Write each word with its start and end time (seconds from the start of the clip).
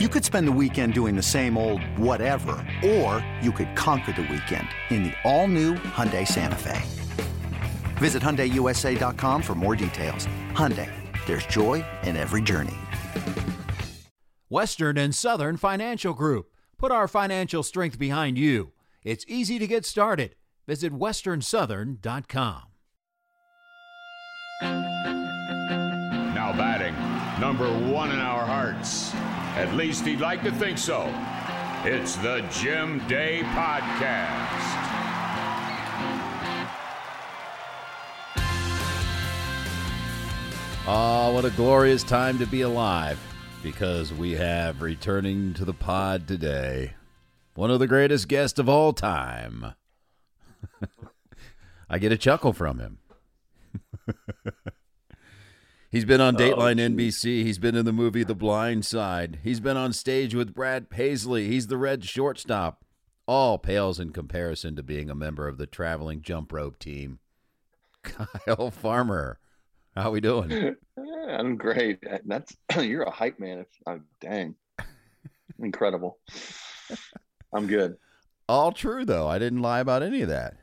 You 0.00 0.08
could 0.08 0.24
spend 0.24 0.48
the 0.48 0.58
weekend 0.60 0.92
doing 0.92 1.14
the 1.14 1.22
same 1.22 1.56
old 1.56 1.80
whatever, 1.96 2.56
or 2.84 3.24
you 3.40 3.52
could 3.52 3.76
conquer 3.76 4.10
the 4.10 4.22
weekend 4.22 4.66
in 4.90 5.04
the 5.04 5.12
all-new 5.22 5.74
Hyundai 5.74 6.26
Santa 6.26 6.56
Fe. 6.56 6.82
Visit 7.98 8.20
HyundaiUSA.com 8.20 9.40
for 9.40 9.54
more 9.54 9.76
details. 9.76 10.26
Hyundai, 10.50 10.90
there's 11.26 11.46
joy 11.46 11.84
in 12.02 12.16
every 12.16 12.42
journey. 12.42 12.74
Western 14.48 14.98
and 14.98 15.14
Southern 15.14 15.56
Financial 15.56 16.12
Group. 16.12 16.46
Put 16.76 16.90
our 16.90 17.06
financial 17.06 17.62
strength 17.62 17.96
behind 17.96 18.36
you. 18.36 18.72
It's 19.04 19.24
easy 19.28 19.60
to 19.60 19.66
get 19.68 19.86
started. 19.86 20.34
Visit 20.66 20.92
westernsouthern.com. 20.92 22.62
Now 26.34 26.52
batting, 26.56 26.96
number 27.40 27.68
one 27.92 28.10
in 28.10 28.18
our 28.18 28.44
hearts. 28.44 29.14
At 29.54 29.72
least 29.74 30.04
he'd 30.04 30.20
like 30.20 30.42
to 30.42 30.50
think 30.50 30.78
so. 30.78 31.12
It's 31.84 32.16
the 32.16 32.44
Jim 32.50 33.06
Day 33.06 33.42
Podcast. 33.44 34.84
Ah, 40.86 41.30
what 41.32 41.44
a 41.44 41.50
glorious 41.50 42.02
time 42.02 42.36
to 42.38 42.46
be 42.46 42.62
alive 42.62 43.18
because 43.62 44.12
we 44.12 44.32
have 44.32 44.82
returning 44.82 45.54
to 45.54 45.64
the 45.64 45.72
pod 45.72 46.26
today 46.26 46.94
one 47.54 47.70
of 47.70 47.78
the 47.78 47.86
greatest 47.86 48.26
guests 48.26 48.58
of 48.58 48.68
all 48.68 48.92
time. 48.92 49.74
I 51.88 51.98
get 51.98 52.12
a 52.12 52.16
chuckle 52.16 52.52
from 52.52 52.80
him. 52.80 52.98
He's 55.94 56.04
been 56.04 56.20
on 56.20 56.34
oh, 56.34 56.38
Dateline 56.40 56.80
Oh, 56.80 56.88
NBC. 56.90 57.44
He's 57.44 57.60
been 57.60 57.76
in 57.76 57.84
the 57.84 57.92
movie 57.92 58.24
The 58.24 58.34
Blind 58.34 58.84
Side. 58.84 59.38
He's 59.44 59.60
been 59.60 59.76
on 59.76 59.92
stage 59.92 60.34
with 60.34 60.52
Brad 60.52 60.90
Paisley. 60.90 61.46
He's 61.46 61.68
the 61.68 61.76
red 61.76 62.02
shortstop. 62.02 62.84
All 63.28 63.58
pales 63.58 64.00
in 64.00 64.10
comparison 64.10 64.74
to 64.74 64.82
being 64.82 65.08
a 65.08 65.14
member 65.14 65.46
of 65.46 65.56
the 65.56 65.68
traveling 65.68 66.20
jump 66.20 66.52
rope 66.52 66.80
team. 66.80 67.20
Kyle 68.02 68.72
Farmer. 68.72 69.38
How 69.94 70.08
are 70.08 70.10
we 70.10 70.20
doing? 70.20 70.50
Yeah, 70.50 70.72
I'm 71.38 71.54
great. 71.54 72.02
That's 72.24 72.56
you're 72.76 73.04
a 73.04 73.10
hype 73.12 73.38
man. 73.38 73.60
If 73.60 73.68
oh, 73.86 73.92
uh, 73.92 73.98
dang, 74.20 74.56
incredible. 75.60 76.18
I'm 77.54 77.68
good. 77.68 77.98
All 78.48 78.72
true 78.72 79.04
though. 79.04 79.28
I 79.28 79.38
didn't 79.38 79.62
lie 79.62 79.78
about 79.78 80.02
any 80.02 80.22
of 80.22 80.28
that. 80.28 80.56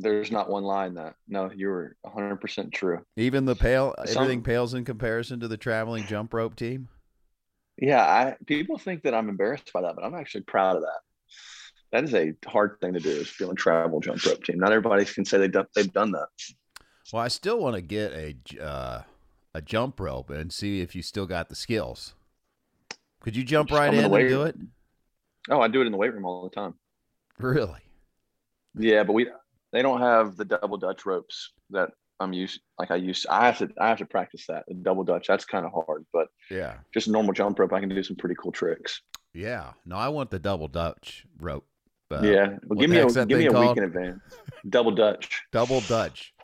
There's 0.00 0.30
not 0.30 0.48
one 0.48 0.64
line 0.64 0.94
that. 0.94 1.14
No, 1.28 1.50
you 1.54 1.68
were 1.68 1.96
100 2.02 2.36
percent 2.36 2.72
true. 2.72 3.04
Even 3.16 3.44
the 3.44 3.54
pale 3.54 3.94
Some- 4.06 4.22
everything 4.22 4.42
pales 4.42 4.74
in 4.74 4.84
comparison 4.84 5.40
to 5.40 5.48
the 5.48 5.56
traveling 5.56 6.04
jump 6.06 6.32
rope 6.32 6.56
team. 6.56 6.88
Yeah, 7.76 8.02
I 8.02 8.36
people 8.46 8.78
think 8.78 9.02
that 9.02 9.14
I'm 9.14 9.28
embarrassed 9.28 9.70
by 9.72 9.82
that, 9.82 9.96
but 9.96 10.04
I'm 10.04 10.14
actually 10.14 10.42
proud 10.42 10.76
of 10.76 10.82
that. 10.82 11.00
That 11.92 12.04
is 12.04 12.14
a 12.14 12.34
hard 12.46 12.76
thing 12.80 12.92
to 12.92 13.00
do. 13.00 13.10
Is 13.10 13.34
on 13.40 13.56
travel 13.56 14.00
jump 14.00 14.24
rope 14.24 14.44
team. 14.44 14.58
Not 14.58 14.72
everybody 14.72 15.04
can 15.04 15.24
say 15.24 15.38
they've 15.38 15.50
done, 15.50 15.66
they've 15.74 15.92
done 15.92 16.12
that. 16.12 16.28
Well, 17.12 17.22
I 17.22 17.28
still 17.28 17.58
want 17.58 17.74
to 17.76 17.82
get 17.82 18.12
a 18.12 18.62
uh, 18.62 19.02
a 19.54 19.62
jump 19.62 19.98
rope 19.98 20.30
and 20.30 20.52
see 20.52 20.80
if 20.80 20.94
you 20.94 21.02
still 21.02 21.26
got 21.26 21.48
the 21.48 21.54
skills. 21.56 22.14
Could 23.20 23.36
you 23.36 23.44
jump 23.44 23.70
right 23.70 23.92
in 23.92 24.04
in 24.04 24.14
and 24.14 24.28
do 24.28 24.42
it? 24.42 24.56
Oh, 25.48 25.60
I 25.60 25.68
do 25.68 25.80
it 25.80 25.86
in 25.86 25.92
the 25.92 25.98
weight 25.98 26.12
room 26.12 26.24
all 26.24 26.42
the 26.44 26.54
time. 26.54 26.74
Really? 27.38 27.80
Yeah, 28.78 29.02
but 29.04 29.14
we 29.14 29.26
they 29.72 29.82
don't 29.82 30.00
have 30.00 30.36
the 30.36 30.44
double 30.44 30.76
dutch 30.76 31.06
ropes 31.06 31.52
that 31.70 31.90
I'm 32.18 32.32
used. 32.32 32.60
Like 32.78 32.90
I 32.90 32.96
used, 32.96 33.26
I 33.28 33.46
have 33.46 33.58
to 33.58 33.68
I 33.80 33.88
have 33.88 33.98
to 33.98 34.06
practice 34.06 34.46
that 34.48 34.64
the 34.68 34.74
double 34.74 35.04
dutch. 35.04 35.26
That's 35.26 35.44
kind 35.44 35.64
of 35.64 35.72
hard, 35.72 36.04
but 36.12 36.28
Yeah. 36.50 36.74
just 36.92 37.06
a 37.08 37.10
normal 37.12 37.32
jump 37.32 37.58
rope, 37.58 37.72
I 37.72 37.80
can 37.80 37.88
do 37.88 38.02
some 38.02 38.16
pretty 38.16 38.34
cool 38.34 38.52
tricks. 38.52 39.00
Yeah. 39.32 39.72
No, 39.86 39.96
I 39.96 40.08
want 40.08 40.30
the 40.30 40.38
double 40.38 40.68
Dutch 40.68 41.24
rope. 41.38 41.66
Uh, 42.12 42.20
yeah, 42.22 42.56
well, 42.64 42.76
give 42.76 42.90
me 42.90 42.98
a 42.98 43.06
give 43.06 43.38
me 43.38 43.46
a 43.46 43.52
week 43.52 43.76
in 43.76 43.84
advance. 43.84 44.18
Double 44.68 44.90
dutch. 44.90 45.42
Double 45.52 45.80
Dutch. 45.82 46.34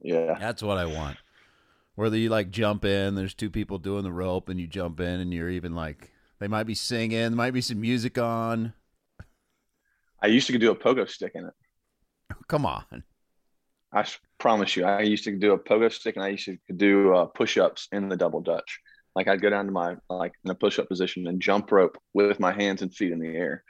Yeah, 0.00 0.36
That's 0.40 0.60
what 0.62 0.76
I 0.76 0.86
want. 0.86 1.16
Whether 1.94 2.16
you 2.16 2.28
like 2.28 2.50
jump 2.50 2.84
in, 2.84 3.14
there's 3.14 3.34
two 3.34 3.48
people 3.50 3.78
doing 3.78 4.02
the 4.02 4.12
rope, 4.12 4.48
and 4.48 4.58
you 4.60 4.66
jump 4.66 4.98
in, 5.00 5.20
and 5.20 5.32
you're 5.32 5.50
even 5.50 5.74
like 5.76 6.10
they 6.40 6.48
might 6.48 6.64
be 6.64 6.74
singing, 6.74 7.18
there 7.18 7.30
might 7.30 7.52
be 7.52 7.60
some 7.60 7.80
music 7.80 8.18
on. 8.18 8.72
I 10.20 10.26
used 10.26 10.48
to 10.48 10.58
do 10.58 10.72
a 10.72 10.76
pogo 10.76 11.08
stick 11.08 11.32
in 11.36 11.44
it. 11.46 11.54
Come 12.48 12.66
on. 12.66 13.04
I 13.92 14.04
promise 14.38 14.76
you, 14.76 14.84
I 14.84 15.00
used 15.00 15.24
to 15.24 15.36
do 15.38 15.52
a 15.52 15.58
pogo 15.58 15.90
stick, 15.90 16.16
and 16.16 16.24
I 16.24 16.28
used 16.28 16.44
to 16.44 16.58
do 16.76 17.14
uh, 17.14 17.26
push-ups 17.26 17.88
in 17.92 18.08
the 18.08 18.16
double 18.16 18.40
dutch. 18.40 18.80
Like 19.16 19.28
I'd 19.28 19.40
go 19.40 19.50
down 19.50 19.66
to 19.66 19.72
my 19.72 19.96
like 20.10 20.32
in 20.44 20.50
a 20.50 20.54
push-up 20.54 20.88
position 20.88 21.26
and 21.26 21.40
jump 21.40 21.72
rope 21.72 21.96
with 22.14 22.38
my 22.38 22.52
hands 22.52 22.82
and 22.82 22.94
feet 22.94 23.12
in 23.12 23.18
the 23.18 23.34
air. 23.34 23.64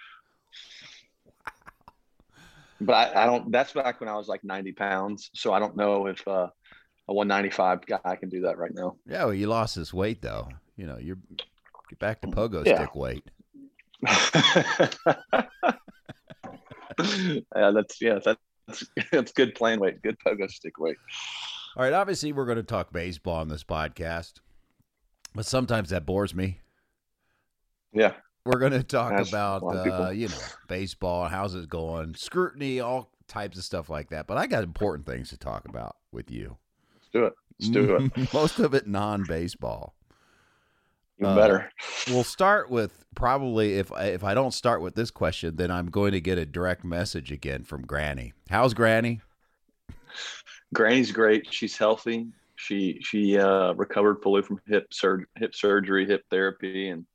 But 2.80 2.94
I, 2.94 3.22
I 3.22 3.26
don't. 3.26 3.50
That's 3.50 3.72
back 3.72 4.00
when 4.00 4.08
I 4.08 4.16
was 4.16 4.28
like 4.28 4.44
90 4.44 4.72
pounds, 4.72 5.30
so 5.34 5.52
I 5.52 5.58
don't 5.58 5.76
know 5.76 6.06
if 6.06 6.26
uh, 6.28 6.48
a 7.08 7.14
195 7.14 7.86
guy 7.86 8.16
can 8.16 8.28
do 8.28 8.42
that 8.42 8.58
right 8.58 8.74
now. 8.74 8.96
Yeah, 9.06 9.24
well, 9.24 9.34
you 9.34 9.46
lost 9.46 9.76
this 9.76 9.94
weight 9.94 10.20
though. 10.20 10.48
You 10.76 10.86
know, 10.86 10.98
you're 10.98 11.16
get 11.88 11.98
back 11.98 12.20
to 12.22 12.28
pogo 12.28 12.66
Yeah. 12.66 12.76
stick 12.76 12.94
weight. 12.94 13.24
yeah, 17.56 17.70
that's 17.74 18.00
yeah, 18.00 18.18
that's 18.24 18.40
that's 19.12 19.32
good 19.32 19.54
playing 19.54 19.80
weight, 19.80 20.02
good 20.02 20.16
pogo 20.24 20.50
stick 20.50 20.78
weight. 20.78 20.96
All 21.76 21.84
right, 21.84 21.92
obviously 21.92 22.32
we're 22.32 22.46
going 22.46 22.56
to 22.56 22.62
talk 22.62 22.92
baseball 22.92 23.36
on 23.36 23.48
this 23.48 23.64
podcast, 23.64 24.34
but 25.34 25.46
sometimes 25.46 25.90
that 25.90 26.06
bores 26.06 26.34
me. 26.34 26.60
Yeah, 27.92 28.14
We're 28.44 28.58
going 28.58 28.72
to 28.72 28.82
talk 28.82 29.16
That's 29.16 29.28
about 29.28 29.62
a 29.62 29.64
lot 29.64 29.88
of 29.88 30.06
uh, 30.06 30.10
you 30.10 30.28
know 30.28 30.38
baseball, 30.68 31.28
how's 31.28 31.54
it 31.54 31.68
going, 31.68 32.14
scrutiny, 32.14 32.80
all 32.80 33.10
types 33.26 33.56
of 33.56 33.64
stuff 33.64 33.88
like 33.88 34.10
that. 34.10 34.26
But 34.26 34.38
I 34.38 34.46
got 34.46 34.64
important 34.64 35.06
things 35.06 35.30
to 35.30 35.36
talk 35.36 35.66
about 35.68 35.96
with 36.12 36.30
you. 36.30 36.56
let's 36.94 37.08
do 37.12 37.24
it. 37.24 37.32
Let's 37.60 37.70
do 37.70 37.96
it. 37.96 38.32
Most 38.34 38.58
of 38.58 38.74
it 38.74 38.86
non-baseball. 38.86 39.94
Even 41.20 41.32
Uh, 41.32 41.34
better. 41.34 41.70
We'll 42.08 42.24
start 42.38 42.70
with 42.70 43.04
probably 43.14 43.74
if 43.74 43.92
I, 43.92 44.04
if 44.06 44.24
I 44.24 44.34
don't 44.34 44.52
start 44.52 44.80
with 44.80 44.94
this 44.94 45.10
question, 45.10 45.56
then 45.56 45.70
I'm 45.70 45.90
going 45.90 46.12
to 46.12 46.20
get 46.20 46.38
a 46.38 46.46
direct 46.46 46.84
message 46.84 47.32
again 47.32 47.64
from 47.64 47.82
Granny. 47.82 48.32
How's 48.48 48.74
Granny? 48.74 49.20
Granny's 50.72 51.12
great. 51.12 51.52
She's 51.52 51.76
healthy. 51.76 52.28
She 52.56 52.98
she 53.02 53.38
uh, 53.38 53.72
recovered 53.74 54.22
fully 54.22 54.42
from 54.42 54.60
hip 54.66 54.92
sur- 54.92 55.26
hip 55.36 55.54
surgery, 55.54 56.06
hip 56.06 56.24
therapy, 56.30 56.88
and 56.90 57.06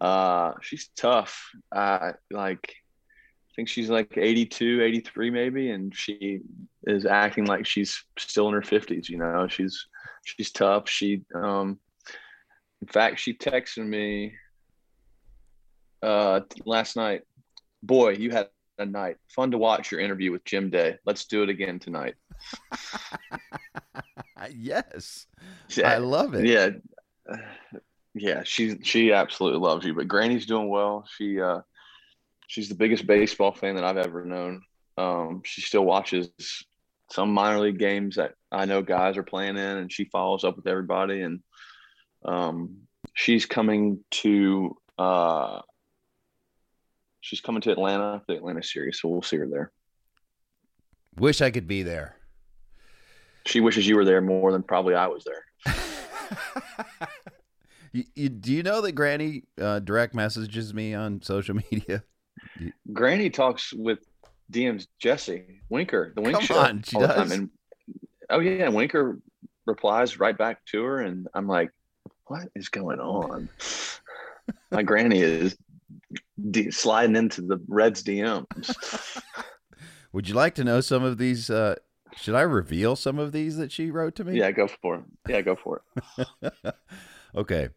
uh, 0.00 0.52
she's 0.60 0.90
tough. 0.96 1.50
Uh, 1.72 2.12
like 2.30 2.68
I 2.70 3.50
think 3.56 3.68
she's 3.68 3.88
like 3.90 4.16
82, 4.16 4.82
83 4.82 5.30
maybe, 5.30 5.70
and 5.70 5.94
she 5.94 6.40
is 6.84 7.06
acting 7.06 7.46
like 7.46 7.66
she's 7.66 8.04
still 8.18 8.48
in 8.48 8.54
her 8.54 8.60
50s. 8.60 9.08
You 9.08 9.18
know, 9.18 9.48
she's 9.48 9.86
she's 10.24 10.52
tough. 10.52 10.88
She 10.88 11.22
um, 11.34 11.78
in 12.80 12.88
fact, 12.88 13.18
she 13.18 13.34
texted 13.34 13.86
me 13.86 14.34
uh, 16.02 16.40
last 16.64 16.96
night. 16.96 17.22
Boy, 17.82 18.10
you 18.12 18.30
had 18.30 18.48
a 18.78 18.86
night. 18.86 19.16
Fun 19.28 19.50
to 19.50 19.58
watch 19.58 19.90
your 19.90 20.00
interview 20.00 20.30
with 20.32 20.44
Jim 20.44 20.70
Day. 20.70 20.96
Let's 21.04 21.24
do 21.26 21.42
it 21.42 21.48
again 21.48 21.78
tonight. 21.78 22.14
yes, 24.54 25.26
Yeah. 25.70 25.90
I 25.92 25.98
love 25.98 26.34
it. 26.34 26.46
Yeah. 26.46 26.70
Yeah, 28.14 28.42
she 28.42 28.78
she 28.82 29.12
absolutely 29.12 29.60
loves 29.60 29.84
you. 29.84 29.94
But 29.94 30.08
Granny's 30.08 30.46
doing 30.46 30.68
well. 30.68 31.06
She 31.16 31.40
uh 31.40 31.60
she's 32.48 32.68
the 32.68 32.74
biggest 32.74 33.06
baseball 33.06 33.52
fan 33.52 33.76
that 33.76 33.84
I've 33.84 33.98
ever 33.98 34.24
known. 34.24 34.62
Um 34.96 35.42
she 35.44 35.60
still 35.60 35.84
watches 35.84 36.30
some 37.12 37.32
minor 37.32 37.60
league 37.60 37.78
games 37.78 38.16
that 38.16 38.32
I 38.50 38.64
know 38.64 38.82
guys 38.82 39.16
are 39.18 39.22
playing 39.22 39.56
in 39.56 39.76
and 39.76 39.92
she 39.92 40.06
follows 40.06 40.42
up 40.42 40.56
with 40.56 40.66
everybody 40.66 41.20
and 41.20 41.40
um 42.28 42.76
she's 43.14 43.46
coming 43.46 44.04
to 44.10 44.76
uh 44.98 45.60
she's 47.20 47.40
coming 47.40 47.60
to 47.62 47.72
Atlanta, 47.72 48.22
the 48.28 48.34
Atlanta 48.34 48.62
series, 48.62 49.00
so 49.00 49.08
we'll 49.08 49.22
see 49.22 49.36
her 49.36 49.48
there. 49.48 49.72
Wish 51.16 51.40
I 51.40 51.50
could 51.50 51.66
be 51.66 51.82
there. 51.82 52.16
She 53.46 53.60
wishes 53.60 53.86
you 53.86 53.96
were 53.96 54.04
there 54.04 54.20
more 54.20 54.52
than 54.52 54.62
probably 54.62 54.94
I 54.94 55.06
was 55.06 55.24
there. 55.24 55.74
You, 57.92 58.04
you, 58.14 58.28
do 58.28 58.52
you 58.52 58.62
know 58.62 58.80
that 58.82 58.92
Granny 58.92 59.44
uh, 59.60 59.78
direct 59.80 60.14
messages 60.14 60.74
me 60.74 60.94
on 60.94 61.22
social 61.22 61.56
media? 61.70 62.02
Granny 62.92 63.30
talks 63.30 63.72
with 63.72 64.00
DM's 64.52 64.88
Jesse 64.98 65.62
Winker, 65.68 66.12
the 66.14 66.22
Wink 66.22 66.36
Come 66.36 66.44
show. 66.44 66.58
on, 66.58 66.82
she 66.82 66.98
does? 66.98 67.32
And, 67.32 67.50
oh 68.30 68.40
yeah, 68.40 68.68
Winker 68.68 69.18
replies 69.66 70.18
right 70.18 70.36
back 70.36 70.64
to 70.66 70.82
her, 70.84 71.00
and 71.00 71.28
I'm 71.34 71.46
like, 71.46 71.70
what 72.28 72.48
is 72.54 72.68
going 72.68 73.00
on? 73.00 73.48
My 74.70 74.82
granny 74.82 75.20
is 75.20 75.56
d- 76.50 76.70
sliding 76.70 77.16
into 77.16 77.42
the 77.42 77.60
Reds 77.68 78.02
DMs. 78.02 79.20
Would 80.12 80.28
you 80.28 80.34
like 80.34 80.54
to 80.54 80.64
know 80.64 80.80
some 80.80 81.02
of 81.02 81.18
these? 81.18 81.50
Uh, 81.50 81.76
should 82.16 82.34
I 82.34 82.42
reveal 82.42 82.96
some 82.96 83.18
of 83.18 83.32
these 83.32 83.56
that 83.56 83.72
she 83.72 83.90
wrote 83.90 84.14
to 84.16 84.24
me? 84.24 84.38
Yeah, 84.38 84.50
go 84.50 84.68
for 84.68 84.96
it. 84.96 85.02
Yeah, 85.28 85.40
go 85.42 85.56
for 85.56 85.82
it. 85.96 86.74
okay. 87.34 87.68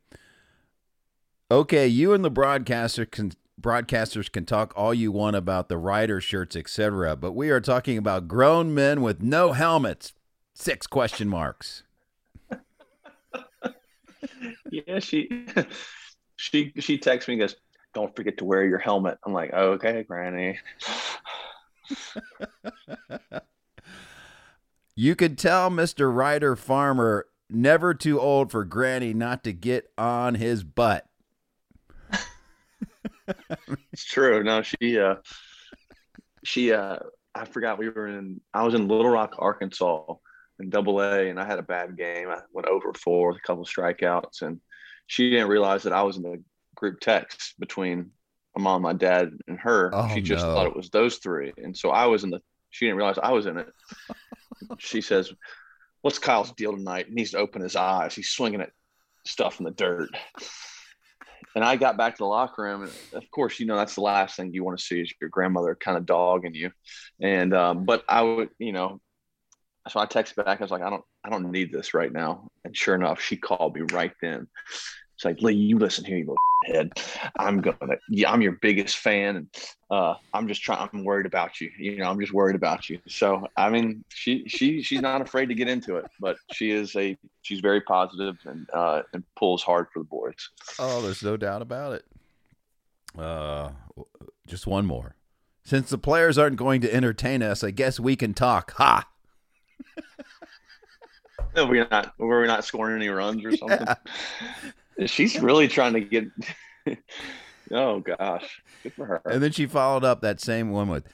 Okay, 1.49 1.87
you 1.87 2.13
and 2.13 2.23
the 2.23 2.29
broadcaster 2.29 3.05
can 3.05 3.33
broadcasters 3.59 4.31
can 4.31 4.45
talk 4.45 4.73
all 4.75 4.93
you 4.93 5.11
want 5.11 5.35
about 5.35 5.69
the 5.69 5.77
rider 5.77 6.19
shirts, 6.21 6.55
etc., 6.55 7.15
but 7.15 7.33
we 7.33 7.49
are 7.49 7.61
talking 7.61 7.97
about 7.97 8.27
grown 8.27 8.73
men 8.73 9.01
with 9.01 9.21
no 9.21 9.51
helmets. 9.51 10.13
Six 10.53 10.87
question 10.87 11.27
marks. 11.27 11.83
Yeah, 14.71 14.99
she 14.99 15.45
she 16.35 16.73
she 16.79 16.97
texts 16.97 17.27
me 17.27 17.35
and 17.35 17.41
goes, 17.41 17.55
Don't 17.93 18.15
forget 18.15 18.37
to 18.39 18.45
wear 18.45 18.65
your 18.65 18.79
helmet. 18.79 19.19
I'm 19.25 19.33
like, 19.33 19.53
Okay, 19.53 20.03
Granny. 20.03 20.59
you 24.95 25.15
could 25.15 25.37
tell 25.37 25.69
Mr. 25.69 26.13
Ryder 26.13 26.55
Farmer 26.55 27.27
never 27.49 27.93
too 27.93 28.19
old 28.19 28.51
for 28.51 28.63
Granny 28.63 29.13
not 29.13 29.43
to 29.43 29.53
get 29.53 29.91
on 29.97 30.35
his 30.35 30.63
butt. 30.63 31.07
it's 33.91 34.05
true. 34.05 34.43
No, 34.43 34.61
she 34.61 34.99
uh 34.99 35.15
she 36.43 36.73
uh 36.73 36.97
I 37.33 37.45
forgot 37.45 37.77
we 37.77 37.89
were 37.89 38.07
in 38.07 38.41
I 38.53 38.63
was 38.63 38.73
in 38.73 38.87
Little 38.87 39.09
Rock, 39.09 39.35
Arkansas 39.37 40.15
in 40.61 40.69
double 40.69 41.01
A 41.01 41.29
and 41.29 41.39
I 41.39 41.45
had 41.45 41.59
a 41.59 41.63
bad 41.63 41.97
game. 41.97 42.29
I 42.29 42.39
went 42.53 42.67
over 42.67 42.93
four 42.93 43.29
with 43.29 43.37
a 43.37 43.41
couple 43.41 43.63
of 43.63 43.69
strikeouts 43.69 44.41
and 44.41 44.59
she 45.07 45.29
didn't 45.29 45.49
realize 45.49 45.83
that 45.83 45.93
I 45.93 46.03
was 46.03 46.17
in 46.17 46.23
the 46.23 46.41
group 46.75 46.99
text 46.99 47.55
between 47.59 48.11
my 48.55 48.63
mom, 48.63 48.81
my 48.81 48.93
dad, 48.93 49.31
and 49.47 49.59
her. 49.59 49.91
Oh, 49.93 50.09
she 50.13 50.21
just 50.21 50.45
no. 50.45 50.53
thought 50.53 50.67
it 50.67 50.75
was 50.75 50.89
those 50.89 51.17
three. 51.17 51.53
And 51.57 51.77
so 51.77 51.89
I 51.89 52.05
was 52.05 52.23
in 52.23 52.29
the 52.29 52.41
she 52.69 52.85
didn't 52.85 52.97
realize 52.97 53.17
I 53.21 53.31
was 53.31 53.45
in 53.45 53.57
it. 53.57 53.67
she 54.77 55.01
says, 55.01 55.31
What's 56.01 56.19
Kyle's 56.19 56.51
deal 56.53 56.75
tonight? 56.75 57.07
He 57.09 57.13
needs 57.13 57.31
to 57.31 57.37
open 57.37 57.61
his 57.61 57.75
eyes. 57.75 58.15
He's 58.15 58.29
swinging 58.29 58.61
at 58.61 58.71
stuff 59.25 59.59
in 59.59 59.65
the 59.65 59.71
dirt. 59.71 60.09
And 61.53 61.63
I 61.63 61.75
got 61.75 61.97
back 61.97 62.15
to 62.15 62.23
the 62.23 62.27
locker 62.27 62.63
room, 62.63 62.83
and 62.83 62.91
of 63.13 63.29
course, 63.29 63.59
you 63.59 63.65
know 63.65 63.75
that's 63.75 63.95
the 63.95 64.01
last 64.01 64.37
thing 64.37 64.53
you 64.53 64.63
want 64.63 64.79
to 64.79 64.83
see 64.83 65.01
is 65.01 65.13
your 65.19 65.29
grandmother 65.29 65.75
kind 65.75 65.97
of 65.97 66.05
dogging 66.05 66.53
you. 66.53 66.71
And 67.19 67.53
um, 67.53 67.83
but 67.83 68.03
I 68.07 68.21
would, 68.21 68.49
you 68.57 68.71
know, 68.71 69.01
so 69.89 69.99
I 69.99 70.05
texted 70.05 70.43
back. 70.43 70.61
I 70.61 70.63
was 70.63 70.71
like, 70.71 70.81
I 70.81 70.89
don't, 70.89 71.03
I 71.23 71.29
don't 71.29 71.51
need 71.51 71.71
this 71.71 71.93
right 71.93 72.11
now. 72.11 72.47
And 72.63 72.75
sure 72.75 72.95
enough, 72.95 73.21
she 73.21 73.37
called 73.37 73.75
me 73.75 73.81
right 73.91 74.13
then. 74.21 74.47
It's 75.15 75.25
like, 75.25 75.41
Lee, 75.41 75.53
you 75.53 75.77
listen 75.77 76.03
here, 76.03 76.17
you 76.17 76.23
little 76.23 76.37
head. 76.65 76.91
I'm 77.37 77.61
gonna, 77.61 77.97
yeah, 78.09 78.31
I'm 78.31 78.41
your 78.41 78.53
biggest 78.53 78.97
fan, 78.97 79.35
and 79.35 79.47
uh, 79.91 80.15
I'm 80.33 80.47
just 80.47 80.63
trying. 80.63 80.89
I'm 80.91 81.03
worried 81.03 81.27
about 81.27 81.61
you. 81.61 81.69
You 81.77 81.97
know, 81.97 82.09
I'm 82.09 82.19
just 82.19 82.33
worried 82.33 82.55
about 82.55 82.89
you. 82.89 82.99
So 83.07 83.47
I 83.55 83.69
mean, 83.69 84.03
she, 84.09 84.47
she, 84.47 84.81
she's 84.81 85.01
not 85.01 85.21
afraid 85.21 85.47
to 85.49 85.55
get 85.55 85.67
into 85.67 85.97
it, 85.97 86.05
but 86.19 86.37
she 86.53 86.71
is 86.71 86.95
a, 86.95 87.17
she's 87.43 87.59
very 87.59 87.81
positive 87.81 88.37
and 88.45 88.67
uh, 88.73 89.03
and 89.13 89.23
pulls 89.35 89.61
hard 89.61 89.87
for 89.93 89.99
the 89.99 90.05
boys. 90.05 90.49
Oh, 90.79 91.01
there's 91.01 91.23
no 91.23 91.37
doubt 91.37 91.61
about 91.61 91.93
it. 91.93 92.05
Uh, 93.17 93.71
just 94.47 94.65
one 94.65 94.85
more. 94.85 95.15
Since 95.63 95.89
the 95.91 95.97
players 95.97 96.37
aren't 96.37 96.57
going 96.57 96.81
to 96.81 96.91
entertain 96.91 97.43
us, 97.43 97.63
I 97.63 97.69
guess 97.71 97.99
we 97.99 98.15
can 98.15 98.33
talk. 98.33 98.71
Ha! 98.73 99.07
No, 101.53 101.65
we're 101.65 101.85
not, 101.91 102.13
we're 102.17 102.45
not 102.45 102.63
scoring 102.63 102.95
any 102.95 103.09
runs 103.09 103.43
or 103.43 103.57
something. 103.57 103.85
She's 105.05 105.37
really 105.37 105.67
trying 105.67 105.91
to 105.93 105.99
get. 105.99 106.25
oh 107.71 107.99
gosh, 107.99 108.61
good 108.83 108.93
for 108.93 109.05
her. 109.05 109.21
And 109.25 109.43
then 109.43 109.51
she 109.51 109.65
followed 109.65 110.05
up 110.05 110.21
that 110.21 110.39
same 110.39 110.71
one 110.71 110.87
with, 110.87 111.05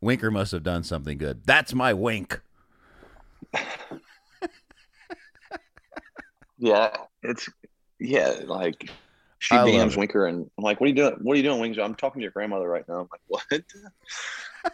"Winker 0.00 0.30
must 0.30 0.52
have 0.52 0.62
done 0.62 0.82
something 0.82 1.18
good. 1.18 1.42
That's 1.44 1.74
my 1.74 1.92
wink." 1.92 2.40
Yeah, 6.58 6.96
it's 7.22 7.48
yeah, 7.98 8.40
like 8.46 8.90
she 9.38 9.54
I 9.54 9.58
DMs. 9.58 9.96
Winker, 9.96 10.26
and 10.26 10.50
I'm 10.56 10.64
like, 10.64 10.80
"What 10.80 10.86
are 10.86 10.88
you 10.88 10.94
doing? 10.94 11.16
What 11.20 11.34
are 11.34 11.36
you 11.36 11.42
doing, 11.42 11.60
Winker?" 11.60 11.82
I'm 11.82 11.94
talking 11.94 12.20
to 12.20 12.22
your 12.22 12.32
grandmother 12.32 12.68
right 12.68 12.88
now. 12.88 13.00
I'm 13.00 13.08
like, 13.12 13.20
"What?" 13.26 14.72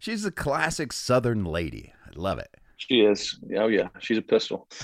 She's 0.00 0.24
a 0.24 0.30
classic 0.30 0.92
Southern 0.92 1.44
lady. 1.44 1.92
Love 2.18 2.38
it. 2.40 2.52
She 2.76 3.00
is. 3.00 3.38
Oh 3.56 3.68
yeah, 3.68 3.88
she's 4.00 4.18
a 4.18 4.22
pistol. 4.22 4.68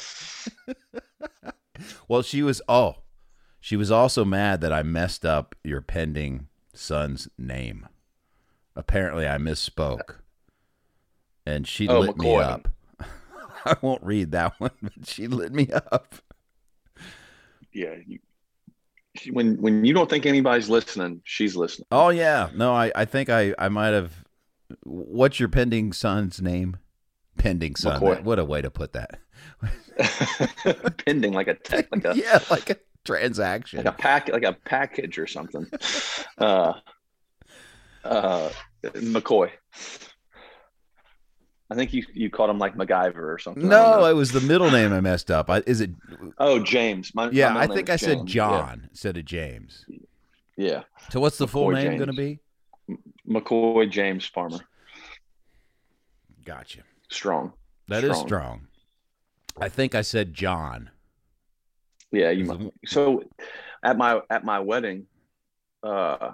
Well, 2.07 2.23
she 2.23 2.43
was. 2.43 2.63
Oh, 2.69 2.97
she 3.61 3.75
was 3.77 3.91
also 3.91 4.25
mad 4.25 4.61
that 4.61 4.73
I 4.73 4.85
messed 4.85 5.27
up 5.27 5.57
your 5.65 5.81
pending 5.81 6.47
son's 6.73 7.29
name. 7.37 7.89
Apparently, 8.77 9.27
I 9.27 9.39
misspoke, 9.39 10.17
and 11.45 11.67
she 11.67 11.89
Oh, 11.89 11.99
lit 11.99 12.17
me 12.17 12.37
up. 12.37 12.69
I 13.65 13.77
won't 13.83 14.05
read 14.05 14.31
that 14.33 14.55
one, 14.59 14.71
but 14.83 14.93
she 15.05 15.27
lit 15.27 15.53
me 15.53 15.69
up. 15.73 16.15
Yeah, 17.73 17.97
you, 18.07 18.21
when 19.33 19.61
when 19.61 19.85
you 19.85 19.95
don't 19.95 20.09
think 20.09 20.27
anybody's 20.27 20.69
listening, 20.69 21.23
she's 21.25 21.57
listening. 21.57 21.87
Oh 21.91 22.11
yeah, 22.11 22.51
no, 22.55 22.73
I, 22.73 22.93
I 22.95 23.05
think 23.05 23.29
I, 23.29 23.53
I 23.59 23.69
might 23.69 23.89
have. 23.95 24.25
What's 24.85 25.41
your 25.41 25.49
pending 25.49 25.93
son's 25.93 26.41
name? 26.41 26.77
Pending 27.37 27.77
son. 27.77 28.01
McCoy. 28.01 28.23
What 28.23 28.39
a 28.39 28.45
way 28.45 28.63
to 28.63 28.71
put 28.71 28.93
that. 28.93 29.19
Pending 31.05 31.33
like 31.33 31.49
a 31.49 31.55
tech, 31.55 31.89
like 31.93 32.05
a 32.05 32.17
yeah, 32.17 32.41
like 32.51 32.71
a 32.71 32.77
transaction. 33.05 33.79
like 33.79 33.87
a 33.87 33.93
pack, 33.93 34.29
like 34.29 34.43
a 34.45 34.53
package 34.53 35.19
or 35.19 35.27
something. 35.27 35.67
Uh, 36.39 36.75
uh, 38.05 38.51
McCoy. 38.85 39.51
I 41.71 41.75
think 41.75 41.93
you 41.93 42.05
you 42.13 42.31
called 42.31 42.51
him 42.51 42.59
like 42.59 42.77
MacGyver 42.77 43.17
or 43.17 43.39
something. 43.39 43.69
No, 43.69 44.05
it 44.05 44.13
was 44.13 44.33
the 44.33 44.41
middle 44.41 44.71
name 44.71 44.93
I 44.93 45.01
messed 45.01 45.31
up. 45.31 45.49
I, 45.51 45.63
is 45.67 45.81
it? 45.81 45.91
oh 46.39 46.59
James. 46.63 47.15
My, 47.15 47.27
my 47.27 47.33
Yeah, 47.33 47.53
middle 47.53 47.73
I 47.73 47.75
think 47.75 47.91
I 47.91 47.97
said 47.97 48.19
James. 48.19 48.33
John 48.33 48.87
instead 48.91 49.17
of 49.17 49.25
James. 49.25 49.85
Yeah. 49.89 49.99
yeah, 50.57 50.83
So 51.11 51.21
what's 51.21 51.39
the 51.39 51.49
full 51.49 51.71
name 51.71 51.97
going 51.97 52.11
to 52.11 52.13
be? 52.17 52.39
McCoy 53.29 53.91
James 53.91 54.27
Farmer. 54.27 54.59
Gotcha. 56.45 56.81
Strong. 57.15 57.53
That 57.89 58.05
is 58.05 58.17
Strong. 58.17 58.27
strong. 58.27 58.67
I 59.61 59.69
think 59.69 59.95
I 59.95 60.03
said 60.03 60.35
John. 60.35 60.91
Yeah, 62.11 62.31
you 62.31 62.45
might. 62.45 62.73
So 62.87 63.25
at 63.83 63.97
my 63.97 64.21
at 64.31 64.45
my 64.45 64.61
wedding, 64.61 65.07
uh, 65.83 66.33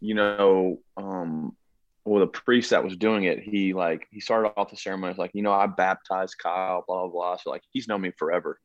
you 0.00 0.14
know, 0.14 0.78
um, 0.96 1.56
well, 2.04 2.20
the 2.20 2.26
priest 2.26 2.70
that 2.70 2.84
was 2.84 2.96
doing 2.96 3.24
it, 3.24 3.40
he 3.40 3.72
like 3.72 4.06
he 4.10 4.20
started 4.20 4.52
off 4.56 4.70
the 4.70 4.76
ceremony 4.76 5.14
like, 5.18 5.32
you 5.34 5.42
know, 5.42 5.52
I 5.52 5.66
baptized 5.66 6.36
Kyle, 6.38 6.84
blah 6.86 7.02
blah 7.02 7.08
blah. 7.08 7.36
So 7.36 7.50
like 7.50 7.62
he's 7.70 7.88
known 7.88 8.00
me 8.00 8.12
forever, 8.16 8.58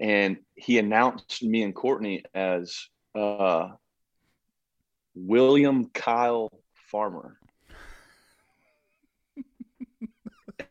and 0.00 0.38
he 0.54 0.78
announced 0.78 1.42
me 1.42 1.62
and 1.62 1.74
Courtney 1.74 2.24
as 2.34 2.74
uh, 3.14 3.68
William 5.14 5.90
Kyle 5.90 6.50
Farmer. 6.90 7.38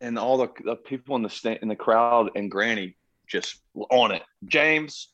And 0.02 0.18
all 0.18 0.38
the, 0.38 0.50
the 0.64 0.76
people 0.76 1.16
in 1.16 1.22
the 1.22 1.30
sta- 1.30 1.60
in 1.62 1.68
the 1.68 1.76
crowd 1.76 2.32
and 2.36 2.52
Granny 2.52 2.96
just 3.28 3.62
on 3.90 4.12
it. 4.12 4.24
James. 4.46 5.10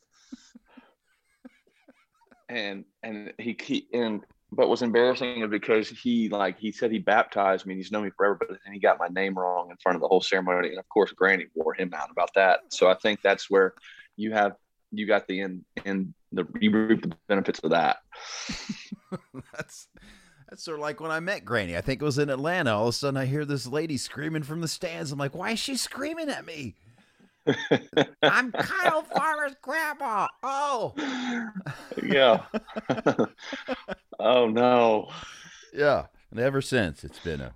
and 2.50 2.86
and 3.02 3.34
he, 3.40 3.58
he 3.62 3.88
and 3.94 4.22
but 4.52 4.70
was 4.70 4.82
embarrassing 4.84 5.50
because 5.50 5.90
he 5.90 6.30
like 6.30 6.60
he 6.60 6.72
said 6.72 6.92
he 6.92 7.00
baptized 7.00 7.66
me 7.66 7.74
and 7.74 7.80
he's 7.80 7.92
known 7.92 8.04
me 8.04 8.12
forever, 8.16 8.36
but 8.40 8.50
then 8.50 8.74
he 8.74 8.80
got 8.80 9.00
my 9.00 9.08
name 9.08 9.38
wrong 9.38 9.72
in 9.72 9.78
front 9.78 9.96
of 9.96 10.02
the 10.02 10.08
whole 10.08 10.22
ceremony. 10.22 10.70
And 10.70 10.80
of 10.80 10.88
course 10.90 11.12
Granny 11.12 11.46
wore 11.56 11.74
him 11.74 11.94
out 11.94 12.12
about 12.12 12.30
that. 12.36 12.62
So 12.70 12.88
I 12.88 12.96
think 12.96 13.22
that's 13.22 13.50
where 13.50 13.74
you 14.16 14.32
have 14.34 14.54
you 14.92 15.08
got 15.08 15.28
the 15.28 15.42
end 15.42 15.66
and 15.86 16.14
the 16.32 16.46
you 16.60 16.72
reap 16.72 17.02
the 17.02 17.16
benefits 17.28 17.60
of 17.60 17.72
that. 17.72 17.98
That's 19.56 19.88
that's 20.54 20.66
sort 20.66 20.78
of 20.78 20.82
like 20.82 21.00
when 21.00 21.10
I 21.10 21.20
met 21.20 21.46
Granny. 21.46 21.76
I 21.76 21.82
think 21.82 22.00
it 22.00 22.06
was 22.06 22.20
in 22.20 22.30
Atlanta. 22.30 22.76
All 22.76 22.84
of 22.84 22.90
a 22.90 22.94
sudden, 22.94 23.18
I 23.18 23.26
hear 23.26 23.44
this 23.44 23.66
lady 23.66 23.98
screaming 23.98 24.44
from 24.44 24.62
the 24.62 24.68
stands. 24.68 25.12
I'm 25.12 25.18
like, 25.18 25.34
why 25.34 25.50
is 25.50 25.60
she 25.60 25.76
screaming 25.76 26.30
at 26.30 26.46
me? 26.46 26.76
I'm 28.22 28.52
Kyle 28.52 29.02
Farmer's 29.02 29.56
grandma. 29.64 30.28
Oh, 30.44 30.94
yeah. 32.04 32.44
oh 34.20 34.48
no. 34.48 35.10
yeah. 35.74 36.06
And 36.30 36.40
ever 36.40 36.62
since, 36.62 37.04
it's 37.04 37.18
been 37.18 37.42
a 37.42 37.56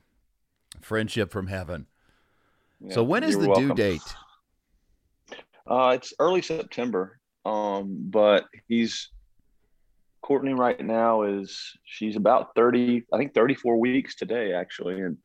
friendship 0.81 1.31
from 1.31 1.45
heaven. 1.45 1.85
Yeah, 2.81 2.95
so 2.95 3.03
when 3.03 3.23
is 3.23 3.37
the 3.37 3.53
due 3.53 3.75
date? 3.75 4.01
Uh, 5.67 5.93
it's 5.95 6.15
early 6.17 6.41
September. 6.41 7.19
Um, 7.45 7.95
but 8.09 8.45
he's 8.67 9.09
Courtney 10.21 10.53
right 10.53 10.79
now 10.83 11.23
is 11.23 11.73
she's 11.85 12.15
about 12.15 12.55
30, 12.55 13.03
I 13.13 13.17
think 13.17 13.33
34 13.33 13.79
weeks 13.79 14.15
today 14.15 14.53
actually. 14.53 15.01
And 15.01 15.17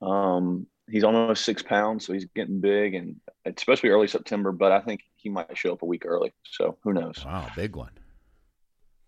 um 0.00 0.66
he's 0.90 1.04
almost 1.04 1.44
six 1.44 1.62
pounds, 1.62 2.06
so 2.06 2.12
he's 2.12 2.26
getting 2.34 2.60
big 2.60 2.94
and 2.94 3.16
it's 3.44 3.62
supposed 3.62 3.82
to 3.82 3.88
be 3.88 3.90
early 3.90 4.08
September, 4.08 4.52
but 4.52 4.72
I 4.72 4.80
think 4.80 5.00
he 5.16 5.28
might 5.28 5.56
show 5.56 5.72
up 5.72 5.82
a 5.82 5.86
week 5.86 6.04
early. 6.06 6.32
So 6.44 6.78
who 6.82 6.92
knows? 6.92 7.24
Wow, 7.24 7.48
big 7.54 7.76
one. 7.76 7.92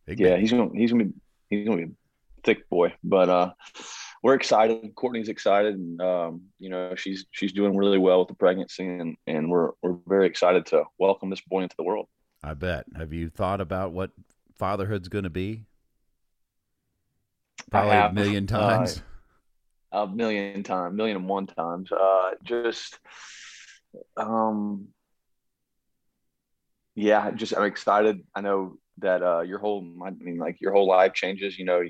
Big 0.07 0.21
Yeah, 0.21 0.35
big 0.35 0.41
he's 0.41 0.51
gonna 0.51 0.71
he's 0.75 0.93
gonna 0.93 1.05
be 1.05 1.13
he's 1.49 1.67
gonna 1.67 1.87
be 1.87 1.93
a 1.93 2.43
thick 2.45 2.69
boy. 2.69 2.95
But 3.03 3.29
uh 3.29 3.53
we're 4.23 4.35
excited. 4.35 4.95
Courtney's 4.95 5.29
excited 5.29 5.75
and 5.75 6.01
um, 6.01 6.43
you 6.59 6.69
know, 6.69 6.95
she's 6.95 7.27
she's 7.31 7.53
doing 7.53 7.77
really 7.77 7.99
well 7.99 8.21
with 8.21 8.29
the 8.29 8.35
pregnancy 8.35 8.87
and, 8.87 9.17
and 9.27 9.51
we're 9.51 9.71
we're 9.83 9.97
very 10.07 10.27
excited 10.27 10.67
to 10.67 10.85
welcome 10.99 11.31
this 11.31 11.41
boy 11.41 11.63
into 11.63 11.77
the 11.77 11.85
world. 11.85 12.07
I 12.43 12.55
bet. 12.55 12.87
Have 12.97 13.13
you 13.13 13.29
thought 13.29 13.61
about 13.61 13.93
what 13.93 14.11
fatherhood's 14.61 15.09
going 15.09 15.25
to 15.25 15.31
be? 15.31 15.65
Probably 17.71 17.93
a 17.93 17.95
have, 17.95 18.15
million 18.15 18.45
uh, 18.45 18.77
times. 18.77 19.03
a 19.91 20.07
million 20.07 20.63
times, 20.63 20.95
million 20.95 21.17
and 21.17 21.29
one 21.29 21.47
times. 21.47 21.91
Uh, 21.91 22.33
just, 22.45 22.99
um, 24.19 24.89
yeah, 26.95 27.31
just 27.31 27.57
I'm 27.57 27.65
excited. 27.65 28.21
I 28.35 28.43
know 28.43 28.77
that 28.99 29.23
uh, 29.23 29.41
your 29.41 29.61
whole, 29.61 29.83
I 30.05 30.11
mean, 30.11 30.37
like 30.37 30.61
your 30.61 30.73
whole 30.73 30.87
life 30.87 31.15
changes. 31.15 31.59
You 31.59 31.65
know, 31.65 31.83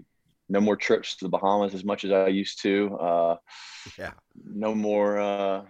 no 0.49 0.61
more 0.61 0.77
trips 0.77 1.17
to 1.17 1.25
the 1.25 1.29
Bahamas 1.29 1.75
as 1.75 1.85
much 1.85 2.05
as 2.05 2.13
I 2.13 2.29
used 2.29 2.63
to. 2.63 2.97
Uh, 3.01 3.37
yeah. 3.99 4.13
no 4.45 4.77
more 4.77 5.19
uh, 5.19 5.63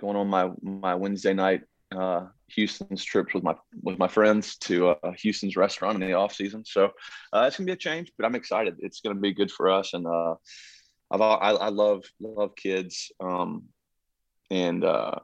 going 0.00 0.16
on 0.16 0.26
my 0.26 0.50
my 0.62 0.96
Wednesday 0.96 1.32
night 1.32 1.62
uh, 1.92 2.26
Houston's 2.48 3.04
trips 3.04 3.34
with 3.34 3.42
my 3.42 3.54
with 3.82 3.98
my 3.98 4.08
friends 4.08 4.56
to 4.58 4.90
uh, 4.90 5.12
Houston's 5.18 5.56
restaurant 5.56 6.00
in 6.00 6.08
the 6.08 6.14
off 6.14 6.34
season. 6.34 6.64
So 6.64 6.90
uh, 7.32 7.44
it's 7.46 7.56
gonna 7.56 7.66
be 7.66 7.72
a 7.72 7.76
change, 7.76 8.12
but 8.16 8.26
I'm 8.26 8.34
excited. 8.34 8.76
It's 8.80 9.00
gonna 9.00 9.20
be 9.20 9.32
good 9.32 9.50
for 9.50 9.70
us, 9.70 9.94
and 9.94 10.06
uh, 10.06 10.34
I've 11.10 11.20
I, 11.20 11.50
I 11.50 11.68
love 11.68 12.04
love 12.20 12.54
kids, 12.56 13.12
um, 13.20 13.64
and 14.50 14.84
uh, 14.84 15.16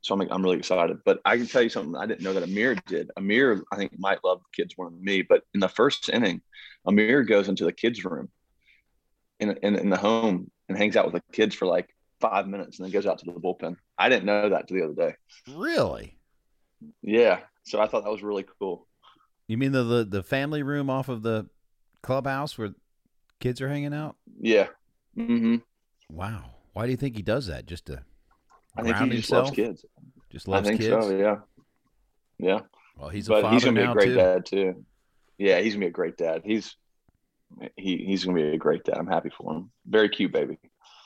so 0.00 0.14
I'm 0.14 0.28
I'm 0.30 0.42
really 0.42 0.58
excited. 0.58 0.98
But 1.04 1.20
I 1.24 1.36
can 1.36 1.46
tell 1.46 1.62
you 1.62 1.68
something 1.68 1.96
I 1.96 2.06
didn't 2.06 2.22
know 2.22 2.32
that 2.32 2.42
Amir 2.42 2.76
did. 2.86 3.10
Amir 3.16 3.62
I 3.72 3.76
think 3.76 3.92
might 3.98 4.24
love 4.24 4.42
kids 4.54 4.74
more 4.76 4.90
than 4.90 5.02
me, 5.02 5.22
but 5.22 5.42
in 5.54 5.60
the 5.60 5.68
first 5.68 6.08
inning, 6.08 6.42
Amir 6.86 7.22
goes 7.22 7.48
into 7.48 7.64
the 7.64 7.72
kids 7.72 8.04
room 8.04 8.28
in 9.40 9.56
in, 9.62 9.76
in 9.76 9.90
the 9.90 9.96
home 9.96 10.50
and 10.68 10.76
hangs 10.76 10.96
out 10.96 11.10
with 11.10 11.14
the 11.14 11.32
kids 11.32 11.54
for 11.54 11.66
like 11.66 11.88
five 12.20 12.46
minutes, 12.46 12.78
and 12.78 12.84
then 12.84 12.92
goes 12.92 13.06
out 13.06 13.18
to 13.18 13.26
the 13.26 13.32
bullpen. 13.32 13.76
I 13.98 14.08
didn't 14.08 14.26
know 14.26 14.48
that 14.50 14.68
till 14.68 14.78
the 14.78 14.84
other 14.84 14.94
day. 14.94 15.14
Really? 15.48 16.18
Yeah, 17.02 17.40
so 17.64 17.80
I 17.80 17.86
thought 17.86 18.04
that 18.04 18.10
was 18.10 18.22
really 18.22 18.44
cool. 18.58 18.86
You 19.48 19.56
mean 19.58 19.72
the, 19.72 19.82
the 19.84 20.04
the 20.04 20.22
family 20.22 20.62
room 20.62 20.90
off 20.90 21.08
of 21.08 21.22
the 21.22 21.46
clubhouse 22.02 22.58
where 22.58 22.70
kids 23.40 23.60
are 23.60 23.68
hanging 23.68 23.94
out? 23.94 24.16
Yeah. 24.40 24.68
hmm 25.14 25.56
Wow. 26.10 26.50
Why 26.72 26.84
do 26.86 26.90
you 26.90 26.96
think 26.96 27.16
he 27.16 27.22
does 27.22 27.46
that? 27.46 27.66
Just 27.66 27.86
to 27.86 28.02
I 28.76 28.82
think 28.82 28.96
he 28.98 29.08
just 29.08 29.30
himself? 29.30 29.46
loves 29.46 29.56
kids. 29.56 29.84
Just 30.30 30.48
loves 30.48 30.66
I 30.66 30.70
think 30.70 30.80
kids. 30.80 31.06
so. 31.06 31.16
Yeah. 31.16 31.36
Yeah. 32.38 32.60
Well, 32.98 33.08
he's 33.10 33.28
a 33.28 33.32
but 33.32 33.42
father 33.42 33.54
he's 33.54 33.64
gonna 33.64 33.76
be 33.76 33.82
a 33.82 33.88
great 33.88 34.08
too. 34.08 34.16
dad 34.16 34.46
too. 34.46 34.84
Yeah, 35.38 35.60
he's 35.60 35.74
gonna 35.74 35.86
be 35.86 35.88
a 35.88 35.92
great 35.92 36.16
dad. 36.16 36.42
He's 36.44 36.76
he 37.76 37.98
he's 37.98 38.24
gonna 38.24 38.36
be 38.36 38.48
a 38.48 38.58
great 38.58 38.84
dad. 38.84 38.98
I'm 38.98 39.06
happy 39.06 39.30
for 39.30 39.54
him. 39.54 39.70
Very 39.86 40.08
cute 40.08 40.32
baby. 40.32 40.58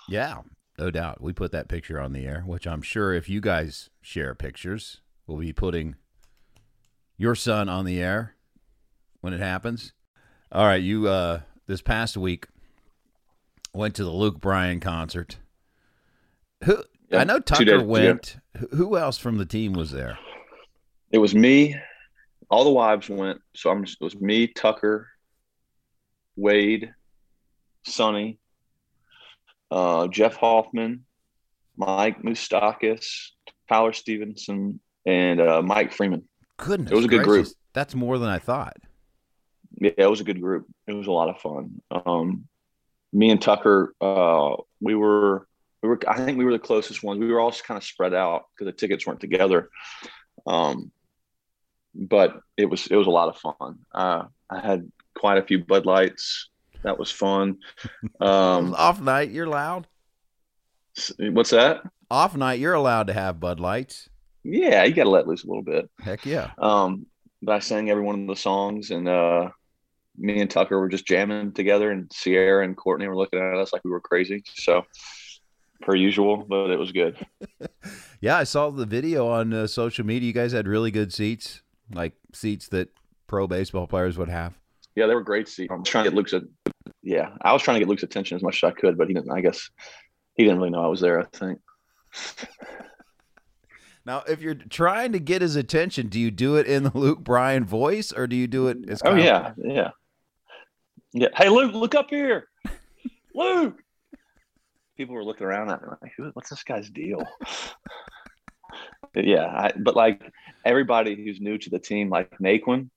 Yeah, 0.08 0.42
no 0.80 0.90
doubt. 0.90 1.20
We 1.20 1.32
put 1.32 1.52
that 1.52 1.68
picture 1.68 2.00
on 2.00 2.12
the 2.14 2.26
air, 2.26 2.42
which 2.46 2.66
I'm 2.66 2.80
sure 2.82 3.12
if 3.12 3.28
you 3.28 3.40
guys 3.40 3.90
share 4.00 4.34
pictures, 4.34 5.00
we'll 5.26 5.38
be 5.38 5.52
putting 5.52 5.96
your 7.18 7.34
son 7.34 7.68
on 7.68 7.84
the 7.84 8.00
air 8.00 8.34
when 9.20 9.34
it 9.34 9.40
happens. 9.40 9.92
All 10.50 10.64
right, 10.64 10.82
you 10.82 11.06
uh 11.06 11.40
this 11.66 11.82
past 11.82 12.16
week 12.16 12.46
went 13.74 13.94
to 13.96 14.04
the 14.04 14.10
Luke 14.10 14.40
Bryan 14.40 14.80
concert. 14.80 15.36
Who 16.64 16.82
I 17.12 17.24
know 17.24 17.38
Tucker 17.40 17.64
days 17.64 17.82
went. 17.82 18.36
Who- 18.58 18.76
Who 18.76 18.96
else 18.96 19.18
from 19.18 19.36
the 19.38 19.44
team 19.46 19.74
was 19.74 19.90
there? 19.92 20.18
It 21.12 21.18
was 21.18 21.34
me. 21.34 21.76
All 22.50 22.64
the 22.64 22.70
wives 22.70 23.08
went. 23.08 23.40
So 23.54 23.70
I'm 23.70 23.84
just, 23.84 23.98
it 24.00 24.04
was 24.04 24.16
me, 24.20 24.48
Tucker, 24.48 25.06
Wade, 26.36 26.92
Sonny, 27.84 28.39
uh, 29.70 30.08
Jeff 30.08 30.36
Hoffman, 30.36 31.04
Mike 31.76 32.22
Moustakas, 32.22 33.28
Tyler 33.68 33.92
Stephenson, 33.92 34.80
and 35.06 35.40
uh, 35.40 35.62
Mike 35.62 35.92
Freeman. 35.92 36.24
Goodness, 36.56 36.92
It 36.92 36.94
was 36.94 37.04
a 37.04 37.08
good 37.08 37.24
group. 37.24 37.48
That's 37.72 37.94
more 37.94 38.18
than 38.18 38.28
I 38.28 38.38
thought. 38.38 38.76
Yeah, 39.80 39.92
it 39.96 40.10
was 40.10 40.20
a 40.20 40.24
good 40.24 40.40
group. 40.40 40.66
It 40.86 40.92
was 40.92 41.06
a 41.06 41.12
lot 41.12 41.28
of 41.28 41.40
fun. 41.40 41.80
Um, 41.90 42.48
me 43.12 43.30
and 43.30 43.40
Tucker, 43.40 43.94
uh, 44.00 44.56
we 44.80 44.94
were, 44.94 45.46
we 45.82 45.88
were, 45.88 45.98
I 46.06 46.24
think 46.24 46.36
we 46.36 46.44
were 46.44 46.52
the 46.52 46.58
closest 46.58 47.02
ones. 47.02 47.20
We 47.20 47.28
were 47.32 47.40
all 47.40 47.52
kind 47.52 47.78
of 47.78 47.84
spread 47.84 48.12
out 48.12 48.44
because 48.54 48.66
the 48.66 48.76
tickets 48.76 49.06
weren't 49.06 49.20
together. 49.20 49.70
Um, 50.46 50.90
but 51.94 52.40
it 52.56 52.66
was, 52.66 52.86
it 52.88 52.96
was 52.96 53.06
a 53.06 53.10
lot 53.10 53.28
of 53.28 53.36
fun. 53.38 53.78
Uh, 53.92 54.24
I 54.50 54.60
had 54.60 54.90
quite 55.14 55.38
a 55.38 55.42
few 55.42 55.64
Bud 55.64 55.86
Lights. 55.86 56.48
That 56.82 56.98
was 56.98 57.10
fun. 57.10 57.58
Um, 58.20 58.74
Off 58.76 59.00
night, 59.00 59.30
you're 59.30 59.46
allowed. 59.46 59.86
what's 61.18 61.50
that? 61.50 61.82
Off 62.10 62.36
night, 62.36 62.58
you're 62.58 62.74
allowed 62.74 63.06
to 63.06 63.12
have 63.14 63.40
Bud 63.40 63.60
Lights. 63.60 64.08
Yeah, 64.44 64.84
you 64.84 64.94
got 64.94 65.04
to 65.04 65.10
let 65.10 65.26
loose 65.26 65.44
a 65.44 65.46
little 65.46 65.62
bit. 65.62 65.88
Heck 66.00 66.26
yeah. 66.26 66.50
Um, 66.58 67.06
but 67.42 67.52
I 67.52 67.58
sang 67.60 67.88
every 67.90 68.02
one 68.02 68.20
of 68.20 68.26
the 68.26 68.36
songs, 68.36 68.90
and 68.90 69.08
uh, 69.08 69.50
me 70.18 70.40
and 70.40 70.50
Tucker 70.50 70.78
were 70.78 70.88
just 70.88 71.06
jamming 71.06 71.52
together, 71.52 71.90
and 71.90 72.10
Sierra 72.12 72.64
and 72.64 72.76
Courtney 72.76 73.08
were 73.08 73.16
looking 73.16 73.38
at 73.38 73.56
us 73.56 73.72
like 73.72 73.84
we 73.84 73.90
were 73.90 74.00
crazy. 74.00 74.42
So, 74.54 74.84
per 75.80 75.94
usual, 75.94 76.44
but 76.48 76.70
it 76.70 76.78
was 76.78 76.92
good. 76.92 77.16
Yeah, 78.22 78.36
I 78.36 78.44
saw 78.44 78.68
the 78.68 78.84
video 78.84 79.28
on 79.28 79.54
uh, 79.54 79.66
social 79.66 80.04
media. 80.04 80.26
You 80.26 80.34
guys 80.34 80.52
had 80.52 80.68
really 80.68 80.90
good 80.90 81.10
seats, 81.10 81.62
like 81.90 82.12
seats 82.34 82.68
that 82.68 82.90
pro 83.26 83.46
baseball 83.46 83.86
players 83.86 84.18
would 84.18 84.28
have. 84.28 84.59
Yeah, 85.00 85.06
they 85.06 85.14
were 85.14 85.22
great 85.22 85.48
seats. 85.48 85.72
I'm 85.72 85.82
trying 85.82 86.04
to 86.04 86.10
get 86.10 86.16
Luke's. 86.16 86.34
Yeah, 87.02 87.30
I 87.40 87.54
was 87.54 87.62
trying 87.62 87.76
to 87.76 87.78
get 87.80 87.88
Luke's 87.88 88.02
attention 88.02 88.36
as 88.36 88.42
much 88.42 88.62
as 88.62 88.68
I 88.68 88.72
could, 88.72 88.98
but 88.98 89.08
he 89.08 89.14
didn't. 89.14 89.30
I 89.30 89.40
guess 89.40 89.70
he 90.34 90.44
didn't 90.44 90.58
really 90.58 90.68
know 90.70 90.84
I 90.84 90.88
was 90.88 91.00
there. 91.00 91.18
I 91.18 91.24
think. 91.32 91.58
Now, 94.06 94.22
if 94.26 94.40
you're 94.40 94.54
trying 94.54 95.12
to 95.12 95.20
get 95.20 95.42
his 95.42 95.56
attention, 95.56 96.08
do 96.08 96.18
you 96.18 96.30
do 96.30 96.56
it 96.56 96.66
in 96.66 96.84
the 96.84 96.90
Luke 96.94 97.20
Bryan 97.20 97.64
voice 97.64 98.12
or 98.12 98.26
do 98.26 98.34
you 98.34 98.46
do 98.46 98.68
it 98.68 98.78
as 98.88 99.02
Oh 99.04 99.14
yeah, 99.14 99.52
yeah, 99.58 99.90
yeah. 101.12 101.28
Hey, 101.36 101.50
Luke, 101.50 101.74
look 101.74 101.94
up 101.94 102.08
here, 102.08 102.48
Luke. 103.34 103.78
People 104.96 105.14
were 105.14 105.24
looking 105.24 105.46
around 105.46 105.70
at 105.70 105.82
me 105.82 105.88
like, 106.02 106.12
"Who- 106.16 106.30
"What's 106.32 106.48
this 106.50 106.64
guy's 106.64 106.90
deal?" 106.90 107.22
Yeah, 109.14 109.46
I, 109.46 109.72
but 109.76 109.96
like 109.96 110.22
everybody 110.64 111.16
who's 111.16 111.40
new 111.40 111.58
to 111.58 111.70
the 111.70 111.78
team, 111.80 112.10
like 112.10 112.30
Naquin, 112.38 112.90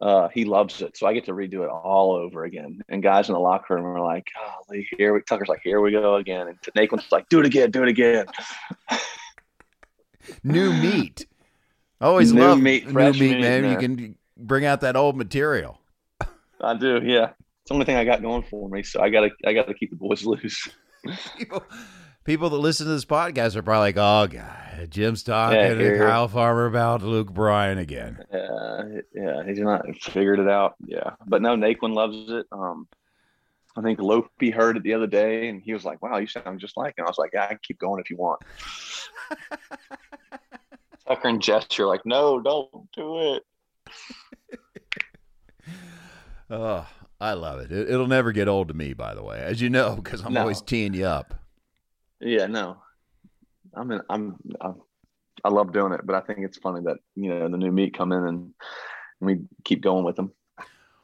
uh, 0.00 0.28
he 0.28 0.44
loves 0.44 0.80
it. 0.82 0.96
So 0.96 1.06
I 1.06 1.12
get 1.12 1.26
to 1.26 1.32
redo 1.32 1.62
it 1.62 1.68
all 1.68 2.12
over 2.12 2.44
again. 2.44 2.80
And 2.88 3.02
guys 3.02 3.28
in 3.28 3.34
the 3.34 3.40
locker 3.40 3.74
room 3.74 3.86
are 3.86 4.00
like, 4.00 4.28
"Golly, 4.34 4.88
here 4.96 5.14
we." 5.14 5.20
Tucker's 5.22 5.48
like, 5.48 5.60
"Here 5.62 5.80
we 5.80 5.92
go 5.92 6.16
again," 6.16 6.48
and 6.48 6.58
Naquin's 6.76 7.10
like, 7.12 7.28
"Do 7.28 7.40
it 7.40 7.46
again, 7.46 7.70
do 7.70 7.82
it 7.82 7.88
again." 7.88 8.26
New 10.44 10.72
meat. 10.72 11.26
Always 12.00 12.32
New 12.32 12.40
love 12.40 12.60
meat, 12.60 12.86
new 12.86 13.12
meat, 13.12 13.20
meat, 13.20 13.40
man. 13.40 13.70
You 13.70 13.76
can 13.78 14.16
bring 14.36 14.64
out 14.64 14.80
that 14.80 14.96
old 14.96 15.16
material. 15.16 15.80
I 16.60 16.74
do, 16.74 17.00
yeah. 17.04 17.30
It's 17.30 17.68
the 17.68 17.74
only 17.74 17.86
thing 17.86 17.96
I 17.96 18.04
got 18.04 18.22
going 18.22 18.42
for 18.42 18.68
me. 18.68 18.82
So 18.82 19.00
I 19.02 19.10
gotta, 19.10 19.30
I 19.44 19.52
gotta 19.52 19.74
keep 19.74 19.90
the 19.90 19.96
boys 19.96 20.24
loose. 20.26 20.68
People, 22.24 22.50
that 22.50 22.58
listen 22.58 22.86
to 22.86 22.92
this 22.92 23.04
podcast 23.06 23.56
are 23.56 23.62
probably 23.62 23.92
like, 23.92 23.96
"Oh 23.96 24.26
God, 24.30 24.90
Jim's 24.90 25.22
talking 25.22 25.58
Yeah, 25.58 25.74
to. 25.74 25.98
Kyle 25.98 26.28
Farmer 26.28 26.66
about 26.66 27.02
Luke 27.02 27.32
Bryan 27.32 27.78
again." 27.78 28.22
Yeah, 28.32 28.82
yeah, 29.14 29.42
he's 29.46 29.58
not 29.58 29.86
figured 30.00 30.38
it 30.38 30.48
out. 30.48 30.74
Yeah, 30.86 31.14
but 31.26 31.40
no, 31.40 31.56
Naquin 31.56 31.94
loves 31.94 32.30
it. 32.30 32.46
Um, 32.52 32.86
I 33.76 33.80
think 33.82 34.00
Lopi 34.00 34.52
heard 34.52 34.76
it 34.76 34.82
the 34.82 34.92
other 34.94 35.06
day, 35.06 35.48
and 35.48 35.62
he 35.62 35.72
was 35.72 35.84
like, 35.84 36.02
"Wow, 36.02 36.18
you 36.18 36.26
sound 36.26 36.60
just 36.60 36.76
like 36.76 36.98
him." 36.98 37.06
I 37.06 37.08
was 37.08 37.16
like, 37.18 37.30
"Yeah, 37.32 37.44
I 37.44 37.48
can 37.48 37.58
keep 37.62 37.78
going 37.78 38.00
if 38.00 38.10
you 38.10 38.16
want." 38.18 38.42
Tucker 41.06 41.28
and 41.28 41.40
Jess 41.42 41.66
are 41.78 41.86
like, 41.86 42.04
"No, 42.04 42.40
don't 42.40 42.90
do 42.92 43.34
it." 43.34 43.42
Oh, 46.52 46.84
I 47.20 47.34
love 47.34 47.60
it. 47.60 47.70
it. 47.70 47.88
It'll 47.88 48.08
never 48.08 48.32
get 48.32 48.48
old 48.48 48.66
to 48.68 48.74
me, 48.74 48.92
by 48.92 49.14
the 49.14 49.22
way, 49.22 49.38
as 49.38 49.60
you 49.60 49.70
know, 49.70 49.94
because 49.94 50.24
I'm 50.24 50.32
No. 50.32 50.40
always 50.40 50.60
teeing 50.60 50.94
you 50.94 51.06
up. 51.06 51.39
Yeah, 52.20 52.46
no, 52.46 52.76
I'm, 53.74 53.90
in, 53.92 54.00
I'm, 54.10 54.36
I'm, 54.60 54.74
I 55.42 55.48
love 55.48 55.72
doing 55.72 55.92
it, 55.92 56.02
but 56.04 56.14
I 56.14 56.20
think 56.20 56.40
it's 56.40 56.58
funny 56.58 56.82
that 56.84 56.98
you 57.16 57.30
know 57.30 57.48
the 57.48 57.56
new 57.56 57.72
meat 57.72 57.96
come 57.96 58.12
in 58.12 58.24
and 58.24 58.54
we 59.20 59.38
keep 59.64 59.80
going 59.82 60.04
with 60.04 60.16
them. 60.16 60.32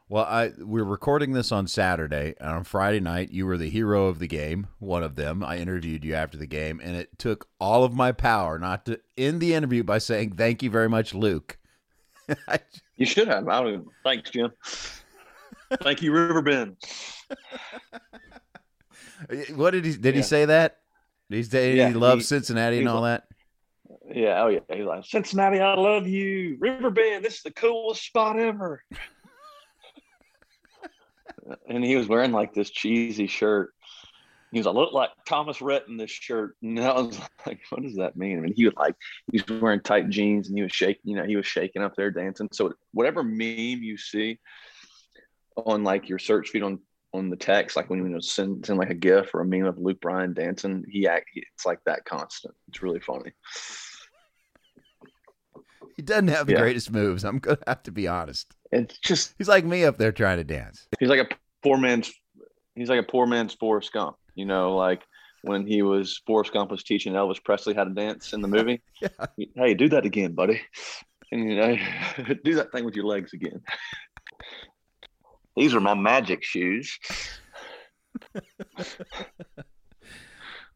Well, 0.08 0.24
I 0.24 0.52
we're 0.58 0.84
recording 0.84 1.32
this 1.32 1.50
on 1.50 1.66
Saturday, 1.66 2.34
and 2.38 2.50
on 2.50 2.64
Friday 2.64 3.00
night, 3.00 3.32
you 3.32 3.44
were 3.46 3.56
the 3.56 3.70
hero 3.70 4.06
of 4.06 4.18
the 4.20 4.28
game, 4.28 4.68
one 4.78 5.02
of 5.02 5.16
them. 5.16 5.42
I 5.42 5.56
interviewed 5.58 6.04
you 6.04 6.14
after 6.14 6.36
the 6.38 6.46
game, 6.46 6.80
and 6.84 6.94
it 6.96 7.18
took 7.18 7.48
all 7.58 7.82
of 7.82 7.92
my 7.94 8.12
power 8.12 8.58
not 8.58 8.84
to 8.86 9.00
end 9.18 9.40
the 9.40 9.54
interview 9.54 9.82
by 9.82 9.98
saying 9.98 10.36
thank 10.36 10.62
you 10.62 10.70
very 10.70 10.88
much, 10.88 11.14
Luke. 11.14 11.58
I- 12.48 12.60
You 12.96 13.06
should 13.06 13.26
have. 13.28 13.48
I 13.48 13.60
don't 13.60 13.72
even. 13.72 13.86
Thanks, 14.04 14.30
Jim. 14.30 14.52
Thank 15.82 16.02
you, 16.02 16.12
Riverbend. 16.12 16.76
what 19.56 19.72
did 19.72 19.84
he 19.84 19.96
did 19.96 20.14
he 20.14 20.22
say 20.22 20.44
that? 20.44 20.78
Did 21.30 21.52
he 21.52 21.76
Yeah, 21.76 21.88
he 21.88 21.94
loves 21.94 22.24
he- 22.24 22.36
Cincinnati 22.36 22.78
and 22.78 22.88
all 22.88 23.02
like- 23.02 23.20
that? 23.20 23.24
Yeah, 24.14 24.42
oh 24.44 24.48
yeah. 24.48 24.60
He's 24.72 24.84
like, 24.84 25.04
Cincinnati, 25.04 25.58
I 25.58 25.74
love 25.74 26.06
you. 26.06 26.56
Riverbend, 26.60 27.24
this 27.24 27.38
is 27.38 27.42
the 27.42 27.50
coolest 27.52 28.04
spot 28.04 28.38
ever. 28.38 28.82
and 31.68 31.84
he 31.84 31.96
was 31.96 32.08
wearing 32.08 32.32
like 32.32 32.54
this 32.54 32.70
cheesy 32.70 33.26
shirt. 33.26 33.72
He 34.52 34.58
was, 34.60 34.66
I 34.66 34.70
look 34.70 34.92
like 34.92 35.10
Thomas 35.26 35.60
Rhett 35.60 35.88
in 35.88 35.96
this 35.96 36.10
shirt. 36.10 36.56
And 36.62 36.80
I 36.80 36.92
was 37.00 37.18
like, 37.44 37.60
what 37.70 37.82
does 37.82 37.96
that 37.96 38.16
mean? 38.16 38.38
I 38.38 38.42
mean, 38.42 38.54
he 38.56 38.64
was 38.64 38.74
like, 38.76 38.94
he 39.32 39.42
was 39.46 39.60
wearing 39.60 39.80
tight 39.80 40.08
jeans 40.08 40.48
and 40.48 40.56
he 40.56 40.62
was 40.62 40.72
shaking, 40.72 41.02
you 41.04 41.16
know, 41.16 41.24
he 41.24 41.36
was 41.36 41.46
shaking 41.46 41.82
up 41.82 41.94
there 41.96 42.10
dancing. 42.10 42.48
So 42.52 42.72
whatever 42.92 43.22
meme 43.24 43.82
you 43.82 43.96
see 43.98 44.38
on 45.56 45.84
like 45.84 46.08
your 46.08 46.18
search 46.18 46.50
feed 46.50 46.62
on 46.62 46.78
on 47.16 47.30
the 47.30 47.36
text, 47.36 47.76
like 47.76 47.88
when 47.90 48.00
you 48.00 48.08
know 48.08 48.20
send 48.20 48.64
send 48.66 48.78
like 48.78 48.90
a 48.90 48.94
GIF 48.94 49.34
or 49.34 49.40
a 49.40 49.44
meme 49.46 49.64
of 49.66 49.78
Luke 49.78 50.00
Bryan 50.00 50.34
dancing, 50.34 50.84
he 50.90 51.06
act 51.06 51.26
it's 51.34 51.66
like 51.66 51.78
that 51.86 52.04
constant. 52.04 52.54
It's 52.68 52.82
really 52.82 53.00
funny. 53.00 53.32
He 55.96 56.02
doesn't 56.02 56.28
have 56.28 56.46
the 56.46 56.52
Yeah. 56.52 56.60
greatest 56.60 56.90
moves. 56.90 57.24
I'm 57.24 57.38
gonna 57.38 57.58
have 57.66 57.82
to 57.84 57.90
be 57.92 58.06
honest. 58.06 58.54
It's 58.72 58.98
just 58.98 59.34
He's 59.38 59.48
like 59.48 59.64
me 59.64 59.84
up 59.84 59.96
there 59.96 60.12
trying 60.12 60.38
to 60.38 60.44
dance. 60.44 60.86
he's 61.00 61.08
like 61.08 61.20
a 61.20 61.28
poor 61.62 61.78
man's 61.78 62.12
he's 62.74 62.90
like 62.90 63.00
a 63.00 63.06
poor 63.10 63.26
man's 63.26 63.54
Forrest 63.54 63.92
Gump. 63.92 64.16
You 64.34 64.44
know, 64.44 64.76
like 64.76 65.02
when 65.42 65.66
he 65.66 65.80
was 65.82 66.20
Forrest 66.26 66.52
Gump 66.52 66.70
was 66.70 66.82
teaching 66.82 67.14
Elvis 67.14 67.42
Presley 67.42 67.72
how 67.74 67.84
to 67.84 67.90
dance 67.94 68.32
in 68.32 68.40
the 68.42 68.48
movie. 68.48 68.82
Yeah. 69.00 69.46
Hey, 69.54 69.74
do 69.74 69.88
that 69.90 70.04
again, 70.06 70.32
buddy. 70.32 70.60
And 71.32 71.50
you 71.50 71.56
know, 71.56 71.76
do 72.44 72.54
that 72.56 72.72
thing 72.72 72.84
with 72.84 72.94
your 72.96 73.04
legs 73.06 73.32
again. 73.32 73.60
These 75.56 75.74
are 75.74 75.80
my 75.80 75.94
magic 75.94 76.44
shoes. 76.44 76.98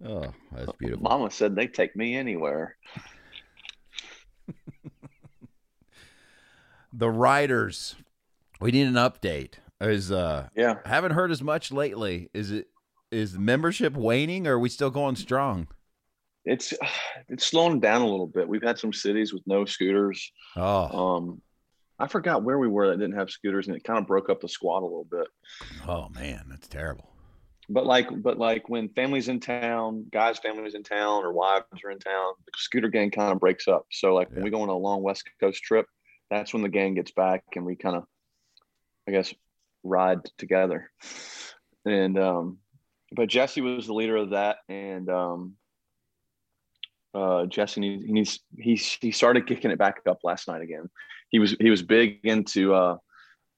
Oh, 0.03 0.33
that's 0.53 0.73
beautiful. 0.79 1.03
Mama 1.03 1.31
said 1.31 1.55
they 1.55 1.67
take 1.67 1.95
me 1.95 2.17
anywhere. 2.17 2.77
The 6.93 7.11
riders. 7.11 7.95
We 8.61 8.73
need 8.73 8.87
an 8.87 8.95
update. 8.95 9.55
Is 9.81 10.11
uh 10.11 10.49
Yeah. 10.57 10.77
haven't 10.85 11.13
heard 11.13 11.31
as 11.31 11.43
much 11.43 11.71
lately. 11.71 12.29
Is 12.35 12.51
it 12.51 12.69
is 13.11 13.39
membership 13.39 13.95
waning 13.95 14.47
or 14.47 14.55
are 14.55 14.59
we 14.59 14.69
still 14.69 14.91
going 14.91 15.17
strong? 15.17 15.69
It's 16.45 16.73
it's 17.29 17.47
slowing 17.47 17.81
down 17.81 18.03
a 18.03 18.09
little 18.09 18.27
bit. 18.27 18.49
We've 18.49 18.63
had 18.63 18.79
some 18.79 18.93
cities 18.93 19.33
with 19.33 19.43
no 19.47 19.65
scooters. 19.65 20.33
Oh, 20.57 21.17
Um 21.17 21.43
I 22.01 22.07
forgot 22.09 22.43
where 22.43 22.59
we 22.59 22.69
were 22.69 22.89
that 22.89 22.99
didn't 22.99 23.17
have 23.17 23.31
scooters 23.31 23.69
and 23.69 23.77
it 23.77 23.85
kind 23.85 23.99
of 23.99 24.07
broke 24.07 24.31
up 24.31 24.41
the 24.41 24.49
squad 24.49 24.81
a 24.81 24.85
little 24.85 25.07
bit. 25.11 25.29
oh 25.87 26.09
man, 26.09 26.47
that's 26.49 26.67
terrible. 26.69 27.11
But 27.69 27.87
like, 27.87 28.09
but 28.23 28.39
like 28.39 28.69
when 28.69 28.89
families 28.89 29.29
in 29.29 29.39
town, 29.39 30.07
guys' 30.11 30.39
families 30.39 30.75
in 30.75 30.83
town, 30.83 31.25
or 31.25 31.33
wives 31.33 31.67
are 31.85 31.91
in 31.91 32.01
town, 32.01 32.33
the 32.45 32.53
scooter 32.57 32.89
gang 32.89 33.11
kind 33.13 33.31
of 33.33 33.39
breaks 33.39 33.69
up. 33.69 33.87
So 33.93 34.15
like 34.15 34.29
Yeah. 34.31 34.37
when 34.37 34.45
we 34.45 34.51
go 34.51 34.63
on 34.63 34.69
a 34.71 34.77
long 34.77 35.03
West 35.03 35.29
Coast 35.39 35.63
trip, 35.63 35.87
that's 36.31 36.53
when 36.53 36.63
the 36.63 36.69
gang 36.69 36.95
gets 36.95 37.13
back 37.13 37.45
and 37.55 37.65
we 37.65 37.77
kind 37.77 37.95
of, 37.97 38.05
I 39.07 39.13
guess, 39.13 39.33
ride 39.85 40.19
together. 40.37 40.91
And 41.85 42.19
um, 42.19 42.59
but 43.13 43.29
Jesse 43.29 43.61
was 43.61 43.87
the 43.87 43.95
leader 43.95 44.17
of 44.17 44.31
that, 44.31 44.59
and 44.69 45.09
um, 45.09 45.55
uh, 47.15 47.47
Jesse 47.47 47.81
needs, 47.81 48.05
he 48.05 48.13
needs 48.13 48.41
he 48.59 48.75
he 48.75 49.13
started 49.13 49.47
kicking 49.47 49.71
it 49.71 49.79
back 49.79 50.01
up 50.09 50.19
last 50.25 50.49
night 50.49 50.63
again. 50.63 50.89
He 51.31 51.39
was 51.39 51.57
he 51.61 51.71
was 51.71 51.83
big 51.83 52.21
into 52.25 52.75
uh, 52.75 52.97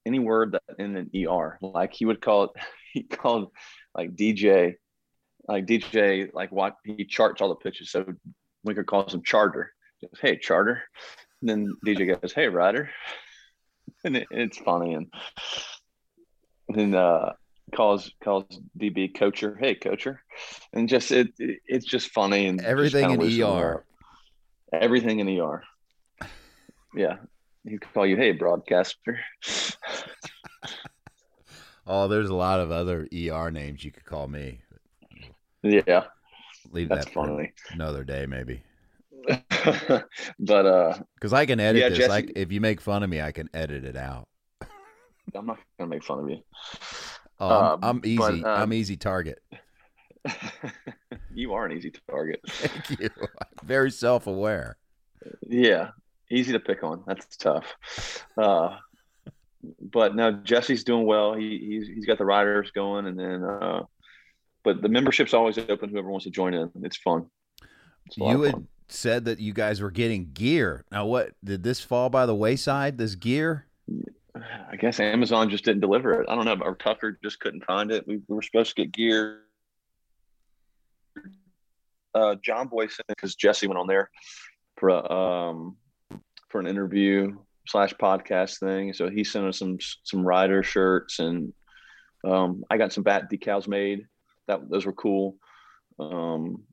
any 0.05 0.19
word 0.19 0.53
that 0.53 0.79
in 0.79 0.95
an 0.95 1.11
er, 1.29 1.57
like 1.61 1.93
he 1.93 2.05
would 2.05 2.21
call 2.21 2.45
it. 2.45 2.51
He 2.93 3.01
called 3.01 3.51
like 3.95 4.15
DJ, 4.15 4.75
like 5.47 5.65
DJ, 5.65 6.31
like 6.31 6.51
what 6.51 6.75
he 6.83 7.05
charts 7.05 7.41
all 7.41 7.49
the 7.49 7.55
pitches. 7.55 7.89
So 7.89 8.05
Winker 8.63 8.83
calls 8.83 9.15
him 9.15 9.23
Charter. 9.23 9.73
He 9.97 10.05
goes, 10.05 10.19
hey, 10.21 10.37
Charter. 10.37 10.83
And 11.41 11.49
then 11.49 11.73
DJ 11.83 12.21
goes, 12.21 12.33
hey, 12.33 12.47
Rider, 12.49 12.91
And 14.03 14.17
it, 14.17 14.27
it's 14.31 14.57
funny. 14.57 14.93
And 14.93 15.11
then 16.69 16.93
uh, 16.93 17.33
calls 17.73 18.11
calls 18.23 18.45
DB 18.77 19.13
Coacher, 19.15 19.57
hey, 19.59 19.75
Coacher. 19.75 20.19
And 20.73 20.89
just 20.89 21.11
it, 21.11 21.29
it 21.39 21.59
it's 21.65 21.85
just 21.85 22.11
funny 22.11 22.47
and 22.47 22.61
Everything 22.61 23.11
in 23.11 23.43
ER. 23.43 23.85
Everything 24.73 25.19
in 25.19 25.39
ER. 25.39 25.63
Yeah. 26.95 27.17
He'd 27.65 27.81
call 27.93 28.05
you, 28.05 28.17
hey, 28.17 28.31
broadcaster. 28.31 29.19
Oh, 31.85 32.07
there's 32.07 32.29
a 32.29 32.35
lot 32.35 32.59
of 32.59 32.71
other 32.71 33.07
ER 33.11 33.51
names 33.51 33.83
you 33.83 33.91
could 33.91 34.05
call 34.05 34.27
me. 34.27 34.61
Yeah, 35.63 36.05
Leave 36.71 36.89
that's 36.89 37.05
that 37.05 37.13
for 37.13 37.27
funny. 37.27 37.53
another 37.73 38.03
day, 38.03 38.25
maybe. 38.25 38.61
but 40.39 40.65
uh 40.65 40.93
Because 41.15 41.33
I 41.33 41.45
can 41.45 41.59
edit 41.59 41.81
Yeah, 41.81 41.89
this. 41.89 41.97
Jesse- 41.99 42.09
Like 42.09 42.31
if 42.35 42.51
you 42.51 42.61
make 42.61 42.81
fun 42.81 43.03
of 43.03 43.09
me, 43.09 43.21
I 43.21 43.31
can 43.31 43.49
edit 43.53 43.85
it 43.85 43.95
out. 43.95 44.27
I'm 45.35 45.45
not 45.45 45.59
gonna 45.79 45.89
make 45.89 46.03
fun 46.03 46.19
of 46.19 46.29
you. 46.29 46.37
Oh, 47.39 47.49
Uh, 47.49 47.73
I'm, 47.81 47.83
I'm 47.83 48.01
easy. 48.05 48.41
but, 48.41 48.49
um, 48.49 48.61
I'm 48.63 48.73
easy 48.73 48.97
target. 48.97 49.39
you 51.33 51.53
are 51.53 51.65
an 51.65 51.71
easy 51.71 51.91
target. 52.09 52.39
Thank 52.47 52.89
you. 52.99 53.09
Very 53.63 53.91
self 53.91 54.27
aware. 54.27 54.77
Yeah, 55.47 55.91
easy 56.31 56.51
to 56.53 56.59
pick 56.59 56.83
on. 56.83 57.03
That's 57.07 57.37
tough. 57.37 57.65
Uh, 58.37 58.77
but 59.79 60.15
now 60.15 60.31
Jesse's 60.31 60.83
doing 60.83 61.05
well. 61.05 61.33
He 61.33 61.57
he's, 61.59 61.87
he's 61.87 62.05
got 62.05 62.17
the 62.17 62.25
riders 62.25 62.71
going, 62.71 63.05
and 63.07 63.17
then 63.19 63.43
uh, 63.43 63.83
but 64.63 64.81
the 64.81 64.89
membership's 64.89 65.33
always 65.33 65.57
open. 65.57 65.89
Whoever 65.89 66.09
wants 66.09 66.25
to 66.25 66.31
join 66.31 66.53
in, 66.53 66.69
it's 66.83 66.97
fun. 66.97 67.27
It's 68.05 68.17
You 68.17 68.41
had 68.41 68.53
fun. 68.53 68.67
said 68.89 69.25
that 69.25 69.39
you 69.39 69.53
guys 69.53 69.79
were 69.81 69.91
getting 69.91 70.31
gear. 70.33 70.83
Now, 70.91 71.05
what 71.05 71.31
did 71.43 71.63
this 71.63 71.79
fall 71.79 72.09
by 72.09 72.25
the 72.25 72.35
wayside? 72.35 72.97
This 72.97 73.15
gear? 73.15 73.67
I 74.69 74.75
guess 74.77 74.99
Amazon 74.99 75.49
just 75.49 75.63
didn't 75.63 75.81
deliver 75.81 76.19
it. 76.21 76.27
I 76.27 76.35
don't 76.35 76.45
know. 76.45 76.57
Our 76.65 76.75
Tucker 76.75 77.17
just 77.23 77.39
couldn't 77.39 77.63
find 77.65 77.91
it. 77.91 78.05
We, 78.07 78.17
we 78.27 78.35
were 78.35 78.41
supposed 78.41 78.75
to 78.75 78.81
get 78.81 78.91
gear. 78.91 79.41
Uh, 82.15 82.35
John 82.43 82.67
Boyson, 82.67 83.05
because 83.07 83.35
Jesse 83.35 83.67
went 83.67 83.79
on 83.79 83.87
there 83.87 84.09
for 84.77 84.89
um 85.11 85.77
for 86.53 86.59
an 86.59 86.67
interview 86.67 87.35
slash 87.67 87.93
podcast 87.95 88.59
thing. 88.59 88.93
So 88.93 89.09
he 89.09 89.23
sent 89.23 89.45
us 89.47 89.57
some 89.59 89.77
some 90.03 90.23
rider 90.25 90.61
shirts 90.63 91.17
and 91.19 91.51
um, 92.23 92.63
I 92.69 92.77
got 92.77 92.93
some 92.93 93.03
bat 93.03 93.23
decals 93.29 93.67
made. 93.67 94.05
That 94.47 94.69
those 94.69 94.85
were 94.85 94.93
cool. 94.93 95.35
Um, 95.99 96.63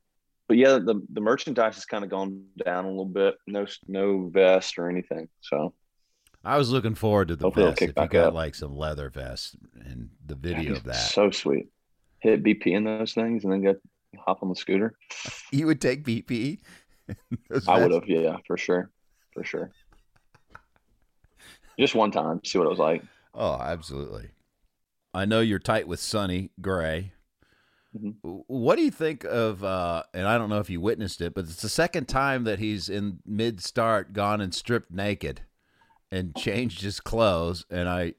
but 0.49 0.59
yeah, 0.59 0.79
the 0.79 1.01
the 1.13 1.21
merchandise 1.23 1.77
has 1.77 1.87
kind 1.87 2.05
of 2.05 2.11
gone 2.11 2.45
down 2.63 2.85
a 2.85 2.89
little 2.89 3.07
bit. 3.07 3.37
No 3.47 3.67
no 3.89 4.29
vest 4.29 4.79
or 4.79 4.91
anything. 4.91 5.29
So 5.41 5.73
I 6.45 6.59
was 6.59 6.71
looking 6.71 6.95
forward 6.95 7.29
to 7.29 7.37
the 7.37 7.45
Hopefully 7.47 7.67
vest. 7.67 7.79
kick 7.79 7.91
If 7.97 8.03
you 8.03 8.09
got 8.09 8.29
up. 8.29 8.35
like 8.35 8.55
some 8.55 8.77
leather 8.77 9.09
vests 9.09 9.57
and 9.85 10.11
the 10.27 10.35
video 10.35 10.73
of 10.73 10.85
that, 10.85 10.97
So 10.97 11.31
sweet. 11.31 11.69
Hit 12.21 12.43
BP 12.43 12.67
in 12.67 12.85
those 12.85 13.15
things 13.15 13.45
and 13.45 13.53
then 13.53 13.63
get 13.63 13.77
hop 14.19 14.43
on 14.43 14.51
the 14.51 14.55
scooter. 14.55 14.95
you 15.53 15.67
would 15.67 15.81
take 15.81 16.05
BP. 16.05 16.61
I 17.67 17.81
would 17.81 17.93
have, 17.93 18.07
yeah, 18.07 18.37
for 18.47 18.57
sure. 18.59 18.91
For 19.33 19.45
sure. 19.45 19.71
Just 21.79 21.95
one 21.95 22.11
time, 22.11 22.41
see 22.45 22.59
what 22.59 22.67
it 22.67 22.71
was 22.71 22.79
like. 22.79 23.03
Oh, 23.35 23.55
absolutely. 23.55 24.31
I 25.15 25.25
know 25.25 25.41
you're 25.41 25.59
tight 25.59 25.89
with 25.89 26.01
Sonny 26.01 26.51
Gray. 26.61 27.13
Mhm. 27.97 28.15
What 28.47 28.77
do 28.77 28.83
you 28.83 28.91
think 28.91 29.25
of? 29.25 29.65
Uh, 29.65 30.03
and 30.15 30.29
I 30.29 30.39
don't 30.39 30.51
know 30.51 30.61
if 30.61 30.71
you 30.71 30.81
witnessed 30.81 31.21
it, 31.21 31.35
but 31.35 31.45
it's 31.45 31.63
the 31.63 31.69
second 31.69 32.07
time 32.07 32.45
that 32.45 32.59
he's 32.59 32.89
in 32.89 33.21
mid 33.27 33.61
start 33.61 34.13
gone 34.13 34.41
and 34.41 34.55
stripped 34.55 34.93
naked 34.93 35.43
and 36.11 36.37
changed 36.37 36.83
his 36.83 37.01
clothes. 37.01 37.65
And 37.71 37.89
I, 37.89 38.15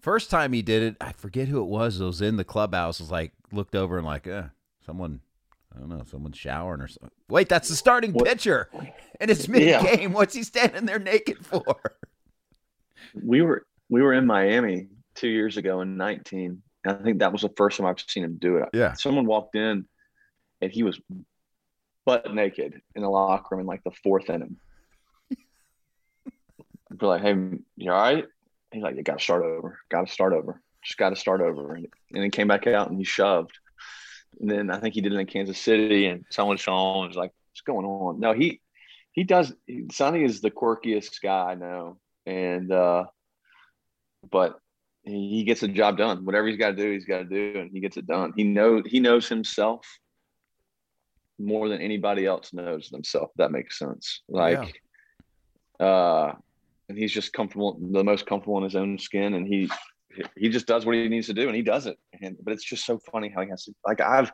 first 0.00 0.28
time 0.30 0.52
he 0.52 0.60
did 0.60 0.82
it, 0.82 0.96
I 1.00 1.12
forget 1.12 1.48
who 1.48 1.62
it 1.62 1.68
was. 1.68 2.00
It 2.00 2.04
was 2.04 2.20
in 2.20 2.36
the 2.36 2.44
clubhouse. 2.44 3.00
It 3.00 3.04
was 3.04 3.10
like 3.10 3.32
looked 3.52 3.74
over 3.74 3.96
and 3.96 4.06
like, 4.06 4.26
eh, 4.26 4.44
someone, 4.84 5.20
I 5.78 5.80
don't 5.80 5.90
know, 5.90 6.02
someone's 6.04 6.36
showering 6.36 6.80
or 6.80 6.88
something. 6.88 7.10
Wait, 7.28 7.48
that's 7.48 7.68
the 7.68 7.76
starting 7.76 8.12
What- 8.12 8.26
pitcher, 8.26 8.68
and 9.20 9.30
it's 9.30 9.46
mid 9.48 9.62
Yeah. 9.62 9.82
game. 9.96 10.12
What's 10.12 10.34
he 10.34 10.42
standing 10.42 10.86
there 10.86 10.98
naked 10.98 11.46
for? 11.46 11.62
We 13.14 13.42
were 13.42 13.64
we 13.88 14.02
were 14.02 14.12
in 14.12 14.26
Miami 14.26 14.88
two 15.14 15.28
years 15.28 15.56
ago 15.56 15.80
in 15.80 15.96
19. 15.96 16.62
And 16.84 16.96
I 16.96 17.02
think 17.02 17.20
that 17.20 17.32
was 17.32 17.42
the 17.42 17.48
first 17.56 17.76
time 17.78 17.86
I've 17.86 18.00
seen 18.00 18.24
him 18.24 18.36
do 18.38 18.56
it. 18.58 18.68
Yeah. 18.74 18.92
Someone 18.94 19.24
walked 19.26 19.54
in 19.54 19.86
and 20.60 20.72
he 20.72 20.82
was 20.82 21.00
butt 22.04 22.32
naked 22.34 22.80
in 22.94 23.02
the 23.02 23.08
locker 23.08 23.54
room 23.56 23.60
in 23.62 23.66
like 23.66 23.82
the 23.84 23.90
fourth 24.02 24.28
inning. 24.30 24.56
We're 27.00 27.08
like, 27.08 27.22
hey, 27.22 27.34
you 27.76 27.90
all 27.92 28.00
right? 28.00 28.24
He's 28.72 28.82
like, 28.82 28.96
you 28.96 29.02
got 29.02 29.18
to 29.18 29.24
start 29.24 29.42
over. 29.44 29.78
Got 29.90 30.06
to 30.06 30.12
start 30.12 30.32
over. 30.32 30.60
Just 30.82 30.98
got 30.98 31.10
to 31.10 31.16
start 31.16 31.40
over. 31.40 31.74
And, 31.74 31.86
and 32.12 32.22
then 32.22 32.30
came 32.30 32.48
back 32.48 32.66
out 32.66 32.88
and 32.90 32.98
he 32.98 33.04
shoved. 33.04 33.58
And 34.40 34.50
then 34.50 34.70
I 34.70 34.78
think 34.78 34.94
he 34.94 35.00
did 35.00 35.12
it 35.12 35.18
in 35.18 35.26
Kansas 35.26 35.58
City 35.58 36.06
and 36.06 36.24
someone 36.30 36.58
saw 36.58 37.02
him 37.02 37.08
was 37.08 37.16
like, 37.16 37.32
what's 37.50 37.62
going 37.62 37.86
on? 37.86 38.20
No, 38.20 38.32
he, 38.32 38.60
he 39.12 39.24
does. 39.24 39.52
Sonny 39.92 40.22
is 40.24 40.40
the 40.40 40.50
quirkiest 40.50 41.20
guy 41.22 41.52
I 41.52 41.54
know. 41.54 41.98
And, 42.26 42.70
uh, 42.70 43.04
but 44.30 44.58
he 45.04 45.44
gets 45.44 45.60
the 45.60 45.68
job 45.68 45.96
done. 45.96 46.24
Whatever 46.24 46.48
he's 46.48 46.58
got 46.58 46.70
to 46.70 46.76
do, 46.76 46.92
he's 46.92 47.04
got 47.04 47.18
to 47.18 47.24
do, 47.24 47.60
and 47.60 47.70
he 47.72 47.80
gets 47.80 47.96
it 47.96 48.06
done. 48.06 48.32
He 48.36 48.44
knows 48.44 48.82
he 48.86 49.00
knows 49.00 49.28
himself 49.28 49.86
more 51.38 51.68
than 51.68 51.80
anybody 51.80 52.26
else 52.26 52.52
knows 52.52 52.90
themselves. 52.90 53.32
That 53.36 53.52
makes 53.52 53.78
sense. 53.78 54.22
Like, 54.28 54.80
uh, 55.80 56.32
and 56.88 56.98
he's 56.98 57.12
just 57.12 57.32
comfortable, 57.32 57.78
the 57.80 58.04
most 58.04 58.26
comfortable 58.26 58.58
in 58.58 58.64
his 58.64 58.76
own 58.76 58.98
skin, 58.98 59.34
and 59.34 59.46
he 59.46 59.70
he 60.36 60.48
just 60.48 60.66
does 60.66 60.86
what 60.86 60.96
he 60.96 61.08
needs 61.08 61.26
to 61.26 61.34
do, 61.34 61.46
and 61.46 61.56
he 61.56 61.62
does 61.62 61.86
it. 61.86 61.98
And 62.20 62.36
but 62.42 62.52
it's 62.52 62.64
just 62.64 62.84
so 62.86 62.98
funny 63.10 63.28
how 63.28 63.42
he 63.42 63.50
has 63.50 63.64
to. 63.64 63.74
Like 63.86 64.00
I've 64.00 64.32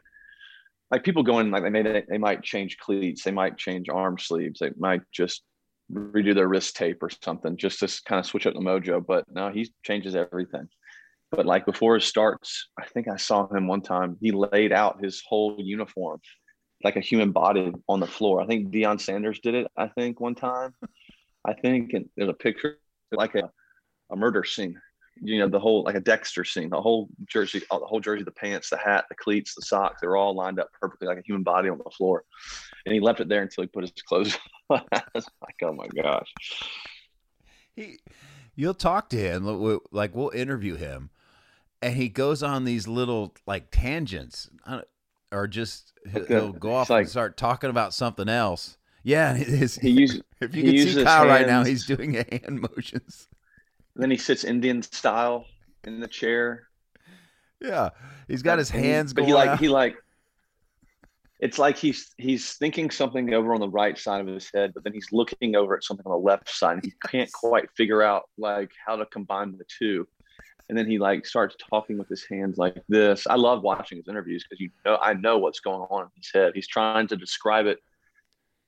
like 0.91 1.05
people 1.05 1.23
go 1.23 1.41
in 1.41 1.51
like 1.51 1.63
they 1.63 1.71
may 1.71 2.05
they 2.09 2.19
might 2.19 2.43
change 2.43 2.79
cleats, 2.79 3.25
they 3.25 3.31
might 3.31 3.57
change 3.57 3.89
arm 3.89 4.19
sleeves, 4.19 4.61
they 4.61 4.71
might 4.79 5.03
just 5.13 5.43
redo 5.93 6.35
their 6.35 6.49
wrist 6.49 6.77
tape 6.77 7.03
or 7.03 7.11
something 7.23 7.57
just 7.57 7.81
to 7.81 8.03
kind 8.07 8.19
of 8.19 8.27
switch 8.27 8.47
up 8.47 8.55
the 8.55 8.61
mojo. 8.61 9.05
But 9.05 9.25
no, 9.31 9.51
he 9.51 9.71
changes 9.85 10.15
everything. 10.15 10.69
But 11.31 11.47
like 11.47 11.67
before 11.67 11.97
it 11.97 12.03
starts, 12.03 12.69
I 12.79 12.87
think 12.87 13.09
I 13.09 13.17
saw 13.17 13.49
him 13.49 13.67
one 13.67 13.83
time. 13.83 14.17
He 14.21 14.31
laid 14.31 14.73
out 14.73 15.03
his 15.03 15.23
whole 15.27 15.57
uniform 15.59 16.21
like 16.85 16.97
a 16.97 17.01
human 17.01 17.33
body 17.33 17.73
on 17.89 17.99
the 17.99 18.07
floor. 18.07 18.41
I 18.41 18.47
think 18.47 18.71
Deion 18.71 19.01
Sanders 19.01 19.41
did 19.41 19.55
it. 19.55 19.67
I 19.77 19.89
think 19.89 20.21
one 20.21 20.35
time. 20.35 20.75
I 21.47 21.55
think 21.55 21.93
and 21.95 22.09
there's 22.17 22.31
a 22.31 22.35
picture 22.35 22.79
like 23.11 23.35
a, 23.35 23.51
a 24.11 24.17
murder 24.17 24.45
scene. 24.45 24.81
You 25.21 25.39
know, 25.39 25.49
the 25.49 25.61
whole 25.61 25.85
like 25.85 25.95
a 25.95 26.01
Dexter 26.01 26.45
scene, 26.45 26.71
the 26.71 26.81
whole 26.81 27.09
jersey, 27.27 27.63
uh, 27.71 27.79
the 27.79 27.87
whole 27.87 28.01
jersey, 28.01 28.25
the 28.25 28.31
pants, 28.31 28.71
the 28.71 28.77
hat, 28.77 29.05
the 29.09 29.15
cleats, 29.15 29.55
the 29.55 29.63
socks, 29.63 30.01
they're 30.01 30.17
all 30.17 30.35
lined 30.35 30.59
up 30.59 30.71
perfectly 30.81 31.07
like 31.07 31.19
a 31.19 31.23
human 31.23 31.43
body 31.43 31.69
on 31.69 31.79
the 31.79 31.91
floor. 31.91 32.25
And 32.85 32.95
he 32.95 33.01
left 33.01 33.21
it 33.21 33.29
there 33.29 33.43
until 33.43 33.63
he 33.63 33.69
put 33.69 33.83
his 33.83 33.93
clothes 34.07 34.37
on. 34.71 34.83
I 34.93 35.03
was 35.15 35.27
like, 35.41 35.57
oh 35.63 35.73
my 35.73 35.87
gosh. 35.89 36.33
He, 37.77 37.99
you'll 38.55 38.75
talk 38.75 39.09
to 39.11 39.17
him, 39.17 39.81
like 39.91 40.15
we'll 40.15 40.31
interview 40.31 40.77
him, 40.77 41.11
and 41.83 41.95
he 41.95 42.09
goes 42.09 42.43
on 42.43 42.65
these 42.65 42.89
little 42.89 43.35
like 43.47 43.71
tangents, 43.71 44.49
uh, 44.67 44.83
or 45.31 45.47
just 45.47 45.93
he'll, 46.11 46.27
he'll 46.27 46.53
go 46.53 46.75
off 46.75 46.91
like, 46.91 47.03
and 47.03 47.11
start 47.11 47.37
talking 47.37 47.71
about 47.71 47.95
something 47.95 48.29
else. 48.29 48.79
Yeah, 49.03 49.35
his, 49.37 49.77
he 49.77 49.91
uses. 49.91 50.23
If 50.41 50.55
you 50.55 50.63
can 50.63 50.93
see 50.93 51.05
Kyle 51.05 51.21
hands, 51.21 51.29
right 51.29 51.47
now, 51.47 51.65
he's 51.65 51.87
doing 51.87 52.15
hand 52.15 52.61
motions. 52.61 53.29
Then 53.97 54.11
he 54.11 54.17
sits 54.17 54.45
Indian 54.45 54.83
style 54.83 55.47
in 55.85 56.01
the 56.01 56.09
chair. 56.09 56.69
Yeah, 57.61 57.91
he's 58.29 58.43
got 58.43 58.59
his 58.59 58.71
hands. 58.71 59.15
But 59.15 59.25
he 59.25 59.35
like 59.35 59.51
out. 59.51 59.61
he 59.61 59.69
like. 59.69 59.97
It's 61.41 61.59
like 61.59 61.77
he's 61.77 62.13
he's 62.17 62.55
thinking 62.55 62.91
something 62.91 63.35
over 63.35 63.55
on 63.55 63.61
the 63.61 63.69
right 63.69 63.99
side 63.99 64.21
of 64.21 64.27
his 64.27 64.51
head, 64.55 64.73
but 64.73 64.85
then 64.85 64.93
he's 64.93 65.09
looking 65.13 65.57
over 65.57 65.77
at 65.77 65.85
something 65.85 66.07
on 66.07 66.13
the 66.13 66.19
left 66.19 66.49
side. 66.49 66.75
And 66.75 66.85
he 66.85 66.93
can't 67.07 67.31
quite 67.33 67.71
figure 67.77 68.03
out 68.03 68.25
like 68.39 68.71
how 68.85 68.97
to 68.97 69.07
combine 69.07 69.57
the 69.57 69.65
two. 69.79 70.07
And 70.69 70.79
then 70.79 70.89
he 70.89 70.99
like 70.99 71.27
starts 71.27 71.57
talking 71.69 71.99
with 71.99 72.09
his 72.09 72.25
hands 72.25 72.57
like 72.57 72.83
this. 72.89 73.27
I 73.27 73.35
love 73.35 73.63
watching 73.63 73.99
his 73.99 74.09
interviews 74.09 74.45
because 74.49 74.61
you 74.61 74.71
know 74.85 74.97
I 74.97 75.15
know 75.15 75.39
what's 75.39 75.61
going 75.61 75.83
on 75.91 76.05
in 76.05 76.11
his 76.17 76.31
head. 76.33 76.53
He's 76.55 76.69
trying 76.69 77.09
to 77.09 77.17
describe 77.17 77.67
it 77.67 77.79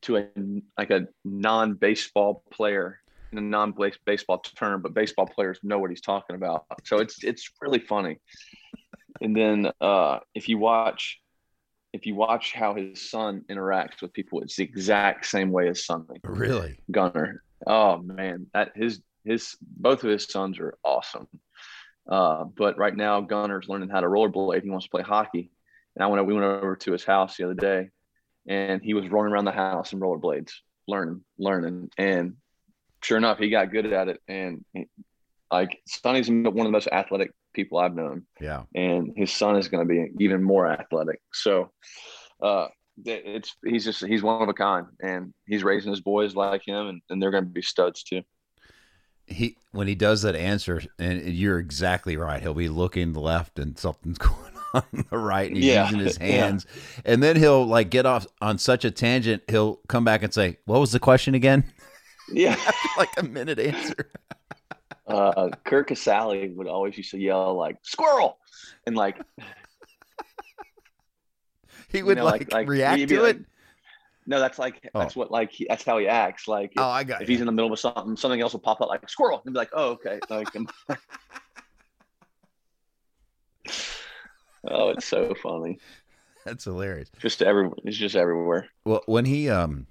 to 0.02 0.18
a 0.18 0.28
like 0.76 0.90
a 0.90 1.06
non-baseball 1.24 2.44
player 2.50 3.00
in 3.05 3.05
a 3.32 3.40
non-baseball 3.40 4.38
term, 4.38 4.82
but 4.82 4.94
baseball 4.94 5.26
players 5.26 5.58
know 5.62 5.78
what 5.78 5.90
he's 5.90 6.00
talking 6.00 6.36
about. 6.36 6.64
So 6.84 6.98
it's 6.98 7.22
it's 7.24 7.50
really 7.60 7.80
funny. 7.80 8.18
And 9.20 9.36
then 9.36 9.70
uh, 9.80 10.20
if 10.34 10.48
you 10.48 10.58
watch 10.58 11.20
if 11.92 12.04
you 12.06 12.14
watch 12.14 12.52
how 12.52 12.74
his 12.74 13.10
son 13.10 13.42
interacts 13.50 14.02
with 14.02 14.12
people, 14.12 14.42
it's 14.42 14.56
the 14.56 14.64
exact 14.64 15.26
same 15.26 15.50
way 15.50 15.68
as 15.68 15.84
Sonny. 15.84 16.20
Really, 16.22 16.78
Gunner. 16.90 17.42
Oh 17.66 17.98
man, 17.98 18.46
that 18.52 18.72
his 18.74 19.00
his 19.24 19.56
both 19.60 20.04
of 20.04 20.10
his 20.10 20.24
sons 20.24 20.58
are 20.58 20.76
awesome. 20.84 21.26
Uh, 22.08 22.44
but 22.44 22.78
right 22.78 22.94
now, 22.94 23.20
Gunner's 23.20 23.68
learning 23.68 23.88
how 23.88 24.00
to 24.00 24.06
rollerblade. 24.06 24.62
He 24.62 24.70
wants 24.70 24.86
to 24.86 24.90
play 24.90 25.02
hockey, 25.02 25.50
and 25.96 26.04
I 26.04 26.06
went. 26.06 26.26
We 26.26 26.34
went 26.34 26.44
over 26.44 26.76
to 26.76 26.92
his 26.92 27.04
house 27.04 27.36
the 27.36 27.44
other 27.44 27.54
day, 27.54 27.88
and 28.46 28.82
he 28.82 28.94
was 28.94 29.08
rolling 29.08 29.32
around 29.32 29.46
the 29.46 29.52
house 29.52 29.92
in 29.92 30.00
rollerblades, 30.00 30.52
learning, 30.86 31.22
learning, 31.38 31.90
and 31.96 32.36
sure 33.02 33.18
enough, 33.18 33.38
he 33.38 33.50
got 33.50 33.70
good 33.70 33.92
at 33.92 34.08
it. 34.08 34.20
And 34.28 34.64
he, 34.72 34.86
like 35.50 35.80
Sonny's 35.86 36.28
one 36.28 36.46
of 36.46 36.54
the 36.54 36.70
most 36.70 36.88
athletic 36.90 37.32
people 37.54 37.78
I've 37.78 37.94
known. 37.94 38.26
Yeah, 38.40 38.64
and 38.74 39.12
his 39.16 39.32
son 39.32 39.56
is 39.56 39.68
going 39.68 39.86
to 39.86 39.92
be 39.92 40.24
even 40.24 40.42
more 40.42 40.66
athletic. 40.66 41.20
So, 41.32 41.70
uh, 42.42 42.68
it's 43.04 43.54
he's 43.64 43.84
just 43.84 44.04
he's 44.04 44.22
one 44.22 44.42
of 44.42 44.48
a 44.48 44.54
kind, 44.54 44.86
and 45.00 45.32
he's 45.46 45.64
raising 45.64 45.90
his 45.90 46.00
boys 46.00 46.34
like 46.34 46.66
him, 46.66 46.88
and, 46.88 47.02
and 47.10 47.22
they're 47.22 47.30
going 47.30 47.44
to 47.44 47.50
be 47.50 47.62
studs 47.62 48.02
too. 48.02 48.22
He 49.26 49.56
when 49.72 49.88
he 49.88 49.94
does 49.94 50.22
that 50.22 50.36
answer, 50.36 50.82
and 50.98 51.22
you're 51.22 51.58
exactly 51.58 52.16
right. 52.16 52.42
He'll 52.42 52.54
be 52.54 52.68
looking 52.68 53.12
left, 53.12 53.58
and 53.58 53.78
something's 53.78 54.18
going 54.18 54.56
on 54.74 55.04
the 55.10 55.18
right 55.18 55.48
and 55.48 55.56
he's 55.56 55.66
yeah. 55.66 55.84
using 55.84 56.00
his 56.00 56.16
hands. 56.18 56.66
Yeah. 56.74 57.12
And 57.12 57.22
then 57.22 57.36
he'll 57.36 57.66
like 57.66 57.90
get 57.90 58.06
off 58.06 58.26
on 58.40 58.58
such 58.58 58.84
a 58.84 58.90
tangent, 58.90 59.42
he'll 59.48 59.76
come 59.88 60.04
back 60.04 60.22
and 60.22 60.32
say, 60.32 60.58
What 60.64 60.80
was 60.80 60.92
the 60.92 61.00
question 61.00 61.34
again? 61.34 61.64
Yeah. 62.30 62.56
like 62.98 63.10
a 63.16 63.22
minute 63.22 63.58
answer. 63.58 64.10
uh 65.06 65.50
Curt 65.64 65.88
Casali 65.88 66.54
would 66.54 66.66
always 66.66 66.96
used 66.96 67.12
to 67.12 67.18
yell 67.18 67.54
like 67.54 67.76
squirrel 67.82 68.38
and 68.86 68.96
like 68.96 69.20
he 71.88 72.02
would 72.02 72.16
you 72.16 72.22
know, 72.22 72.24
like, 72.24 72.40
like, 72.40 72.52
like, 72.52 72.68
react 72.68 73.08
to 73.08 73.24
it. 73.24 73.38
No, 74.26 74.40
that's 74.40 74.58
like 74.58 74.90
oh. 74.94 74.98
that's 74.98 75.14
what 75.14 75.30
like 75.30 75.52
he, 75.52 75.66
that's 75.68 75.84
how 75.84 75.98
he 75.98 76.08
acts. 76.08 76.48
Like 76.48 76.72
if, 76.72 76.80
oh, 76.80 76.88
I 76.88 77.04
got 77.04 77.22
if 77.22 77.28
you. 77.28 77.34
he's 77.34 77.40
in 77.40 77.46
the 77.46 77.52
middle 77.52 77.72
of 77.72 77.78
something, 77.78 78.16
something 78.16 78.40
else 78.40 78.52
will 78.52 78.60
pop 78.60 78.80
up 78.80 78.88
like 78.88 79.08
squirrel 79.08 79.40
and 79.44 79.54
be 79.54 79.58
like, 79.58 79.70
oh 79.72 79.90
okay, 79.90 80.18
like. 80.28 80.48
Oh, 84.68 84.90
it's 84.90 85.06
so 85.06 85.34
funny. 85.42 85.78
That's 86.44 86.64
hilarious. 86.64 87.10
Just 87.18 87.42
every 87.42 87.70
it's 87.84 87.96
just 87.96 88.16
everywhere. 88.16 88.68
Well, 88.84 89.02
when 89.06 89.24
he 89.24 89.48
um 89.48 89.86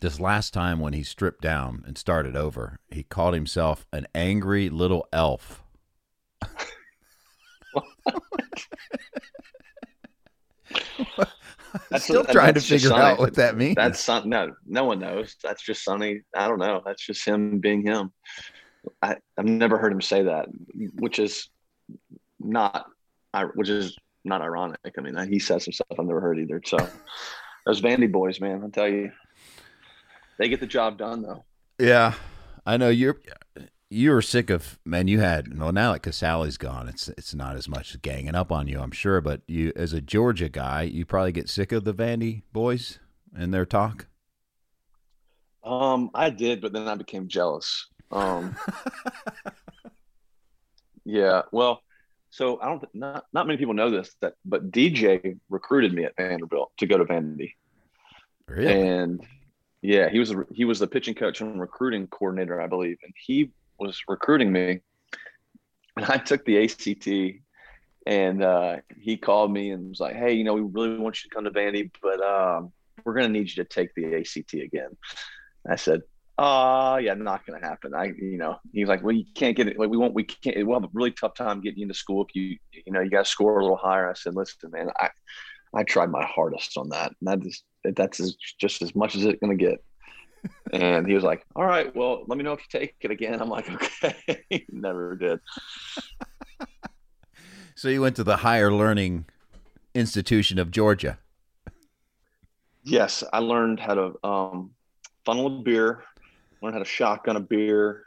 this 0.00 0.20
last 0.20 0.52
time 0.54 0.80
when 0.80 0.92
he 0.92 1.02
stripped 1.02 1.42
down 1.42 1.84
and 1.86 1.96
started 1.96 2.36
over, 2.36 2.78
he 2.90 3.02
called 3.02 3.34
himself 3.34 3.86
an 3.92 4.06
angry 4.14 4.68
little 4.68 5.06
elf. 5.12 5.62
I'm 11.92 11.98
still 12.00 12.24
trying 12.24 12.54
to 12.54 12.60
figure 12.60 12.92
out 12.92 13.18
what 13.18 13.34
that 13.34 13.56
means. 13.56 13.76
That's 13.76 14.00
something. 14.00 14.30
No, 14.30 14.54
no 14.66 14.84
one 14.84 14.98
knows. 14.98 15.36
That's 15.42 15.62
just 15.62 15.84
Sonny. 15.84 16.22
I 16.34 16.48
don't 16.48 16.58
know. 16.58 16.82
That's 16.84 17.04
just 17.04 17.24
him 17.24 17.58
being 17.58 17.86
him. 17.86 18.12
I, 19.02 19.16
I've 19.36 19.44
never 19.44 19.78
heard 19.78 19.92
him 19.92 20.00
say 20.00 20.22
that, 20.22 20.46
which 20.94 21.18
is 21.18 21.48
not 22.38 22.86
which 23.54 23.68
is 23.68 23.96
not 24.24 24.42
ironic. 24.42 24.78
I 24.98 25.00
mean, 25.00 25.16
he 25.30 25.38
says 25.38 25.64
some 25.64 25.72
stuff 25.72 25.86
I've 25.98 26.06
never 26.06 26.20
heard 26.20 26.38
either. 26.38 26.60
So 26.64 26.78
those 27.66 27.80
Vandy 27.80 28.10
boys, 28.10 28.40
man, 28.40 28.62
I'll 28.62 28.70
tell 28.70 28.88
you, 28.88 29.12
they 30.40 30.48
get 30.48 30.58
the 30.58 30.66
job 30.66 30.96
done 30.96 31.22
though. 31.22 31.44
Yeah, 31.78 32.14
I 32.64 32.78
know 32.78 32.88
you're 32.88 33.20
you 33.90 34.10
were 34.10 34.22
sick 34.22 34.48
of 34.48 34.78
man. 34.86 35.06
You 35.06 35.20
had 35.20 35.56
well 35.58 35.70
now 35.70 35.92
that 35.92 36.02
Casali's 36.02 36.56
gone, 36.56 36.88
it's 36.88 37.08
it's 37.10 37.34
not 37.34 37.56
as 37.56 37.68
much 37.68 38.00
ganging 38.00 38.34
up 38.34 38.50
on 38.50 38.66
you, 38.66 38.80
I'm 38.80 38.90
sure. 38.90 39.20
But 39.20 39.42
you, 39.46 39.72
as 39.76 39.92
a 39.92 40.00
Georgia 40.00 40.48
guy, 40.48 40.82
you 40.82 41.04
probably 41.04 41.32
get 41.32 41.50
sick 41.50 41.72
of 41.72 41.84
the 41.84 41.92
Vandy 41.92 42.42
boys 42.52 42.98
and 43.36 43.52
their 43.52 43.66
talk. 43.66 44.06
Um, 45.62 46.10
I 46.14 46.30
did, 46.30 46.62
but 46.62 46.72
then 46.72 46.88
I 46.88 46.94
became 46.94 47.28
jealous. 47.28 47.88
Um, 48.10 48.56
yeah, 51.04 51.42
well, 51.52 51.82
so 52.30 52.58
I 52.62 52.66
don't 52.66 52.84
not 52.94 53.26
not 53.34 53.46
many 53.46 53.58
people 53.58 53.74
know 53.74 53.90
this 53.90 54.16
that 54.22 54.34
but 54.46 54.70
DJ 54.70 55.38
recruited 55.50 55.92
me 55.92 56.04
at 56.04 56.16
Vanderbilt 56.16 56.72
to 56.78 56.86
go 56.86 56.96
to 56.96 57.04
Vandy. 57.04 57.52
Really? 58.48 58.72
And 58.72 59.20
yeah, 59.82 60.08
he 60.08 60.18
was 60.18 60.34
he 60.52 60.64
was 60.64 60.78
the 60.78 60.86
pitching 60.86 61.14
coach 61.14 61.40
and 61.40 61.60
recruiting 61.60 62.06
coordinator, 62.06 62.60
I 62.60 62.66
believe, 62.66 62.98
and 63.02 63.12
he 63.16 63.50
was 63.78 64.00
recruiting 64.08 64.52
me. 64.52 64.80
And 65.96 66.06
I 66.06 66.18
took 66.18 66.44
the 66.44 66.62
ACT, 66.64 67.42
and 68.06 68.42
uh, 68.42 68.76
he 68.98 69.16
called 69.16 69.52
me 69.52 69.70
and 69.70 69.88
was 69.88 70.00
like, 70.00 70.14
"Hey, 70.16 70.34
you 70.34 70.44
know, 70.44 70.54
we 70.54 70.60
really 70.60 70.98
want 70.98 71.22
you 71.22 71.28
to 71.28 71.34
come 71.34 71.44
to 71.44 71.50
Vandy, 71.50 71.90
but 72.02 72.20
um, 72.22 72.72
we're 73.04 73.14
going 73.14 73.26
to 73.26 73.32
need 73.32 73.48
you 73.48 73.62
to 73.62 73.68
take 73.68 73.94
the 73.94 74.16
ACT 74.16 74.54
again." 74.54 74.96
I 75.68 75.76
said, 75.76 76.02
uh 76.40 76.98
yeah 77.02 77.12
not 77.12 77.44
gonna 77.44 77.60
happen 77.60 77.92
i 77.92 78.06
you 78.06 78.38
know 78.38 78.56
he's 78.72 78.88
like 78.88 79.02
well 79.02 79.14
you 79.14 79.26
can't 79.34 79.54
get 79.54 79.68
it 79.68 79.78
like 79.78 79.90
we 79.90 79.98
won't 79.98 80.14
we 80.14 80.24
can't 80.24 80.56
we'll 80.66 80.80
have 80.80 80.88
a 80.88 80.92
really 80.94 81.10
tough 81.10 81.34
time 81.34 81.60
getting 81.60 81.80
you 81.80 81.82
into 81.84 81.94
school 81.94 82.24
if 82.24 82.34
you 82.34 82.56
you 82.72 82.90
know 82.90 83.00
you 83.00 83.10
got 83.10 83.26
to 83.26 83.30
score 83.30 83.58
a 83.58 83.62
little 83.62 83.76
higher 83.76 84.08
i 84.08 84.14
said 84.14 84.34
listen 84.34 84.70
man 84.70 84.88
i 84.98 85.10
i 85.74 85.82
tried 85.82 86.10
my 86.10 86.24
hardest 86.24 86.78
on 86.78 86.88
that 86.88 87.12
and 87.20 87.28
that 87.28 87.40
just 87.40 87.64
that's 87.84 88.20
as, 88.20 88.36
just 88.58 88.82
as 88.82 88.94
much 88.94 89.16
as 89.16 89.24
it's 89.24 89.40
gonna 89.40 89.56
get. 89.56 89.82
And 90.72 91.06
he 91.06 91.12
was 91.12 91.22
like 91.22 91.44
all 91.54 91.66
right 91.66 91.94
well 91.94 92.24
let 92.26 92.38
me 92.38 92.44
know 92.44 92.54
if 92.54 92.60
you 92.60 92.80
take 92.80 92.94
it 93.02 93.10
again. 93.10 93.40
I'm 93.42 93.50
like 93.50 93.68
okay. 94.04 94.66
Never 94.70 95.16
did. 95.16 95.40
So 97.76 97.88
you 97.88 98.02
went 98.02 98.16
to 98.16 98.24
the 98.24 98.38
higher 98.38 98.70
learning 98.70 99.24
institution 99.94 100.58
of 100.58 100.70
georgia. 100.70 101.18
Yes 102.84 103.24
i 103.32 103.38
learned 103.38 103.80
how 103.80 103.94
to 103.94 104.12
um 104.22 104.72
funnel 105.24 105.46
a 105.46 105.62
beer 105.62 106.04
learned 106.62 106.74
how 106.74 106.80
to 106.80 106.84
shotgun 106.88 107.36
a 107.36 107.40
beer. 107.40 108.04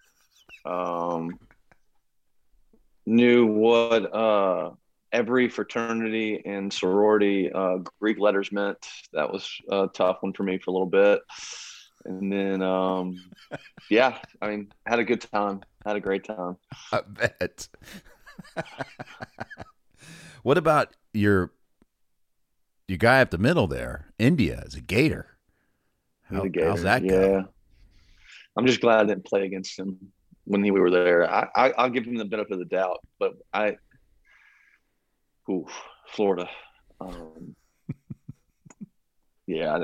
Um, 0.65 1.39
knew 3.05 3.45
what 3.45 4.13
uh, 4.13 4.71
every 5.13 5.47
fraternity 5.47 6.41
and 6.45 6.73
sorority 6.73 7.51
uh, 7.53 7.77
Greek 8.01 8.19
letters 8.19 8.51
meant. 8.51 8.85
That 9.13 9.31
was 9.31 9.49
a 9.69 9.87
tough 9.93 10.17
one 10.21 10.33
for 10.33 10.43
me 10.43 10.57
for 10.57 10.71
a 10.71 10.73
little 10.73 10.87
bit. 10.87 11.21
And 12.05 12.33
then, 12.33 12.61
um, 12.61 13.23
yeah, 13.89 14.17
I 14.41 14.49
mean, 14.49 14.73
had 14.85 14.99
a 14.99 15.05
good 15.05 15.21
time. 15.21 15.61
Had 15.85 15.95
a 15.95 16.01
great 16.01 16.25
time. 16.25 16.57
I 16.91 17.01
bet. 17.01 17.67
what 20.43 20.57
about 20.57 20.95
your 21.13 21.53
your 22.87 22.97
guy 22.97 23.21
up 23.21 23.29
the 23.29 23.37
middle 23.37 23.67
there, 23.67 24.07
India, 24.19 24.63
is 24.65 24.75
a 24.75 24.81
Gator. 24.81 25.37
How, 26.23 26.43
Gator. 26.45 26.67
how's 26.67 26.83
that 26.83 27.03
yeah. 27.03 27.11
go? 27.11 27.45
I'm 28.57 28.65
just 28.65 28.81
glad 28.81 28.99
I 28.99 29.05
didn't 29.05 29.25
play 29.25 29.45
against 29.45 29.79
him 29.79 29.97
when 30.45 30.63
he, 30.63 30.71
we 30.71 30.79
were 30.79 30.91
there. 30.91 31.29
I, 31.31 31.47
I 31.55 31.71
I'll 31.71 31.89
give 31.89 32.05
him 32.05 32.17
the 32.17 32.25
benefit 32.25 32.53
of 32.53 32.59
the 32.59 32.65
doubt, 32.65 32.99
but 33.19 33.33
I, 33.53 33.77
ooh, 35.49 35.67
Florida. 36.07 36.49
Um, 36.99 37.55
yeah, 39.45 39.77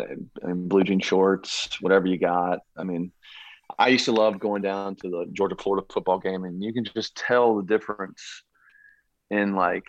I 0.44 0.48
mean, 0.48 0.68
blue 0.68 0.84
jean 0.84 1.00
shorts, 1.00 1.82
whatever 1.82 2.08
you 2.08 2.18
got. 2.18 2.60
I 2.78 2.84
mean, 2.84 3.12
I 3.78 3.90
used 3.90 4.06
to 4.06 4.12
love 4.12 4.40
going 4.40 4.62
down 4.62 4.96
to 4.98 5.10
the 5.10 5.26
Georgia 5.34 5.56
Florida 5.56 5.86
football 5.92 6.20
game, 6.20 6.46
and 6.46 6.64
you 6.64 6.74
can 6.74 6.86
just 6.86 7.16
tell 7.16 7.58
the 7.58 7.64
difference 7.64 8.44
in 9.30 9.56
like 9.56 9.86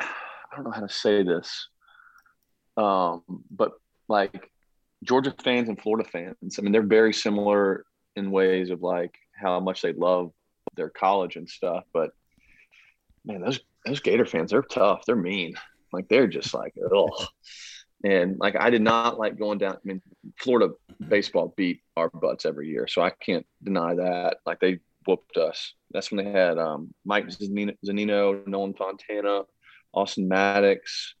I 0.00 0.56
don't 0.56 0.64
know 0.64 0.70
how 0.70 0.80
to 0.80 0.92
say 0.92 1.22
this, 1.22 1.68
um, 2.76 3.22
but 3.50 3.72
like 4.08 4.50
Georgia 5.04 5.34
fans 5.42 5.68
and 5.68 5.80
Florida 5.80 6.08
fans. 6.08 6.58
I 6.58 6.62
mean, 6.62 6.72
they're 6.72 6.82
very 6.82 7.12
similar 7.12 7.84
in 8.16 8.30
ways 8.30 8.70
of 8.70 8.82
like 8.82 9.14
how 9.34 9.60
much 9.60 9.82
they 9.82 9.92
love 9.92 10.32
their 10.74 10.90
college 10.90 11.36
and 11.36 11.48
stuff. 11.48 11.84
But 11.92 12.10
man, 13.24 13.40
those 13.40 13.60
those 13.88 14.00
Gator 14.00 14.26
fans, 14.26 14.50
they're 14.50 14.62
tough. 14.62 15.04
They're 15.06 15.16
mean. 15.16 15.54
Like 15.92 16.08
they're 16.08 16.26
just 16.26 16.54
like, 16.54 16.74
oh. 16.92 17.26
And 18.04 18.38
like 18.38 18.56
I 18.56 18.70
did 18.70 18.82
not 18.82 19.18
like 19.18 19.38
going 19.38 19.58
down. 19.58 19.74
I 19.74 19.78
mean, 19.84 20.02
Florida 20.38 20.74
baseball 21.08 21.54
beat 21.56 21.82
our 21.96 22.08
butts 22.08 22.44
every 22.44 22.68
year, 22.68 22.86
so 22.86 23.02
I 23.02 23.10
can't 23.10 23.46
deny 23.62 23.94
that. 23.96 24.38
Like 24.46 24.60
they 24.60 24.78
whooped 25.06 25.36
us. 25.36 25.74
That's 25.90 26.10
when 26.10 26.24
they 26.24 26.30
had 26.30 26.58
um, 26.58 26.94
Mike 27.04 27.28
Zunino, 27.28 28.46
Nolan 28.46 28.74
Fontana, 28.74 29.42
Austin 29.92 30.28
Maddox. 30.28 31.14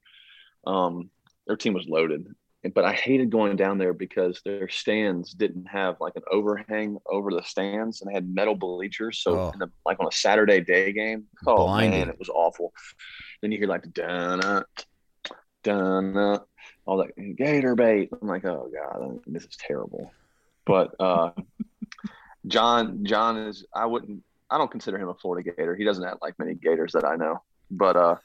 Um, 0.66 1.10
their 1.46 1.56
team 1.56 1.72
was 1.74 1.88
loaded, 1.88 2.26
but 2.74 2.84
I 2.84 2.92
hated 2.92 3.30
going 3.30 3.56
down 3.56 3.78
there 3.78 3.92
because 3.92 4.40
their 4.44 4.68
stands 4.68 5.32
didn't 5.32 5.66
have 5.66 5.96
like 6.00 6.14
an 6.16 6.22
overhang 6.30 6.98
over 7.06 7.30
the 7.30 7.42
stands, 7.42 8.00
and 8.00 8.10
they 8.10 8.14
had 8.14 8.28
metal 8.34 8.54
bleachers. 8.54 9.18
So, 9.20 9.38
Oh. 9.38 9.50
in 9.52 9.58
the, 9.60 9.70
like 9.86 10.00
on 10.00 10.06
a 10.06 10.12
Saturday 10.12 10.60
day 10.60 10.92
game, 10.92 11.26
oh 11.46 11.64
Blinding. 11.66 12.00
man, 12.00 12.08
it 12.08 12.18
was 12.18 12.28
awful. 12.28 12.72
Then 13.40 13.52
you 13.52 13.58
hear 13.58 13.68
like 13.68 13.92
dun 13.92 14.64
dun 15.62 16.40
all 16.86 16.96
that 16.98 17.36
gator 17.36 17.74
bait. 17.74 18.10
I'm 18.20 18.28
like, 18.28 18.44
oh 18.44 18.70
god, 18.74 19.20
this 19.26 19.44
is 19.44 19.56
terrible. 19.56 20.12
But 20.66 20.94
uh, 21.00 21.30
John, 22.46 23.04
John 23.04 23.36
is. 23.36 23.64
I 23.74 23.86
wouldn't. 23.86 24.22
I 24.50 24.58
don't 24.58 24.70
consider 24.70 24.98
him 24.98 25.08
a 25.08 25.14
Florida 25.14 25.50
Gator. 25.50 25.76
He 25.76 25.84
doesn't 25.84 26.04
have 26.04 26.18
like 26.22 26.38
many 26.38 26.54
Gators 26.54 26.92
that 26.92 27.04
I 27.04 27.16
know, 27.16 27.42
but 27.70 27.96
uh, 27.96 28.16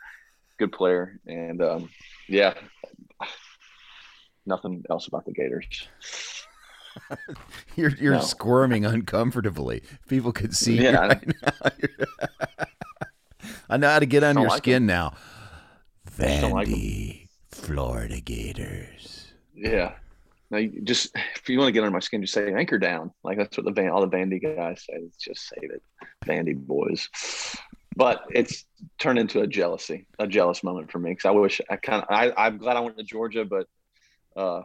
good 0.57 0.71
player. 0.71 1.19
And 1.27 1.61
um, 1.61 1.89
yeah, 2.29 2.53
nothing 4.45 4.83
else 4.89 5.07
about 5.07 5.25
the 5.25 5.31
Gators. 5.33 5.87
You're 7.75 7.89
you're 7.95 8.13
No. 8.13 8.19
squirming 8.21 8.85
uncomfortably. 8.85 9.81
People 10.07 10.31
could 10.31 10.55
see 10.55 10.79
Yeah, 10.83 10.99
I- 10.99 11.07
right 11.07 11.27
now. 11.41 12.65
I 13.69 13.77
know 13.77 13.89
how 13.89 13.99
to 13.99 14.05
get 14.05 14.23
on 14.23 14.37
your 14.37 14.47
like 14.47 14.59
skin 14.59 14.85
now. 14.85 15.13
just 16.19 16.41
don't 16.41 16.51
like. 16.51 16.67
Vandy, 16.67 17.27
Florida 17.51 18.21
Gators. 18.21 19.33
Yeah. 19.55 19.93
Now, 20.51 20.59
you 20.59 20.81
just 20.83 21.15
if 21.35 21.49
you 21.49 21.57
want 21.57 21.69
to 21.69 21.71
get 21.71 21.79
under 21.83 21.91
my 21.91 21.99
skin, 21.99 22.21
just 22.21 22.33
say 22.33 22.53
anchor 22.53 22.77
down. 22.77 23.11
Like 23.23 23.37
that's 23.39 23.57
what 23.57 23.65
the 23.65 23.71
van, 23.71 23.89
all 23.89 24.07
the 24.07 24.15
Vandy 24.15 24.39
guys 24.41 24.85
say. 24.87 25.03
Just 25.19 25.47
save 25.49 25.71
it, 25.71 25.81
Vandy 26.25 26.55
boys. 26.55 27.09
But 27.95 28.23
it's 28.31 28.65
turned 28.99 29.17
into 29.19 29.41
a 29.41 29.47
jealousy, 29.47 30.05
a 30.19 30.27
jealous 30.27 30.63
moment 30.63 30.91
for 30.91 30.99
me 30.99 31.11
because 31.11 31.25
I 31.25 31.31
wish 31.31 31.59
I 31.69 31.75
kind 31.77 32.03
of. 32.03 32.07
I, 32.09 32.31
I'm 32.37 32.57
glad 32.59 32.77
I 32.77 32.81
went 32.81 32.97
to 32.97 33.03
Georgia, 33.03 33.45
but 33.45 33.67
uh, 34.35 34.61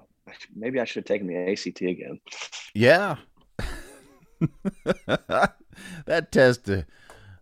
maybe 0.55 0.81
I 0.81 0.85
should 0.85 0.97
have 1.01 1.05
taken 1.07 1.27
the 1.27 1.37
ACT 1.53 1.81
again. 1.83 2.21
Yeah. 2.75 3.17
that 6.07 6.33
test, 6.33 6.69
uh, 6.71 6.83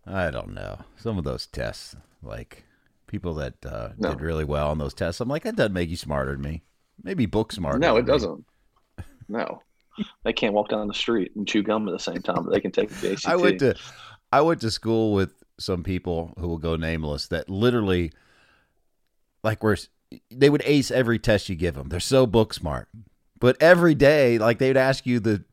I 0.05 0.31
don't 0.31 0.53
know. 0.53 0.79
Some 0.97 1.17
of 1.17 1.23
those 1.23 1.47
tests, 1.47 1.95
like 2.23 2.63
people 3.07 3.33
that 3.35 3.53
uh, 3.65 3.89
No. 3.97 4.09
did 4.09 4.21
really 4.21 4.45
well 4.45 4.69
on 4.71 4.77
those 4.77 4.93
tests, 4.93 5.21
I'm 5.21 5.29
like, 5.29 5.43
that 5.43 5.55
doesn't 5.55 5.73
make 5.73 5.89
you 5.89 5.97
smarter 5.97 6.31
than 6.33 6.41
me. 6.41 6.63
Maybe 7.03 7.25
book 7.25 7.51
smarter. 7.51 7.79
no, 7.79 7.97
it 7.97 8.03
me. 8.05 8.07
doesn't. 8.07 8.45
No, 9.29 9.61
they 10.23 10.33
can't 10.33 10.53
walk 10.53 10.69
down 10.69 10.87
the 10.87 10.93
street 10.93 11.33
and 11.35 11.47
chew 11.47 11.61
gum 11.61 11.87
at 11.87 11.91
the 11.91 11.99
same 11.99 12.21
time, 12.21 12.43
but 12.43 12.51
they 12.51 12.61
can 12.61 12.71
take 12.71 12.89
the 12.89 13.11
ACT. 13.11 13.25
I 13.27 13.35
went 13.35 13.59
to 13.59 13.75
I 14.31 14.41
went 14.41 14.61
to 14.61 14.71
school 14.71 15.13
with 15.13 15.43
some 15.59 15.83
people 15.83 16.33
who 16.39 16.47
will 16.47 16.57
go 16.57 16.75
nameless 16.75 17.27
that 17.27 17.49
literally 17.49 18.11
like 19.43 19.63
were 19.63 19.77
they 20.31 20.49
would 20.49 20.61
ace 20.65 20.91
every 20.91 21.19
test 21.19 21.49
you 21.49 21.55
give 21.55 21.75
them. 21.75 21.89
They're 21.89 21.99
so 21.99 22.25
book 22.25 22.53
smart. 22.53 22.87
But 23.39 23.57
every 23.61 23.93
day 23.95 24.37
like 24.37 24.57
they'd 24.59 24.77
ask 24.77 25.05
you 25.05 25.19
the 25.19 25.43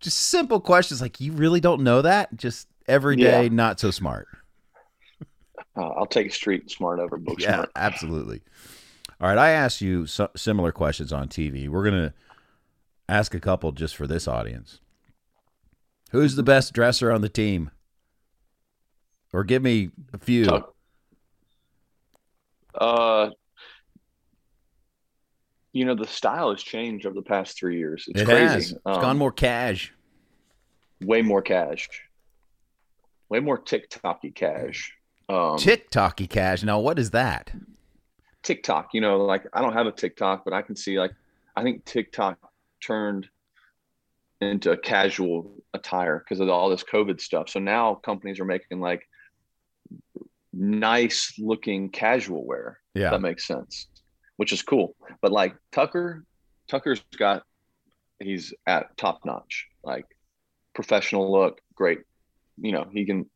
just 0.00 0.16
simple 0.18 0.60
questions 0.60 1.00
like 1.02 1.20
you 1.20 1.32
really 1.32 1.60
don't 1.60 1.82
know 1.82 2.02
that? 2.02 2.34
Just 2.36 2.66
every 2.88 3.16
day 3.16 3.44
Yeah. 3.44 3.48
not 3.48 3.78
so 3.80 3.90
smart. 3.90 4.26
Uh, 5.76 5.86
I'll 5.96 6.06
take 6.06 6.32
street 6.34 6.70
smart 6.70 6.98
over 6.98 7.16
book 7.16 7.40
Yeah, 7.40 7.54
smart. 7.54 7.70
absolutely. 7.76 8.42
All 9.20 9.28
right, 9.28 9.38
I 9.38 9.50
asked 9.50 9.80
you 9.82 10.06
so, 10.06 10.30
similar 10.34 10.72
questions 10.72 11.12
on 11.12 11.28
TV. 11.28 11.68
We're 11.68 11.84
going 11.88 12.02
to 12.08 12.14
ask 13.08 13.34
a 13.34 13.40
couple 13.40 13.70
just 13.72 13.94
for 13.94 14.06
this 14.06 14.26
audience. 14.26 14.80
Who's 16.10 16.34
the 16.36 16.42
best 16.42 16.72
dresser 16.72 17.12
on 17.12 17.20
the 17.20 17.28
team? 17.28 17.70
Or 19.32 19.44
give 19.44 19.62
me 19.62 19.90
a 20.12 20.18
few. 20.18 20.64
Uh, 22.74 23.30
you 25.72 25.84
know 25.84 25.94
the 25.94 26.06
style 26.06 26.50
has 26.50 26.62
changed 26.62 27.06
over 27.06 27.14
the 27.14 27.22
past 27.22 27.58
three 27.58 27.78
years. 27.78 28.04
It's 28.08 28.22
it 28.22 28.24
crazy. 28.24 28.42
has. 28.42 28.70
It's 28.72 28.80
Um, 28.86 29.00
gone 29.00 29.18
more 29.18 29.32
cash. 29.32 29.92
way 31.02 31.22
more 31.22 31.42
cash, 31.42 31.88
way 33.28 33.40
more 33.40 33.58
TikToky 33.58 34.34
cash. 34.34 34.92
Um, 35.28 35.56
TikToky 35.56 36.28
cash. 36.28 36.62
Now, 36.62 36.80
what 36.80 36.98
is 36.98 37.10
that? 37.10 37.52
TikTok, 38.42 38.88
you 38.94 39.00
know, 39.00 39.18
like 39.18 39.44
I 39.52 39.60
don't 39.60 39.74
have 39.74 39.86
a 39.86 39.92
TikTok, 39.92 40.44
but 40.44 40.52
I 40.54 40.62
can 40.62 40.74
see 40.76 40.98
like 40.98 41.12
I 41.56 41.62
think 41.62 41.84
TikTok 41.84 42.38
turned 42.82 43.28
into 44.40 44.72
a 44.72 44.76
casual 44.76 45.52
attire 45.74 46.18
because 46.18 46.40
of 46.40 46.48
all 46.48 46.70
this 46.70 46.82
COVID 46.82 47.20
stuff. 47.20 47.48
So 47.50 47.60
now 47.60 47.94
companies 47.96 48.40
are 48.40 48.44
making 48.46 48.80
like 48.80 49.06
nice 50.52 51.34
looking 51.38 51.90
casual 51.90 52.44
wear. 52.46 52.78
Yeah. 52.94 53.10
That 53.10 53.20
makes 53.20 53.46
sense, 53.46 53.86
which 54.40 54.52
is 54.54 54.62
cool. 54.62 54.96
But 55.20 55.32
like 55.32 55.54
Tucker, 55.70 56.24
Tucker's 56.66 57.02
got 57.18 57.42
he's 58.20 58.54
at 58.66 58.96
top 58.96 59.20
notch, 59.26 59.66
like 59.84 60.06
professional 60.74 61.30
look, 61.30 61.60
great. 61.74 61.98
You 62.58 62.72
know, 62.72 62.86
he 62.90 63.04
can 63.04 63.28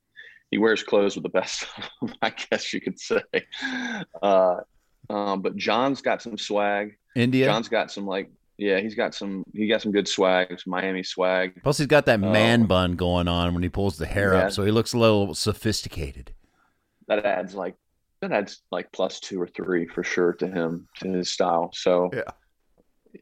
he 0.50 0.56
wears 0.56 0.82
clothes 0.82 1.14
with 1.14 1.24
the 1.24 1.28
best, 1.28 1.66
I 2.22 2.30
guess 2.30 2.72
you 2.72 2.80
could 2.80 2.98
say. 2.98 3.20
Uh, 4.22 4.60
um, 5.10 5.42
but 5.42 5.56
John's 5.56 6.00
got 6.00 6.22
some 6.22 6.38
swag. 6.38 6.96
India. 7.14 7.44
John's 7.44 7.68
got 7.68 7.90
some 7.92 8.06
like, 8.06 8.30
yeah, 8.56 8.80
he's 8.80 8.94
got 8.94 9.14
some. 9.14 9.44
He 9.52 9.68
got 9.68 9.82
some 9.82 9.92
good 9.92 10.08
swag, 10.08 10.48
some 10.58 10.70
Miami 10.70 11.02
swag. 11.02 11.62
Plus, 11.62 11.76
he's 11.76 11.86
got 11.86 12.06
that 12.06 12.20
man 12.20 12.62
Oh. 12.62 12.66
bun 12.66 12.96
going 12.96 13.28
on 13.28 13.52
when 13.52 13.62
he 13.62 13.68
pulls 13.68 13.98
the 13.98 14.06
hair 14.06 14.32
Yeah. 14.32 14.46
up, 14.46 14.52
so 14.52 14.64
he 14.64 14.70
looks 14.70 14.94
a 14.94 14.98
little 14.98 15.34
sophisticated. 15.34 16.32
That 17.08 17.26
adds 17.26 17.54
like 17.54 17.74
that 18.28 18.32
adds 18.36 18.62
like 18.70 18.90
plus 18.92 19.20
two 19.20 19.40
or 19.40 19.46
three 19.46 19.86
for 19.86 20.02
sure 20.02 20.32
to 20.34 20.46
him 20.46 20.88
to 21.00 21.08
his 21.12 21.30
style. 21.30 21.70
So 21.74 22.10
Yeah. 22.12 22.22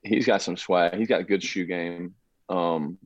he's 0.03 0.27
got 0.27 0.43
some 0.43 0.57
swag. 0.57 0.95
He's 0.97 1.09
got 1.09 1.21
a 1.21 1.25
good 1.25 1.43
shoe 1.43 1.67
game. 1.67 2.15
Um, 2.49 2.99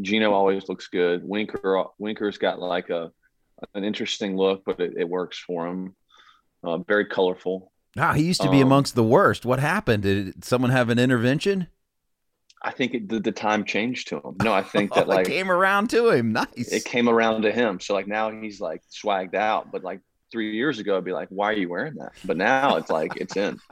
Gino 0.00 0.32
always 0.32 0.68
looks 0.68 0.88
good. 0.88 1.22
Winker 1.24 1.84
Winker's 1.98 2.38
got 2.38 2.58
like 2.58 2.88
a 2.90 3.12
an 3.74 3.84
interesting 3.84 4.36
look, 4.36 4.62
but 4.64 4.80
it, 4.80 4.94
it 4.96 5.08
works 5.08 5.38
for 5.38 5.66
him. 5.66 5.94
Uh, 6.64 6.78
very 6.78 7.04
colorful. 7.06 7.72
Ah, 7.98 8.12
he 8.14 8.22
used 8.22 8.40
to 8.40 8.50
be 8.50 8.58
Um, 8.62 8.68
amongst 8.68 8.94
the 8.94 9.02
worst. 9.04 9.44
What 9.44 9.58
happened? 9.60 10.04
Did 10.04 10.44
someone 10.44 10.70
have 10.70 10.88
an 10.88 10.98
intervention? 10.98 11.66
I 12.62 12.70
think 12.72 12.94
it, 12.94 13.08
the, 13.08 13.20
the 13.20 13.32
time 13.32 13.64
changed 13.64 14.08
to 14.08 14.16
him. 14.16 14.36
No, 14.42 14.52
I 14.52 14.62
think 14.62 14.94
that 14.94 15.08
like 15.08 15.26
it 15.26 15.30
came 15.30 15.50
around 15.50 15.90
to 15.90 16.10
him. 16.10 16.32
Nice. 16.32 16.72
it 16.72 16.84
came 16.84 17.08
around 17.08 17.42
to 17.42 17.52
him. 17.52 17.80
So 17.80 17.92
like 17.94 18.06
now 18.06 18.30
he's 18.30 18.60
like 18.60 18.82
swagged 18.90 19.34
out, 19.34 19.70
but 19.72 19.82
like 19.84 20.00
three 20.32 20.54
years 20.54 20.78
ago, 20.78 20.96
I'd 20.96 21.04
be 21.04 21.12
like, 21.12 21.28
why 21.30 21.50
are 21.50 21.56
you 21.56 21.68
wearing 21.68 21.94
that? 21.96 22.12
But 22.24 22.36
now 22.36 22.76
it's 22.76 22.90
like 22.90 23.16
it's 23.16 23.36
in. 23.36 23.58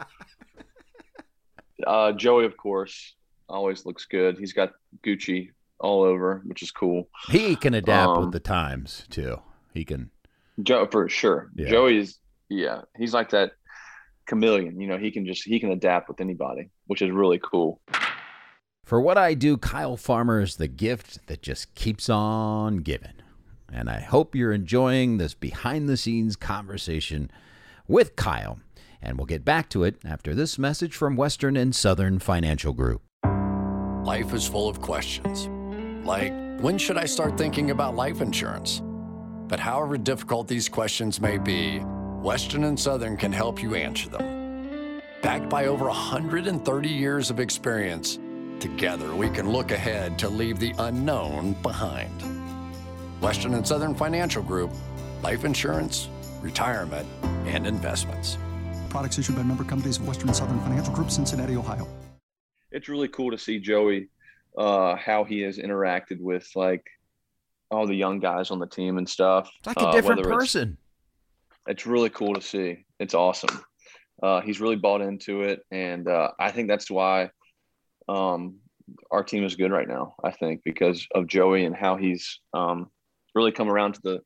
Uh, 1.86 2.12
Joey, 2.12 2.44
of 2.44 2.56
course, 2.56 3.14
always 3.48 3.86
looks 3.86 4.04
good. 4.04 4.36
He's 4.36 4.52
got 4.52 4.72
Gucci 5.06 5.50
all 5.78 6.02
over, 6.02 6.42
which 6.44 6.62
is 6.62 6.70
cool. 6.72 7.08
he 7.30 7.54
can 7.54 7.74
adapt 7.74 8.08
Um, 8.10 8.20
with 8.24 8.32
the 8.32 8.40
times 8.40 9.04
too. 9.10 9.40
He 9.72 9.84
can. 9.84 10.10
Joe 10.62 10.88
for 10.90 11.08
sure. 11.08 11.50
Yeah. 11.54 11.68
Joey's 11.70 12.18
yeah, 12.48 12.80
he's 12.96 13.14
like 13.14 13.30
that 13.30 13.52
chameleon. 14.26 14.80
You 14.80 14.88
know, 14.88 14.98
he 14.98 15.12
can 15.12 15.24
just 15.24 15.44
he 15.44 15.60
can 15.60 15.70
adapt 15.70 16.08
with 16.08 16.20
anybody, 16.20 16.70
which 16.88 17.00
is 17.00 17.12
really 17.12 17.38
cool. 17.40 17.80
For 18.84 19.00
what 19.00 19.16
I 19.16 19.34
do, 19.34 19.56
Kyle 19.56 19.96
Farmer 19.96 20.40
is 20.40 20.56
the 20.56 20.66
gift 20.66 21.28
that 21.28 21.42
just 21.42 21.76
keeps 21.76 22.08
on 22.08 22.78
giving. 22.78 23.12
And 23.72 23.90
I 23.90 24.00
hope 24.00 24.34
you're 24.34 24.52
enjoying 24.52 25.18
this 25.18 25.34
behind 25.34 25.88
the 25.88 25.96
scenes 25.96 26.36
conversation 26.36 27.30
with 27.86 28.16
Kyle. 28.16 28.58
And 29.00 29.16
we'll 29.16 29.26
get 29.26 29.44
back 29.44 29.68
to 29.70 29.84
it 29.84 29.96
after 30.04 30.34
this 30.34 30.58
message 30.58 30.96
from 30.96 31.16
Western 31.16 31.56
and 31.56 31.74
Southern 31.74 32.18
Financial 32.18 32.72
Group. 32.72 33.02
Life 34.04 34.32
is 34.32 34.48
full 34.48 34.68
of 34.68 34.80
questions. 34.80 35.48
Like, 36.06 36.32
when 36.60 36.78
should 36.78 36.96
I 36.96 37.04
start 37.04 37.36
thinking 37.36 37.70
about 37.70 37.94
life 37.94 38.20
insurance? 38.20 38.82
But 39.48 39.60
however 39.60 39.96
difficult 39.96 40.48
these 40.48 40.68
questions 40.68 41.20
may 41.20 41.38
be, 41.38 41.78
Western 42.20 42.64
and 42.64 42.78
Southern 42.78 43.16
can 43.16 43.32
help 43.32 43.62
you 43.62 43.74
answer 43.74 44.08
them. 44.08 45.00
Backed 45.22 45.48
by 45.48 45.66
over 45.66 45.86
130 45.86 46.88
years 46.88 47.30
of 47.30 47.40
experience, 47.40 48.18
together 48.60 49.14
we 49.14 49.30
can 49.30 49.50
look 49.50 49.70
ahead 49.70 50.18
to 50.20 50.28
leave 50.28 50.58
the 50.58 50.74
unknown 50.78 51.54
behind. 51.62 52.37
Western 53.20 53.54
and 53.54 53.66
Southern 53.66 53.94
Financial 53.94 54.42
Group, 54.42 54.70
life 55.22 55.44
insurance, 55.44 56.08
retirement, 56.40 57.06
and 57.46 57.66
investments. 57.66 58.38
Products 58.90 59.18
issued 59.18 59.36
by 59.36 59.42
member 59.42 59.64
companies 59.64 59.96
of 59.98 60.06
Western 60.06 60.28
and 60.28 60.36
Southern 60.36 60.60
Financial 60.60 60.94
Group, 60.94 61.10
Cincinnati, 61.10 61.56
Ohio. 61.56 61.86
It's 62.70 62.88
really 62.88 63.08
cool 63.08 63.30
to 63.30 63.38
see 63.38 63.58
Joey, 63.58 64.08
uh, 64.56 64.96
how 64.96 65.24
he 65.24 65.40
has 65.40 65.58
interacted 65.58 66.20
with 66.20 66.48
like 66.54 66.84
all 67.70 67.86
the 67.86 67.94
young 67.94 68.18
guys 68.20 68.50
on 68.50 68.58
the 68.58 68.66
team 68.66 68.98
and 68.98 69.08
stuff. 69.08 69.50
It's 69.58 69.66
like 69.66 69.76
a 69.78 69.88
Uh, 69.88 69.92
different 69.92 70.20
whether 70.20 70.30
it's- 70.34 70.52
person. 70.52 70.78
it's 71.66 71.86
really 71.86 72.10
cool 72.10 72.34
to 72.34 72.40
see. 72.40 72.84
It's 72.98 73.14
awesome. 73.14 73.60
Uh, 74.22 74.40
he's 74.40 74.60
really 74.60 74.76
bought 74.76 75.00
into 75.00 75.42
it, 75.42 75.60
and 75.70 76.08
uh, 76.08 76.30
I 76.40 76.50
think 76.50 76.68
that's 76.68 76.90
why 76.90 77.30
um, 78.08 78.56
our 79.10 79.22
team 79.22 79.44
is 79.44 79.54
good 79.54 79.70
right 79.70 79.86
now. 79.86 80.14
I 80.24 80.30
think 80.30 80.62
because 80.64 81.06
of 81.14 81.26
Joey 81.26 81.66
and 81.66 81.76
how 81.76 81.96
he's 81.96 82.40
um, 82.54 82.90
really 83.38 83.52
come 83.52 83.70
around 83.70 83.94
to 83.94 84.00
the 84.02 84.20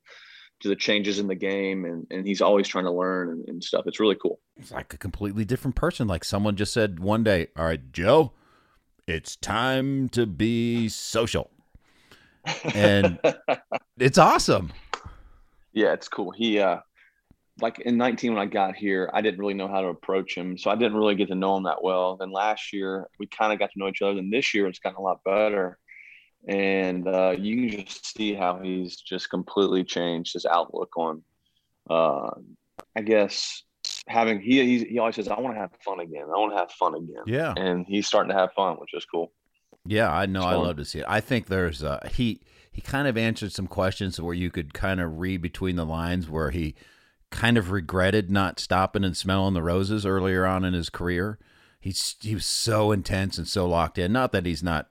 to 0.63 0.69
the 0.69 0.77
changes 0.77 1.19
in 1.19 1.27
the 1.27 1.35
game, 1.35 1.85
and, 1.85 2.07
and 2.11 2.27
he's 2.27 2.41
always 2.41 2.69
trying 2.69 2.85
to 2.85 2.93
learn 2.93 3.31
and, 3.31 3.49
and 3.49 3.65
stuff. 3.65 3.85
It's 3.87 3.99
really 4.01 4.17
cool. 4.21 4.39
It's 4.57 4.71
like 4.71 4.95
a 4.95 4.97
completely 4.97 5.45
different 5.45 5.77
person. 5.77 6.07
Like 6.07 6.25
someone 6.25 6.57
just 6.57 6.73
said 6.73 7.01
one 7.01 7.25
day, 7.25 7.49
"All 7.57 7.65
right, 7.65 7.93
Joe, 7.93 8.33
it's 9.07 9.37
time 9.37 10.09
to 10.11 10.27
be 10.27 10.89
social," 10.89 11.51
and 12.75 13.19
it's 13.99 14.19
awesome. 14.19 14.73
yeah, 15.73 15.93
it's 15.93 16.09
cool. 16.09 16.31
He 16.31 16.59
uh 16.59 16.79
like 17.61 17.81
in 17.81 17.97
19 17.97 18.35
when 18.35 18.43
I 18.43 18.47
got 18.47 18.77
here, 18.77 19.11
I 19.13 19.21
didn't 19.21 19.39
really 19.39 19.55
know 19.55 19.69
how 19.69 19.83
to 19.83 19.89
approach 19.89 20.35
him. 20.35 20.57
So 20.57 20.71
I 20.71 20.75
didn't 20.77 20.97
really 20.97 21.15
get 21.15 21.29
to 21.29 21.35
know 21.35 21.57
him 21.57 21.65
that 21.65 21.83
well. 21.83 22.17
Then 22.17 22.33
last 22.33 22.73
year 22.73 23.09
we 23.19 23.27
kind 23.27 23.53
of 23.53 23.59
got 23.59 23.71
to 23.73 23.79
know 23.79 23.89
each 23.89 24.03
other. 24.03 24.15
Then 24.15 24.31
this 24.31 24.55
year 24.55 24.67
it's 24.67 24.79
gotten 24.79 24.97
a 24.97 25.03
lot 25.03 25.21
better. 25.25 25.79
And 26.49 27.07
uh, 27.07 27.35
you 27.39 27.71
can 27.71 27.87
just 27.87 28.17
see 28.17 28.35
how 28.35 28.59
he's 28.61 28.97
just 28.97 29.31
completely 29.31 29.85
changed 29.85 30.33
his 30.33 30.45
outlook 30.47 30.97
on 30.97 31.23
uh 31.91 32.31
I 32.97 33.03
guess 33.03 33.63
having 34.07 34.41
he 34.41 34.79
he, 34.79 34.85
he 34.85 34.99
always 34.99 35.17
says, 35.17 35.29
I 35.29 35.39
want 35.41 35.55
to 35.57 35.61
have 35.61 35.71
fun 35.85 36.01
again. 36.01 36.25
I 36.25 36.39
want 36.39 36.53
to 36.53 36.59
have 36.59 36.71
fun 36.73 36.95
again. 36.95 37.23
Yeah, 37.27 37.55
And 37.57 37.85
he's 37.87 38.07
starting 38.07 38.31
to 38.33 38.39
have 38.39 38.53
fun, 38.55 38.77
which 38.77 38.95
is 38.95 39.05
cool. 39.05 39.33
yeah, 39.87 40.13
I 40.13 40.27
know. 40.27 40.43
I 40.43 40.55
love 40.55 40.77
to 40.77 40.85
see 40.85 41.01
it. 41.01 41.05
I 41.09 41.21
think 41.21 41.47
there's 41.47 41.83
uh, 41.83 42.09
he 42.13 42.41
he 42.71 42.81
kind 42.81 43.07
of 43.09 43.17
answered 43.17 43.53
some 43.53 43.67
questions 43.67 44.21
where 44.21 44.35
you 44.35 44.51
could 44.51 44.73
kind 44.75 45.01
of 45.01 45.19
read 45.19 45.43
between 45.43 45.77
the 45.77 45.85
lines 45.87 46.29
where 46.29 46.51
he 46.51 46.75
kind 47.31 47.57
of 47.59 47.71
regretted 47.71 48.31
not 48.31 48.61
stopping 48.61 49.05
and 49.05 49.17
smelling 49.17 49.55
the 49.55 49.63
roses 49.63 50.05
earlier 50.07 50.45
on 50.47 50.65
in 50.65 50.75
his 50.75 50.89
career. 50.91 51.39
He's 51.81 52.17
he 52.21 52.35
was 52.35 52.47
so 52.47 52.93
intense 52.93 53.39
and 53.39 53.49
so 53.49 53.67
locked 53.67 53.99
in. 53.99 54.13
Not 54.13 54.33
that 54.33 54.47
he's 54.47 54.63
not 54.63 54.89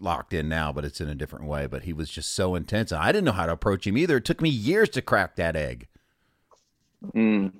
locked 0.00 0.32
in 0.32 0.48
now, 0.48 0.72
but 0.72 0.84
it's 0.84 1.00
in 1.00 1.08
a 1.08 1.14
different 1.14 1.46
way. 1.46 1.66
But 1.66 1.82
he 1.84 1.92
was 1.92 2.10
just 2.10 2.32
so 2.34 2.54
intense. 2.54 2.92
I 2.92 3.12
didn't 3.12 3.24
know 3.24 3.32
how 3.32 3.46
to 3.46 3.52
approach 3.52 3.86
him 3.86 3.96
either. 3.98 4.16
It 4.18 4.24
took 4.24 4.40
me 4.40 4.48
years 4.50 4.88
to 4.90 5.02
crack 5.02 5.36
that 5.36 5.56
egg. 5.56 5.88
Mm. 7.14 7.52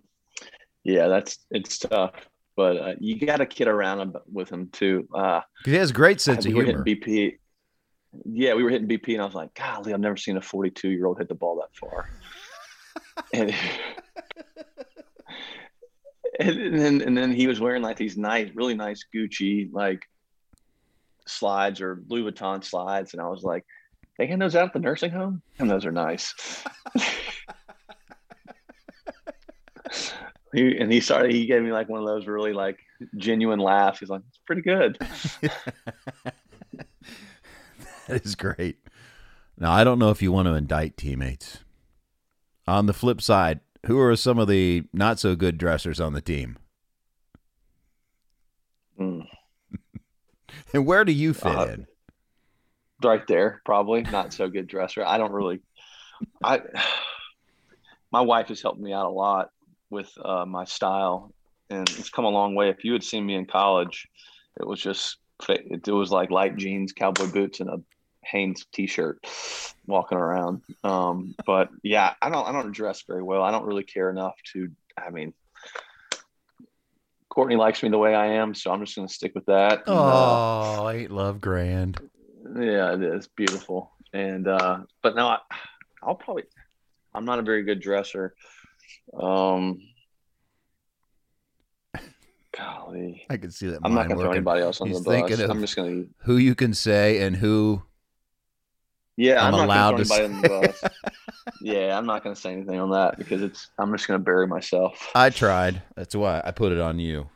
Yeah, 0.84 1.08
that's 1.08 1.38
it's 1.50 1.78
tough. 1.78 2.12
But 2.56 2.76
uh, 2.76 2.94
you 2.98 3.18
got 3.18 3.38
to 3.38 3.46
kid 3.46 3.68
around 3.68 4.16
with 4.30 4.50
him 4.50 4.68
too. 4.72 5.08
Uh, 5.14 5.40
He 5.64 5.74
has 5.74 5.92
great 5.92 6.20
sense 6.20 6.44
we 6.44 6.50
of 6.52 6.56
were 6.56 6.64
humor. 6.64 6.84
hitting 6.84 7.02
BP. 7.02 7.38
Yeah, 8.24 8.54
we 8.54 8.62
were 8.64 8.70
hitting 8.70 8.88
BP, 8.88 9.12
and 9.14 9.22
I 9.22 9.24
was 9.24 9.34
like, 9.34 9.54
"Golly, 9.54 9.94
I've 9.94 10.00
never 10.00 10.16
seen 10.16 10.36
a 10.36 10.42
42 10.42 10.88
year 10.90 11.06
old 11.06 11.18
hit 11.18 11.28
the 11.28 11.34
ball 11.34 11.56
that 11.62 11.74
far." 11.76 12.10
and, 13.32 13.54
and 16.40 16.78
then 16.78 17.00
and 17.02 17.16
then 17.16 17.32
he 17.32 17.46
was 17.46 17.60
wearing 17.60 17.82
like 17.82 17.96
these 17.96 18.16
nice, 18.16 18.50
really 18.54 18.74
nice 18.74 19.04
Gucci 19.14 19.68
like 19.72 20.02
slides 21.26 21.80
or 21.80 22.02
Louis 22.08 22.30
Vuitton 22.30 22.64
slides, 22.64 23.12
and 23.12 23.22
I 23.22 23.28
was 23.28 23.42
like, 23.42 23.64
"They 24.18 24.26
hand 24.26 24.42
those 24.42 24.56
out 24.56 24.68
at 24.68 24.72
the 24.72 24.80
nursing 24.80 25.10
home, 25.10 25.42
and 25.58 25.70
those 25.70 25.84
are 25.84 25.92
nice." 25.92 26.34
he, 30.52 30.76
and 30.78 30.92
he 30.92 31.00
started. 31.00 31.32
He 31.32 31.46
gave 31.46 31.62
me 31.62 31.72
like 31.72 31.88
one 31.88 32.00
of 32.00 32.06
those 32.06 32.26
really 32.26 32.52
like 32.52 32.78
genuine 33.16 33.60
laughs. 33.60 34.00
He's 34.00 34.10
like, 34.10 34.22
"It's 34.28 34.40
pretty 34.46 34.62
good." 34.62 34.98
That 38.10 38.26
is 38.26 38.34
great. 38.34 38.78
Now, 39.56 39.70
I 39.70 39.84
don't 39.84 40.00
know 40.00 40.10
if 40.10 40.20
you 40.20 40.32
want 40.32 40.46
to 40.46 40.54
indict 40.54 40.96
teammates. 40.96 41.58
On 42.66 42.86
the 42.86 42.92
flip 42.92 43.22
side, 43.22 43.60
who 43.86 44.00
are 44.00 44.16
some 44.16 44.36
of 44.36 44.48
the 44.48 44.82
not 44.92 45.20
so 45.20 45.36
good 45.36 45.58
dressers 45.58 46.00
on 46.00 46.12
the 46.12 46.20
team? 46.20 46.58
Mm. 48.98 49.26
And 50.74 50.86
where 50.86 51.04
do 51.04 51.12
you 51.12 51.34
fit 51.34 51.46
Uh, 51.56 51.66
in? 51.66 51.86
right 53.02 53.26
there 53.26 53.62
probably. 53.64 54.02
Not 54.02 54.32
so 54.32 54.48
good 54.48 54.66
dresser. 54.66 55.04
I 55.04 55.18
don't 55.18 55.32
really 55.32 55.60
i 56.44 56.60
my 58.12 58.20
wife 58.20 58.48
has 58.48 58.60
helped 58.60 58.80
me 58.80 58.92
out 58.92 59.06
a 59.06 59.10
lot 59.10 59.50
with 59.88 60.10
uh, 60.22 60.44
my 60.44 60.64
style 60.64 61.32
and 61.70 61.88
it's 61.88 62.10
come 62.10 62.24
a 62.24 62.28
long 62.30 62.54
way. 62.54 62.68
If 62.68 62.84
you 62.84 62.92
had 62.92 63.02
seen 63.02 63.24
me 63.26 63.34
in 63.36 63.46
college 63.46 64.06
it 64.60 64.66
was 64.66 64.80
just 64.80 65.16
it, 65.48 65.88
was 65.88 66.10
like 66.10 66.30
light 66.30 66.56
jeans 66.56 66.92
cowboy 66.92 67.26
boots 67.32 67.60
and 67.60 67.70
a 67.70 67.80
hanes 68.22 68.66
t-shirt 68.74 69.18
walking 69.86 70.18
around. 70.18 70.60
Um, 70.84 71.34
but 71.46 71.70
yeah 71.82 72.14
i 72.20 72.28
don't 72.28 72.46
i 72.46 72.52
don't 72.52 72.72
dress 72.72 73.02
very 73.08 73.22
well. 73.22 73.42
I 73.42 73.50
don't 73.50 73.64
really 73.64 73.84
care 73.84 74.10
enough 74.10 74.34
to 74.52 74.68
i 74.98 75.08
mean 75.10 75.32
courtney 77.30 77.56
likes 77.56 77.82
me 77.82 77.88
the 77.88 77.96
way 77.98 78.14
i 78.14 78.26
am 78.26 78.52
so 78.54 78.70
i'm 78.70 78.84
just 78.84 78.96
going 78.96 79.08
to 79.08 79.14
stick 79.14 79.32
with 79.34 79.46
that 79.46 79.86
And, 79.86 79.96
uh, 79.96 80.36
Oh, 80.82 80.90
ain't 80.90 81.10
love 81.10 81.40
grand. 81.40 82.00
yeah, 82.58 82.94
it 82.94 83.02
is 83.02 83.28
beautiful. 83.36 83.92
And 84.12 84.48
uh 84.48 84.80
but 85.02 85.14
no, 85.14 85.28
I, 85.28 85.38
I'll 86.02 86.16
probably 86.16 86.42
I'm 87.14 87.24
not 87.24 87.38
a 87.38 87.42
very 87.42 87.62
good 87.62 87.80
dresser. 87.80 88.34
Um 89.18 89.78
golly. 92.56 93.24
I 93.30 93.36
can 93.36 93.50
see 93.50 93.68
that. 93.68 93.80
I'm 93.84 93.94
not 93.94 94.08
gonna 94.08 94.20
throw 94.20 94.32
anybody 94.32 94.62
else 94.62 94.80
on 94.80 94.88
He's 94.88 95.02
the 95.04 95.20
bus. 95.22 95.40
I'm 95.40 95.60
just 95.60 95.76
gonna 95.76 96.04
who 96.24 96.36
you 96.36 96.54
can 96.54 96.74
say 96.74 97.22
and 97.22 97.36
who 97.36 97.82
Yeah, 99.20 99.46
I'm 99.46 99.54
I'm, 99.54 99.64
allowed 99.64 99.98
not 99.98 99.98
to 99.98 100.04
gonna 100.04 100.04
throw 100.04 100.24
anybody 100.24 100.66
the 100.66 100.82
bus. 100.82 101.14
yeah, 101.60 101.98
I'm 101.98 102.06
not 102.06 102.24
gonna 102.24 102.34
say 102.34 102.52
anything 102.52 102.80
on 102.80 102.90
that 102.92 103.18
because 103.18 103.42
it's 103.42 103.68
I'm 103.78 103.92
just 103.92 104.08
gonna 104.08 104.18
bury 104.18 104.46
myself. 104.46 105.10
I 105.14 105.28
tried. 105.28 105.82
That's 105.94 106.16
why 106.16 106.40
I 106.42 106.52
put 106.52 106.72
it 106.72 106.80
on 106.80 106.98
you. 106.98 107.28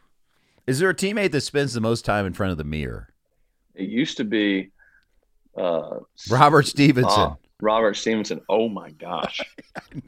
Is 0.67 0.79
there 0.79 0.89
a 0.89 0.95
teammate 0.95 1.33
that 1.33 1.43
spends 1.43 1.75
the 1.75 1.83
most 1.83 2.07
time 2.07 2.25
in 2.25 2.33
front 2.33 2.53
of 2.53 2.57
the 2.57 2.65
mirror? 2.65 3.11
It 3.75 3.91
used 3.91 4.17
to 4.17 4.25
be 4.25 4.71
uh 5.59 5.99
Robert 6.31 6.67
Stephenson. 6.67 7.21
uh, 7.21 7.35
Robert 7.61 7.99
Stephenson. 7.99 8.41
Oh 8.49 8.71
my 8.71 8.91
gosh. 8.93 9.43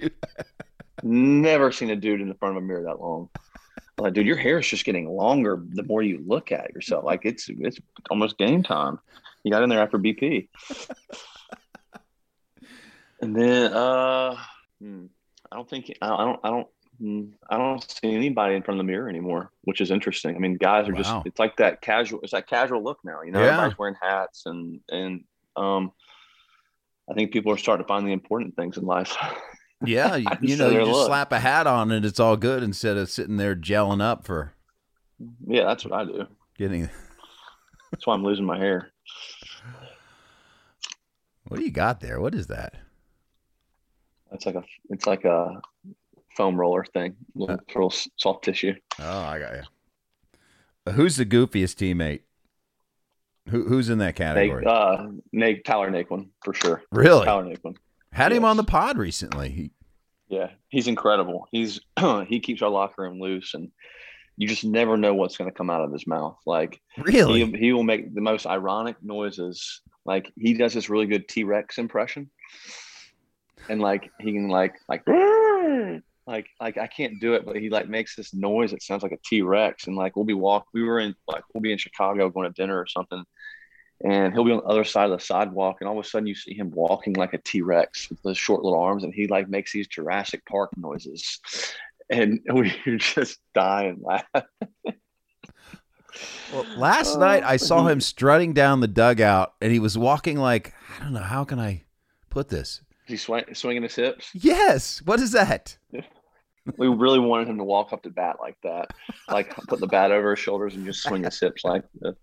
Never 1.03 1.73
seen 1.73 1.91
a 1.91 1.97
dude 1.97 2.23
in 2.23 2.29
the 2.29 2.35
front 2.37 2.57
of 2.57 2.63
a 2.63 2.67
mirror 2.67 2.85
that 2.85 3.03
long. 3.03 3.29
I'm 3.99 4.05
like, 4.05 4.15
dude, 4.15 4.27
your 4.27 4.37
hair 4.37 4.61
is 4.61 4.67
just 4.67 4.87
getting 4.87 5.11
longer 5.11 5.63
the 5.75 5.83
more 5.83 6.03
you 6.03 6.25
look 6.27 6.53
at 6.53 6.73
yourself. 6.73 7.05
Like 7.05 7.27
it's 7.27 7.51
it's 7.51 7.79
almost 8.09 8.39
game 8.39 8.63
time. 8.63 8.99
You 9.45 9.51
got 9.53 9.63
in 9.63 9.69
there 9.69 9.83
after 9.83 9.99
BP. 9.99 10.49
And 13.27 13.35
then 13.35 13.73
uh 13.73 14.37
hmm, 14.81 15.07
I 15.51 15.57
don't 15.57 15.69
think 15.69 15.93
I 16.01 16.09
don't 16.09 16.41
I 16.45 16.51
don't 16.51 16.69
hmm, 17.01 17.23
I 17.51 17.59
don't 17.59 17.83
see 17.91 18.15
anybody 18.15 18.55
in 18.55 18.63
front 18.63 18.79
of 18.81 18.87
the 18.87 18.91
mirror 18.93 19.09
anymore, 19.09 19.51
which 19.63 19.81
is 19.81 19.91
interesting. 19.91 20.37
I 20.37 20.39
mean, 20.39 20.55
guys 20.55 20.89
are 20.89 20.93
just 20.93 21.11
it's 21.25 21.41
like 21.41 21.57
that 21.57 21.81
casual 21.81 22.21
it's 22.23 22.31
that 22.33 22.47
casual 22.49 22.83
look 22.85 22.99
now, 23.05 23.23
you 23.23 23.33
know, 23.33 23.41
Yeah. 23.41 23.47
everybody's 23.49 23.79
wearing 23.79 23.97
hats 24.01 24.47
and 24.47 24.81
and 24.89 25.25
um 25.57 25.93
I 27.11 27.15
think 27.15 27.33
people 27.33 27.53
are 27.53 27.57
starting 27.57 27.85
to 27.85 27.89
find 27.89 28.07
the 28.07 28.13
important 28.13 28.55
things 28.57 28.77
in 28.79 28.85
life. 28.85 29.17
Yeah, 29.85 30.17
you, 30.17 30.31
you 30.41 30.57
know, 30.57 30.71
you 30.71 30.79
just 30.79 30.91
look. 30.91 31.07
slap 31.07 31.33
a 31.33 31.39
hat 31.39 31.67
on 31.67 31.93
and 31.93 32.07
it's 32.07 32.19
all 32.19 32.39
good 32.39 32.63
instead 32.63 32.97
of 32.97 33.11
sitting 33.11 33.37
there 33.37 33.55
gelling 33.55 34.01
up 34.01 34.25
for 34.25 34.55
yeah, 35.47 35.65
that's 35.65 35.85
what 35.85 35.93
I 35.93 36.05
do. 36.07 36.27
getting. 36.57 36.89
That's 37.93 38.07
why 38.07 38.15
I'm 38.15 38.25
losing 38.25 38.47
my 38.47 38.59
hair. 38.59 38.91
What 41.45 41.59
do 41.59 41.65
you 41.65 41.71
got 41.71 42.01
there? 42.01 42.21
What 42.21 42.35
is 42.35 42.47
that? 42.49 42.75
It's 44.33 44.47
like 44.47 44.55
a 44.57 44.65
it's 44.91 45.07
like 45.07 45.25
a 45.25 45.61
foam 46.37 46.59
roller 46.59 46.85
thing, 46.85 47.17
little, 47.35 47.59
little 47.75 47.93
soft 48.17 48.45
tissue. 48.45 48.75
Oh, 49.01 49.21
I 49.21 49.39
got 49.39 49.55
you. 49.55 50.93
Who's 50.93 51.17
the 51.17 51.27
goofiest 51.27 51.75
teammate? 51.77 52.21
Who, 53.49 53.65
who's 53.69 53.89
in 53.91 53.99
that 53.99 54.07
Nate, 54.07 54.17
category? 54.17 54.65
uh, 54.67 55.07
Nate 55.33 55.65
Tyler 55.65 55.91
Naquin 55.91 56.29
for 56.45 56.53
sure. 56.53 56.83
really? 56.91 57.25
Tyler 57.25 57.45
Naquin. 57.45 57.77
Had 58.13 58.33
him 58.33 58.45
on 58.45 58.57
the 58.57 58.65
pod 58.65 58.99
recently. 58.99 59.51
He, 59.51 59.71
Yeah, 60.29 60.51
he's 60.69 60.89
incredible. 60.89 61.47
He's 61.53 61.81
he 62.27 62.41
keeps 62.41 62.63
our 62.63 62.71
locker 62.71 63.03
room 63.03 63.21
loose, 63.21 63.55
and 63.55 63.71
you 64.37 64.49
just 64.49 64.65
never 64.65 64.97
know 64.97 65.15
what's 65.15 65.37
going 65.37 65.51
to 65.51 65.57
come 65.57 65.71
out 65.71 65.83
of 65.83 65.93
his 65.93 66.07
mouth. 66.07 66.39
Like 66.45 66.81
Really? 66.99 67.45
he, 67.45 67.59
he 67.59 67.73
will 67.73 67.85
make 67.85 68.15
the 68.15 68.21
most 68.21 68.47
ironic 68.47 68.97
noises. 69.03 69.81
Like 70.05 70.33
he 70.37 70.55
does 70.55 70.75
this 70.75 70.89
really 70.91 71.07
good 71.07 71.29
T 71.29 71.45
Rex 71.45 71.79
impression, 71.79 72.31
and 73.69 73.81
like 73.81 74.11
he 74.21 74.33
can 74.33 74.49
like 74.49 74.75
like 74.89 75.03
like 76.27 76.49
like 76.61 76.77
I 76.79 76.87
can't 76.87 77.21
do 77.21 77.35
it, 77.35 77.45
but 77.45 77.57
he 77.57 77.71
like 77.71 77.89
makes 77.89 78.17
this 78.17 78.35
noise 78.35 78.73
that 78.73 78.83
sounds 78.83 79.03
like 79.03 79.13
a 79.13 79.19
T 79.25 79.43
Rex. 79.43 79.87
And 79.87 79.97
like 79.97 80.17
we'll 80.17 80.25
be 80.25 80.35
walk, 80.35 80.67
we 80.73 80.83
were 80.83 80.99
in 80.99 81.15
like 81.29 81.45
we'll 81.53 81.63
be 81.63 81.73
in 81.73 81.79
Chicago 81.79 82.29
going 82.29 82.49
to 82.49 82.55
dinner 82.55 82.79
or 82.79 82.87
something, 82.87 83.23
and 84.05 84.33
he'll 84.33 84.45
be 84.45 84.53
on 84.53 84.59
the 84.59 84.65
other 84.65 84.85
side 84.85 85.11
of 85.11 85.19
the 85.19 85.25
sidewalk, 85.25 85.79
and 85.81 85.89
all 85.89 85.99
of 85.99 86.05
a 86.05 86.09
sudden 86.09 86.27
you 86.27 86.35
see 86.35 86.55
him 86.55 86.71
walking 86.71 87.15
like 87.15 87.33
a 87.33 87.39
T 87.39 87.63
Rex 87.63 88.11
with 88.11 88.21
those 88.23 88.39
short 88.39 88.63
little 88.63 88.81
arms, 88.81 89.05
and 89.05 89.15
he 89.15 89.27
like 89.27 89.49
makes 89.49 89.73
these 89.73 89.87
Jurassic 89.87 90.45
Park 90.47 90.71
noises, 90.77 91.41
and 92.11 92.41
we 92.53 92.73
just 92.99 93.39
die 93.55 93.85
and 93.85 94.03
laugh. 94.03 94.47
Well, 96.53 96.65
last 96.77 97.17
oh. 97.17 97.21
night 97.21 97.43
I 97.45 97.57
saw 97.57 97.87
him 97.87 98.01
strutting 98.01 98.53
down 98.53 98.81
the 98.81 98.89
dugout, 98.89 99.55
and 99.61 99.71
he 99.71 99.79
was 99.79 99.97
walking 99.97 100.39
like 100.39 100.75
I 100.99 101.05
don't 101.05 101.13
know 101.13 101.21
how 101.21 101.45
can 101.45 101.61
I 101.61 101.85
put 102.31 102.49
this. 102.49 102.81
He's 103.07 103.23
swing, 103.23 103.45
swinging 103.55 103.83
his 103.83 103.95
hips. 103.95 104.31
Yes. 104.35 105.01
What 105.03 105.21
is 105.21 105.33
that? 105.33 105.77
We 106.79 106.89
really 106.89 107.21
wanted 107.21 107.47
him 107.47 107.59
to 107.59 107.65
walk 107.65 107.93
up 107.93 108.03
to 108.03 108.11
bat 108.11 108.39
like 108.41 108.57
that, 108.65 108.91
like 109.29 109.55
put 109.69 109.79
the 109.79 109.87
bat 109.87 110.11
over 110.11 110.31
his 110.31 110.41
shoulders 110.41 110.75
and 110.75 110.85
just 110.85 111.01
swing 111.01 111.23
his 111.23 111.39
hips 111.39 111.63
like 111.65 111.85
that. 112.01 112.17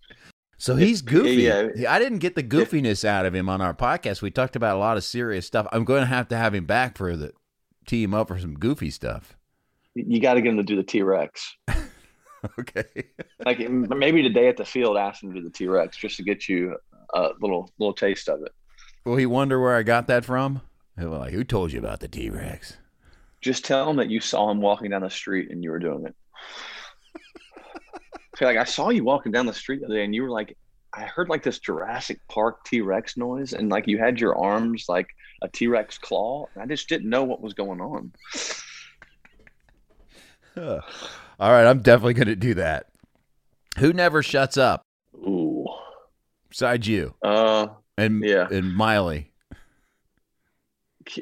So 0.57 0.75
he's 0.75 1.01
goofy. 1.01 1.43
yeah. 1.43 1.69
I 1.87 1.97
didn't 1.97 2.17
get 2.19 2.35
the 2.35 2.43
goofiness 2.43 3.05
out 3.05 3.25
of 3.25 3.33
him 3.33 3.47
on 3.47 3.61
our 3.61 3.73
podcast. 3.73 4.21
We 4.21 4.31
talked 4.31 4.57
about 4.57 4.75
a 4.75 4.79
lot 4.79 4.97
of 4.97 5.05
serious 5.05 5.47
stuff. 5.47 5.65
I'm 5.71 5.85
going 5.85 6.01
to 6.01 6.07
have 6.07 6.27
to 6.27 6.35
have 6.35 6.53
him 6.53 6.65
back 6.65 6.97
for 6.97 7.15
the 7.15 7.31
tee 7.87 8.03
him 8.03 8.13
up 8.13 8.27
for 8.27 8.37
some 8.37 8.55
goofy 8.55 8.89
stuff. 8.89 9.37
You 9.95 10.19
got 10.19 10.33
to 10.33 10.41
get 10.41 10.49
him 10.49 10.57
to 10.57 10.63
do 10.63 10.75
the 10.75 10.83
T 10.83 11.01
Rex. 11.03 11.55
Okay. 12.59 13.05
Like 13.45 13.59
maybe 13.69 14.21
today 14.21 14.49
at 14.49 14.57
the 14.57 14.65
field, 14.65 14.97
ask 14.97 15.23
him 15.23 15.33
to 15.33 15.39
do 15.39 15.45
the 15.45 15.49
T 15.49 15.67
Rex 15.67 15.95
just 15.95 16.17
to 16.17 16.23
get 16.23 16.49
you 16.49 16.75
a 17.13 17.29
little 17.39 17.71
little 17.79 17.93
taste 17.93 18.27
of 18.27 18.41
it. 18.41 18.51
Will 19.05 19.15
he 19.15 19.25
wonder 19.25 19.61
where 19.61 19.75
I 19.77 19.83
got 19.83 20.07
that 20.07 20.25
from? 20.25 20.61
Like, 20.97 21.33
who 21.33 21.43
told 21.43 21.71
you 21.71 21.79
about 21.79 21.99
the 21.99 22.07
T 22.07 22.29
Rex? 22.29 22.77
Just 23.41 23.65
tell 23.65 23.89
him 23.89 23.97
that 23.97 24.09
you 24.09 24.19
saw 24.19 24.49
him 24.51 24.61
walking 24.61 24.91
down 24.91 25.01
the 25.01 25.09
street 25.09 25.49
and 25.51 25.63
you 25.63 25.71
were 25.71 25.79
doing 25.79 26.05
it. 26.05 26.15
Say, 28.37 28.45
like 28.45 28.57
I 28.57 28.63
saw 28.63 28.89
you 28.89 29.03
walking 29.03 29.31
down 29.31 29.45
the 29.45 29.53
street 29.53 29.79
the 29.81 29.85
other 29.87 29.95
day 29.95 30.05
and 30.05 30.15
you 30.15 30.23
were 30.23 30.29
like, 30.29 30.57
I 30.93 31.01
heard 31.01 31.27
like 31.29 31.43
this 31.43 31.59
Jurassic 31.59 32.19
Park 32.29 32.63
T 32.65 32.81
Rex 32.81 33.17
noise 33.17 33.53
and 33.53 33.69
like 33.69 33.87
you 33.87 33.97
had 33.97 34.19
your 34.21 34.37
arms 34.37 34.85
like 34.87 35.07
a 35.41 35.47
T 35.49 35.67
Rex 35.67 35.97
claw. 35.97 36.45
And 36.53 36.63
I 36.63 36.67
just 36.67 36.87
didn't 36.87 37.09
know 37.09 37.23
what 37.23 37.41
was 37.41 37.53
going 37.53 37.81
on. 37.81 38.11
All 40.55 41.51
right, 41.51 41.65
I'm 41.65 41.81
definitely 41.81 42.13
going 42.13 42.27
to 42.27 42.35
do 42.35 42.53
that. 42.55 42.87
Who 43.79 43.91
never 43.91 44.21
shuts 44.21 44.55
up 44.55 44.83
Ooh. 45.15 45.65
besides 46.49 46.87
you 46.87 47.15
Uh, 47.23 47.67
and 47.97 48.23
Yeah. 48.23 48.47
and 48.51 48.73
Miley? 48.73 49.31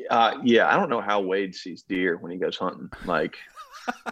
Uh, 0.10 0.38
yeah, 0.44 0.68
I 0.68 0.78
don't 0.78 0.90
know 0.90 1.02
how 1.02 1.22
Wade 1.22 1.56
sees 1.56 1.84
deer 1.84 2.18
when 2.18 2.32
he 2.32 2.38
goes 2.38 2.58
hunting. 2.58 2.90
Like, 3.06 3.36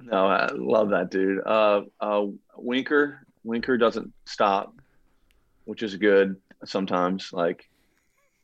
no, 0.00 0.26
I 0.26 0.48
love 0.52 0.90
that 0.90 1.10
dude. 1.10 1.46
Uh, 1.46 1.82
uh, 2.00 2.26
Winker, 2.56 3.26
Winker 3.44 3.76
doesn't 3.76 4.12
stop, 4.24 4.74
which 5.64 5.82
is 5.82 5.96
good 5.96 6.36
sometimes. 6.64 7.32
Like, 7.32 7.68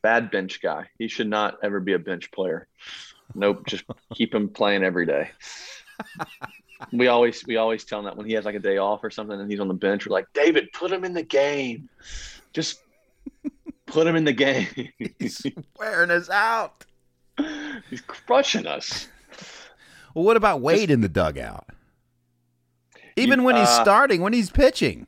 bad 0.03 0.31
bench 0.31 0.61
guy. 0.63 0.89
He 0.99 1.09
should 1.09 1.29
not 1.29 1.59
ever 1.63 1.81
be 1.81 1.95
a 1.95 1.99
bench 1.99 2.31
player. 2.31 2.69
Nope, 3.35 3.67
just 3.67 3.85
keep 4.15 4.35
him 4.35 4.49
playing 4.49 4.85
every 4.85 5.07
day. 5.07 5.31
We 6.93 7.07
always 7.07 7.47
we 7.47 7.57
always 7.57 7.85
tell 7.85 8.01
him 8.01 8.05
that 8.07 8.17
when 8.17 8.27
he 8.27 8.35
has 8.35 8.45
like 8.45 8.55
a 8.55 8.61
day 8.61 8.79
off 8.79 9.05
or 9.05 9.11
something 9.11 9.39
and 9.41 9.51
he's 9.51 9.61
on 9.61 9.69
the 9.69 9.75
bench, 9.75 10.07
we're 10.07 10.13
like, 10.13 10.27
David, 10.35 10.73
put 10.73 10.91
him 10.91 11.05
in 11.05 11.15
the 11.15 11.23
game. 11.23 11.89
Just 12.53 12.81
put 13.87 14.07
him 14.07 14.17
in 14.17 14.25
the 14.25 14.33
game. 14.33 14.67
He's 15.19 15.43
wearing 15.79 16.11
us 16.11 16.31
out. 16.31 16.85
He's 17.91 18.01
crushing 18.03 18.67
us. 18.67 19.09
Well, 20.15 20.25
what 20.25 20.37
about 20.37 20.61
Wade 20.61 20.91
in 20.91 21.01
the 21.01 21.09
dugout? 21.09 21.67
Even 23.17 23.41
You- 23.41 23.45
when 23.47 23.57
he's 23.57 23.69
uh, 23.69 23.83
starting, 23.83 24.21
when 24.21 24.33
he's 24.33 24.51
pitching. 24.51 25.07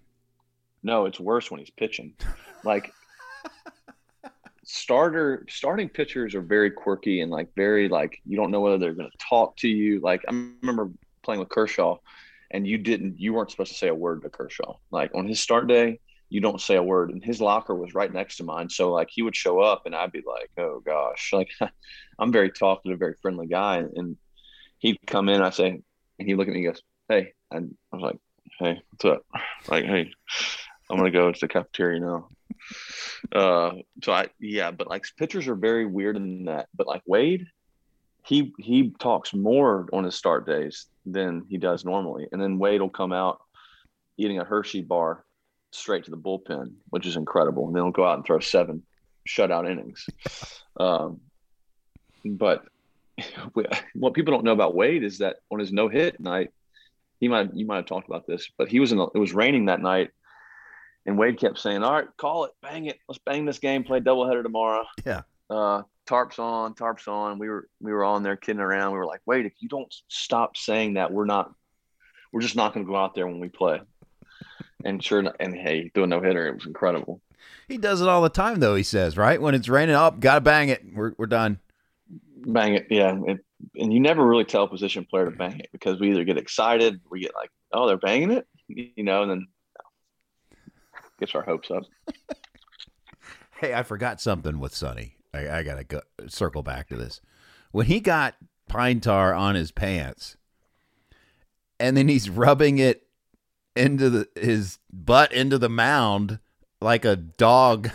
No, 0.83 1.07
it's 1.07 1.19
worse 1.19 1.51
when 1.51 1.59
he's 1.61 1.71
pitching. 1.71 2.15
Like 2.65 2.93
starter 4.65 5.45
starting 5.49 5.89
pitchers 5.89 6.35
are 6.35 6.41
very 6.41 6.71
quirky 6.71 7.21
and 7.21 7.31
like 7.31 7.49
very 7.55 7.89
like 7.89 8.21
you 8.27 8.37
don't 8.37 8.51
know 8.51 8.61
whether 8.61 8.79
they're 8.79 8.95
going 8.95 9.11
to 9.11 9.19
talk 9.19 9.57
to 9.59 9.69
you. 9.69 10.01
Like 10.01 10.23
I 10.29 10.33
remember 10.33 10.91
playing 11.23 11.41
with 11.41 11.49
Kershaw 11.49 11.99
and 12.51 12.67
you 12.67 12.79
didn't 12.79 13.19
you 13.21 13.33
weren't 13.33 13.51
supposed 13.51 13.73
to 13.73 13.79
say 13.79 13.89
a 13.89 13.95
word 13.95 14.23
to 14.23 14.29
Kershaw. 14.29 14.77
Like 14.91 15.15
on 15.15 15.27
his 15.27 15.41
start 15.41 15.67
day, 15.69 16.01
you 16.29 16.41
don't 16.41 16.61
say 16.61 16.77
a 16.77 16.83
word 16.83 17.11
and 17.11 17.25
his 17.25 17.41
locker 17.41 17.75
was 17.75 17.95
right 17.95 18.13
next 18.13 18.37
to 18.37 18.45
mine. 18.45 18.69
So 18.69 18.93
like 18.93 19.09
he 19.11 19.23
would 19.23 19.37
show 19.37 19.61
up 19.61 19.83
and 19.87 19.95
I'd 19.95 20.13
be 20.13 20.23
like, 20.27 20.51
"Oh 20.59 20.81
gosh." 20.81 21.33
Like 21.33 21.51
I'm 22.19 22.33
very 22.33 22.51
talkative, 22.51 22.99
very 22.99 23.15
friendly 23.23 23.47
guy 23.47 23.79
and 23.79 24.17
he'd 24.79 24.99
come 25.07 25.29
in, 25.29 25.43
I 25.43 25.51
say 25.51 25.83
and 26.19 26.29
he'd 26.29 26.35
look 26.35 26.49
at 26.49 26.55
me 26.55 26.65
and 26.65 26.75
goes, 26.75 26.83
"Hey." 27.09 27.33
And 27.51 27.77
I 27.93 27.97
was 27.97 28.03
like, 28.03 28.19
"Hey, 28.59 28.81
what's 28.91 29.05
up?" 29.05 29.27
Like, 29.69 29.85
"Hey, 29.85 30.11
I'm 30.91 30.97
gonna 30.97 31.11
go 31.11 31.33
to 31.33 31.41
the 31.41 31.49
cafeteria 31.49 32.01
now. 32.01 32.29
Uh, 33.33 33.73
so 34.03 34.13
I 34.13 34.29
yeah, 34.41 34.71
but 34.71 34.89
like 34.89 35.05
pitchers 35.19 35.47
are 35.47 35.55
very 35.55 35.85
weird 35.85 36.17
in 36.17 36.45
that. 36.45 36.69
But 36.75 36.87
like 36.87 37.03
Wade, 37.07 37.47
he 38.25 38.53
he 38.59 38.93
talks 38.99 39.35
more 39.35 39.89
on 39.93 40.05
his 40.05 40.15
start 40.15 40.47
days 40.47 40.87
than 41.05 41.45
he 41.49 41.59
does 41.59 41.85
normally, 41.85 42.29
and 42.33 42.41
then 42.41 42.59
Wade 42.59 42.81
will 42.81 42.89
come 42.89 43.13
out 43.13 43.41
eating 44.17 44.39
a 44.39 44.45
Hershey 44.45 44.81
bar 44.81 45.26
straight 45.71 46.05
to 46.05 46.11
the 46.11 46.17
bullpen, 46.17 46.73
which 46.91 47.07
is 47.07 47.17
incredible. 47.17 47.67
And 47.67 47.75
then 47.75 47.83
he'll 47.83 47.93
go 47.93 48.07
out 48.07 48.17
and 48.17 48.27
throw 48.27 48.41
seven 48.41 48.83
shutout 49.29 49.71
innings. 49.71 50.07
Um, 50.79 51.23
but 52.23 52.67
what 53.95 54.13
people 54.13 54.35
don't 54.35 54.45
know 54.45 54.53
about 54.53 54.75
Wade 54.75 55.03
is 55.03 55.17
that 55.19 55.37
on 55.51 55.59
his 55.59 55.73
no 55.73 55.89
hit 55.89 56.21
night, 56.21 56.51
he 57.19 57.29
might 57.29 57.55
you 57.55 57.67
might 57.67 57.77
have 57.77 57.87
talked 57.87 58.09
about 58.09 58.27
this, 58.27 58.51
but 58.59 58.69
he 58.69 58.81
was 58.81 58.93
in. 58.93 59.01
It 59.01 59.19
was 59.19 59.33
raining 59.33 59.67
that 59.67 59.81
night, 59.81 60.11
and 61.07 61.17
Wade 61.17 61.39
kept 61.39 61.59
saying, 61.59 61.83
"All 61.83 61.93
right, 61.93 62.09
call 62.19 62.45
it, 62.45 62.53
bang 62.61 62.87
it, 62.87 62.99
let's 63.09 63.19
bang 63.25 63.47
this 63.47 63.59
game, 63.59 63.85
play 63.85 64.01
doubleheader 64.01 64.43
tomorrow." 64.43 64.85
Yeah. 65.07 65.23
Uh, 65.49 65.83
tarps 66.07 66.39
on, 66.39 66.75
tarps 66.75 67.09
on. 67.09 67.39
We 67.39 67.49
were 67.49 67.69
we 67.81 67.93
were 67.93 68.05
on 68.05 68.23
there 68.23 68.37
kidding 68.37 68.61
around. 68.61 68.93
We 68.93 68.99
were 68.99 69.07
like, 69.07 69.23
"Wait, 69.25 69.47
if 69.47 69.55
you 69.61 69.69
don't 69.69 69.93
stop 70.09 70.57
saying 70.57 70.95
that, 70.95 71.13
we're 71.13 71.25
not, 71.25 71.51
we're 72.33 72.43
just 72.43 72.57
not 72.57 72.75
going 72.75 72.85
to 72.85 72.91
go 72.91 72.97
out 72.97 73.15
there 73.15 73.27
when 73.27 73.41
we 73.41 73.49
play." 73.49 73.81
And 74.85 75.03
sure, 75.03 75.25
and 75.41 75.55
hey, 75.55 75.91
do 75.95 76.05
a 76.05 76.07
no 76.07 76.21
hitter. 76.21 76.49
It 76.49 76.55
was 76.55 76.67
incredible. 76.67 77.21
He 77.69 77.79
does 77.79 78.01
it 78.01 78.09
all 78.09 78.23
the 78.23 78.29
time, 78.29 78.61
though. 78.61 78.75
He 78.75 78.83
says, 78.83 79.17
right 79.17 79.41
when 79.41 79.55
it's 79.55 79.69
raining, 79.69 79.95
up, 79.95 80.21
gotta 80.21 80.41
bang 80.41 80.69
it. 80.69 80.83
We're 80.95 81.13
we're 81.17 81.27
done. 81.27 81.59
Bang 82.47 82.75
it, 82.75 82.87
yeah. 82.91 83.19
It, 83.27 83.39
and 83.75 83.93
you 83.93 84.01
never 84.01 84.25
really 84.25 84.45
tell 84.45 84.65
a 84.65 84.69
position 84.69 85.05
player 85.05 85.25
to 85.25 85.37
bang 85.37 85.59
it 85.59 85.69
because 85.73 85.99
we 85.99 86.11
either 86.11 86.25
get 86.25 86.39
excited, 86.39 87.01
we 87.11 87.21
get 87.21 87.35
like, 87.35 87.51
"Oh, 87.73 87.89
they're 87.89 87.97
banging 87.97 88.31
it," 88.31 88.47
you 88.69 89.03
know, 89.03 89.23
and 89.23 89.31
then 89.31 89.47
gets 91.19 91.35
our 91.35 91.43
hopes 91.43 91.71
up. 91.71 91.85
Hey, 93.59 93.73
I 93.73 93.85
forgot 93.85 94.21
something 94.21 94.59
with 94.59 94.75
Sonny. 94.75 95.17
I, 95.33 95.49
I 95.49 95.63
gotta 95.63 95.83
go 95.83 96.03
circle 96.29 96.63
back 96.63 96.89
to 96.89 96.97
this. 96.97 97.23
When 97.73 97.87
he 97.87 98.01
got 98.01 98.35
pine 98.69 99.01
tar 99.01 99.33
on 99.33 99.55
his 99.55 99.73
pants, 99.73 100.37
and 101.81 101.97
then 101.97 102.07
he's 102.07 102.29
rubbing 102.29 102.79
it 102.79 103.06
into 103.77 104.11
the 104.11 104.29
his 104.35 104.79
butt 104.93 105.33
into 105.33 105.59
the 105.59 105.69
mound 105.69 106.39
like 106.81 107.05
a 107.05 107.17
dog. 107.17 107.91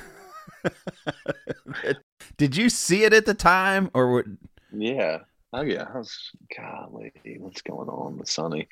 Did 2.38 2.56
you 2.56 2.70
see 2.70 3.04
it 3.04 3.14
at 3.14 3.26
the 3.26 3.34
time, 3.34 3.90
or 3.94 4.14
what? 4.14 4.26
Yeah. 4.72 5.20
Oh 5.54 5.62
yeah. 5.62 5.88
I 5.94 5.98
was 5.98 6.32
golly, 6.56 7.12
what's 7.40 7.62
going 7.62 7.90
on 7.90 8.18
with 8.18 8.30
Sonny? 8.30 8.68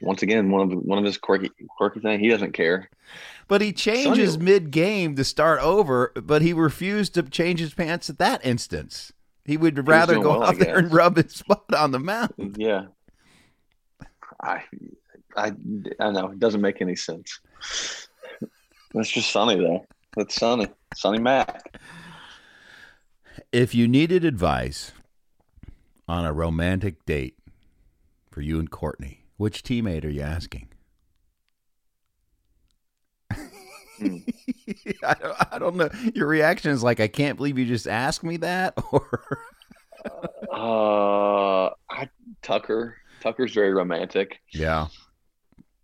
Once 0.00 0.22
again, 0.22 0.50
one 0.50 0.70
of 0.70 0.78
one 0.78 0.98
of 0.98 1.04
his 1.04 1.18
quirky 1.18 1.50
quirky 1.76 2.00
thing. 2.00 2.20
He 2.20 2.28
doesn't 2.28 2.52
care. 2.52 2.88
But 3.48 3.60
he 3.60 3.72
changes 3.72 4.32
Sonny- 4.34 4.44
mid 4.44 4.70
game 4.70 5.16
to 5.16 5.24
start 5.24 5.60
over, 5.60 6.12
but 6.14 6.42
he 6.42 6.52
refused 6.52 7.14
to 7.14 7.22
change 7.22 7.60
his 7.60 7.74
pants 7.74 8.08
at 8.08 8.18
that 8.18 8.44
instance. 8.44 9.12
He 9.44 9.56
would 9.56 9.86
rather 9.86 10.14
go 10.20 10.40
well, 10.40 10.42
out 10.44 10.58
there 10.58 10.78
and 10.78 10.92
rub 10.92 11.16
his 11.16 11.42
butt 11.42 11.72
on 11.74 11.92
the 11.92 12.00
mound. 12.00 12.56
Yeah. 12.58 12.86
I 14.42 14.62
I 15.36 15.52
I 16.00 16.10
know 16.10 16.30
it 16.30 16.38
doesn't 16.38 16.60
make 16.60 16.80
any 16.80 16.96
sense. 16.96 17.40
That's 18.94 19.10
just 19.10 19.30
Sonny 19.30 19.56
though. 19.56 19.84
That's 20.16 20.34
Sonny. 20.34 20.68
Sonny 20.94 21.18
Mac. 21.18 21.78
If 23.52 23.74
you 23.74 23.86
needed 23.86 24.24
advice 24.24 24.92
on 26.08 26.24
a 26.24 26.32
romantic 26.32 27.04
date 27.04 27.36
for 28.30 28.40
you 28.40 28.58
and 28.58 28.70
Courtney, 28.70 29.24
which 29.36 29.62
teammate 29.62 30.04
are 30.04 30.10
you 30.10 30.22
asking? 30.22 30.68
Hmm. 33.98 34.16
I, 35.04 35.14
don't, 35.14 35.52
I 35.52 35.58
don't 35.58 35.76
know. 35.76 35.88
Your 36.14 36.26
reaction 36.28 36.70
is 36.70 36.82
like, 36.82 37.00
I 37.00 37.08
can't 37.08 37.36
believe 37.36 37.58
you 37.58 37.64
just 37.64 37.86
asked 37.86 38.24
me 38.24 38.36
that, 38.38 38.74
or 38.92 39.20
Uh 40.52 41.70
I 41.90 42.08
Tucker. 42.42 42.96
Tucker's 43.20 43.52
very 43.52 43.72
romantic. 43.72 44.40
Yeah. 44.52 44.88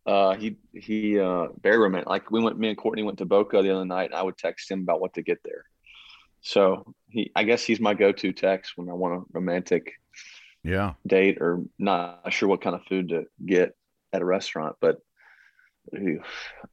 Uh, 0.05 0.35
he 0.35 0.57
he 0.73 1.19
uh 1.19 1.49
very 1.63 1.79
romantic. 1.79 2.09
Like 2.09 2.31
we 2.31 2.41
went, 2.43 2.59
me 2.59 2.69
and 2.69 2.77
Courtney 2.77 3.03
went 3.05 3.19
to 3.19 3.25
Boca 3.25 3.63
the 3.63 3.71
other 3.75 3.85
night, 3.85 4.07
and 4.11 4.15
I 4.15 4.23
would 4.23 4.37
text 4.37 4.71
him 4.71 4.81
about 4.83 5.01
what 5.01 5.15
to 5.15 5.23
get 5.23 5.39
there. 5.45 5.65
So 6.41 6.95
he, 7.09 7.31
I 7.37 7.45
guess 7.45 7.63
he's 7.65 7.79
my 7.79 7.95
go-to 7.95 8.33
text 8.33 8.73
when 8.77 8.91
I 8.91 8.95
want 8.95 9.15
a 9.15 9.23
romantic 9.33 9.93
Yeah. 10.65 10.95
date 11.07 11.39
or 11.41 11.63
not 11.79 12.33
sure 12.33 12.49
what 12.49 12.61
kind 12.63 12.75
of 12.75 12.83
food 12.89 13.11
to 13.11 13.27
get 13.47 13.77
at 14.13 14.23
a 14.23 14.25
restaurant. 14.25 14.75
But 14.81 14.99
ew, 15.93 16.21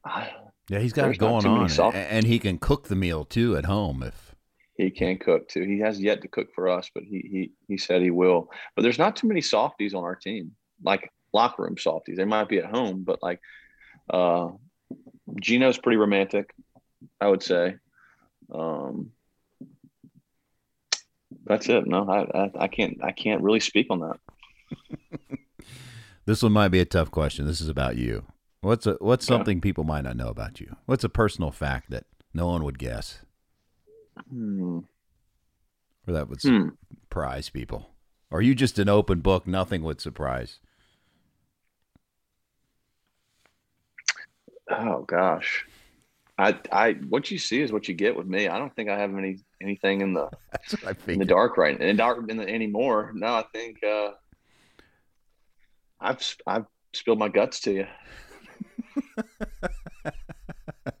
I, 0.04 0.30
Yeah, 0.68 0.80
he's 0.80 0.92
got 0.92 1.10
it 1.10 1.18
going 1.18 1.46
on, 1.46 1.68
soft- 1.68 1.96
and 1.96 2.26
he 2.26 2.40
can 2.40 2.58
cook 2.58 2.88
the 2.88 2.96
meal 2.96 3.24
too 3.24 3.56
at 3.56 3.66
home 3.66 4.02
if. 4.02 4.34
he 4.76 4.90
can 4.90 5.18
cook 5.18 5.48
too. 5.48 5.62
He 5.62 5.78
has 5.80 6.00
yet 6.00 6.22
to 6.22 6.28
cook 6.28 6.48
for 6.54 6.68
us, 6.68 6.90
but 6.92 7.04
he 7.04 7.18
he 7.30 7.52
he 7.68 7.76
said 7.78 8.02
he 8.02 8.10
will. 8.10 8.50
But 8.74 8.82
there's 8.82 8.98
not 8.98 9.14
too 9.14 9.28
many 9.28 9.40
softies 9.40 9.94
on 9.94 10.02
our 10.02 10.16
team, 10.16 10.52
like 10.82 11.08
locker 11.32 11.62
room 11.62 11.76
softies. 11.78 12.16
They 12.16 12.24
might 12.24 12.48
be 12.48 12.58
at 12.58 12.64
home, 12.66 13.04
but 13.04 13.22
like 13.22 13.40
uh 14.08 14.48
Gino's 15.40 15.78
pretty 15.78 15.96
romantic, 15.96 16.52
I 17.20 17.28
would 17.28 17.42
say. 17.42 17.76
Um 18.52 19.12
that's 21.44 21.68
it. 21.68 21.86
No, 21.86 22.08
I, 22.08 22.38
I 22.38 22.50
I 22.64 22.68
can't 22.68 22.98
I 23.02 23.12
can't 23.12 23.42
really 23.42 23.60
speak 23.60 23.86
on 23.90 24.00
that. 24.00 24.16
This 26.26 26.42
one 26.42 26.52
might 26.52 26.68
be 26.68 26.78
a 26.80 26.84
tough 26.84 27.10
question. 27.10 27.46
This 27.46 27.60
is 27.60 27.68
about 27.68 27.96
you. 27.96 28.24
What's 28.60 28.86
a 28.86 28.96
what's 29.00 29.26
something 29.26 29.60
people 29.60 29.82
might 29.84 30.04
not 30.04 30.16
know 30.16 30.28
about 30.28 30.60
you? 30.60 30.76
What's 30.86 31.02
a 31.02 31.08
personal 31.08 31.50
fact 31.50 31.90
that 31.90 32.04
no 32.34 32.46
one 32.46 32.62
would 32.62 32.78
guess, 32.78 33.20
Hmm. 34.28 34.80
or 36.06 36.12
that 36.12 36.28
would 36.28 36.40
Hmm. 36.42 36.68
surprise 37.02 37.48
people? 37.48 37.90
Or 38.30 38.38
are 38.38 38.42
you 38.42 38.54
just 38.54 38.78
an 38.78 38.88
open 38.88 39.20
book? 39.20 39.46
Nothing 39.46 39.82
would 39.82 40.00
surprise. 40.00 40.60
Oh 44.70 45.02
gosh. 45.02 45.66
I 46.38 46.58
I 46.72 46.92
what 47.08 47.30
you 47.30 47.38
see 47.38 47.60
is 47.60 47.72
what 47.72 47.88
you 47.88 47.94
get 47.94 48.16
with 48.16 48.26
me. 48.26 48.48
I 48.48 48.58
don't 48.58 48.74
think 48.74 48.88
I 48.88 48.98
have 48.98 49.14
any 49.16 49.38
anything 49.60 50.00
in 50.00 50.14
the 50.14 50.30
That's 50.52 50.72
what 50.82 50.96
I 51.06 51.12
in 51.12 51.18
the 51.18 51.24
dark 51.24 51.56
right 51.56 51.78
in 51.78 51.86
the 51.88 51.94
dark 51.94 52.30
in 52.30 52.36
the, 52.36 52.48
anymore. 52.48 53.12
No, 53.14 53.26
I 53.26 53.44
think 53.52 53.82
uh, 53.84 54.10
I've 56.00 56.36
I've 56.46 56.66
spilled 56.94 57.18
my 57.18 57.28
guts 57.28 57.60
to 57.60 57.72
you. 57.72 57.86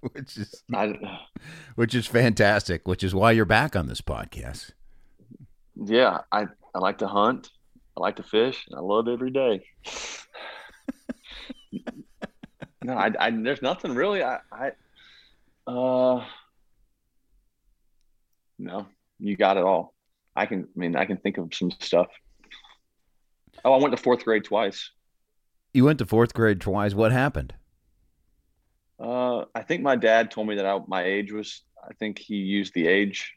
which 0.12 0.36
is 0.36 0.62
I, 0.74 0.94
which 1.74 1.94
is 1.94 2.06
fantastic. 2.06 2.86
Which 2.86 3.02
is 3.02 3.14
why 3.14 3.32
you're 3.32 3.44
back 3.44 3.74
on 3.74 3.86
this 3.86 4.00
podcast. 4.00 4.72
yeah, 5.76 6.18
I 6.30 6.46
I 6.74 6.78
like 6.78 6.98
to 6.98 7.08
hunt. 7.08 7.50
I 7.96 8.00
like 8.00 8.16
to 8.16 8.22
fish. 8.22 8.66
And 8.68 8.78
I 8.78 8.80
love 8.80 9.08
every 9.08 9.30
day. 9.30 9.64
no, 12.82 12.94
I, 12.94 13.10
I 13.18 13.30
there's 13.30 13.62
nothing 13.62 13.94
really. 13.94 14.22
I 14.22 14.38
I 14.52 14.72
uh 15.66 16.24
no, 18.58 18.86
you 19.18 19.36
got 19.36 19.56
it 19.56 19.64
all. 19.64 19.94
I 20.36 20.46
can. 20.46 20.60
I 20.62 20.78
mean, 20.78 20.96
I 20.96 21.06
can 21.06 21.16
think 21.16 21.38
of 21.38 21.52
some 21.52 21.70
stuff. 21.80 22.08
Oh, 23.64 23.72
I 23.72 23.78
went 23.78 23.96
to 23.96 24.02
fourth 24.02 24.24
grade 24.24 24.44
twice. 24.44 24.90
You 25.72 25.84
went 25.84 25.98
to 25.98 26.06
fourth 26.06 26.34
grade 26.34 26.60
twice. 26.60 26.94
What 26.94 27.12
happened? 27.12 27.54
Uh, 28.98 29.44
I 29.54 29.62
think 29.62 29.82
my 29.82 29.96
dad 29.96 30.30
told 30.30 30.46
me 30.46 30.56
that 30.56 30.66
I, 30.66 30.78
my 30.86 31.04
age 31.04 31.32
was. 31.32 31.62
I 31.82 31.94
think 31.94 32.18
he 32.18 32.36
used 32.36 32.74
the 32.74 32.86
age 32.86 33.32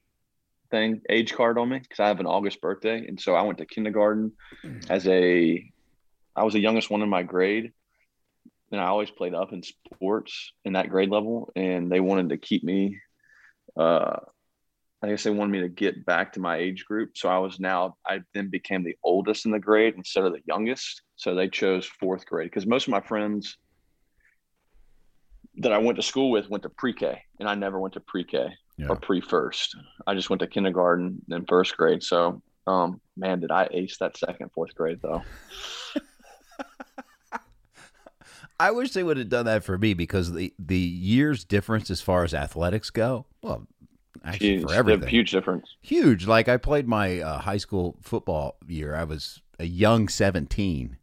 thing, 0.69 1.01
age 1.09 1.33
card 1.33 1.57
on 1.57 1.69
me 1.69 1.79
because 1.79 1.99
I 2.01 2.07
have 2.07 2.19
an 2.19 2.25
August 2.25 2.59
birthday, 2.59 3.07
and 3.07 3.19
so 3.19 3.35
I 3.35 3.41
went 3.43 3.57
to 3.59 3.65
kindergarten 3.65 4.33
as 4.89 5.07
a. 5.07 5.71
I 6.35 6.43
was 6.43 6.53
the 6.53 6.59
youngest 6.59 6.89
one 6.89 7.01
in 7.01 7.09
my 7.09 7.23
grade, 7.23 7.71
and 8.73 8.81
I 8.81 8.87
always 8.87 9.11
played 9.11 9.35
up 9.35 9.53
in 9.53 9.61
sports 9.61 10.51
in 10.65 10.73
that 10.73 10.89
grade 10.89 11.11
level, 11.11 11.51
and 11.55 11.91
they 11.91 11.99
wanted 11.99 12.29
to 12.29 12.37
keep 12.37 12.63
me. 12.63 12.99
Uh, 13.77 14.17
I 15.03 15.09
guess 15.09 15.23
they 15.23 15.29
wanted 15.29 15.51
me 15.51 15.59
to 15.61 15.69
get 15.69 16.05
back 16.05 16.33
to 16.33 16.39
my 16.39 16.57
age 16.57 16.83
group, 16.85 17.11
so 17.15 17.29
I 17.29 17.37
was 17.37 17.59
now. 17.59 17.97
I 18.05 18.21
then 18.33 18.49
became 18.49 18.83
the 18.83 18.97
oldest 19.03 19.45
in 19.45 19.51
the 19.51 19.59
grade 19.59 19.93
instead 19.95 20.25
of 20.25 20.33
the 20.33 20.41
youngest, 20.47 21.03
so 21.15 21.35
they 21.35 21.49
chose 21.49 21.85
fourth 21.85 22.25
grade 22.25 22.49
because 22.49 22.65
most 22.65 22.87
of 22.87 22.91
my 22.91 23.01
friends 23.01 23.57
that 25.57 25.71
I 25.71 25.77
went 25.77 25.97
to 25.97 26.01
school 26.03 26.31
with 26.31 26.49
went 26.49 26.63
to 26.63 26.69
pre-K, 26.69 27.21
and 27.39 27.47
I 27.47 27.53
never 27.53 27.79
went 27.79 27.93
to 27.93 27.99
pre-K 27.99 28.47
Yeah. 28.79 28.87
or 28.89 28.95
pre-first. 28.95 29.77
I 30.07 30.15
just 30.15 30.31
went 30.31 30.39
to 30.39 30.47
kindergarten 30.47 31.21
and 31.29 31.47
first 31.47 31.77
grade. 31.77 32.01
So, 32.01 32.41
um, 32.65 32.99
man, 33.15 33.39
did 33.39 33.51
I 33.51 33.67
ace 33.71 33.97
that 33.99 34.17
second, 34.17 34.49
fourth 34.55 34.73
grade 34.73 34.97
though? 35.03 35.21
I 38.59 38.71
wish 38.71 38.91
they 38.91 39.03
would 39.03 39.17
have 39.17 39.29
done 39.29 39.45
that 39.45 39.63
for 39.63 39.77
me 39.77 39.93
because 39.93 40.31
the 40.33 40.53
the 40.59 40.77
years 40.77 41.43
difference 41.43 41.89
as 41.89 42.01
far 42.01 42.23
as 42.23 42.33
athletics 42.33 42.89
go. 42.89 43.25
Well, 43.41 43.67
actually 44.23 44.49
Huge, 44.57 44.63
for 44.63 44.73
everything, 44.73 45.09
huge 45.09 45.31
difference. 45.31 45.75
huge. 45.81 46.27
Like 46.27 46.47
I 46.47 46.57
played 46.57 46.87
my 46.87 47.19
uh, 47.19 47.39
high 47.39 47.57
school 47.57 47.97
football 48.01 48.57
year. 48.67 48.95
I 48.95 49.03
was 49.03 49.41
a 49.59 49.65
young 49.65 50.07
seventeen, 50.07 50.97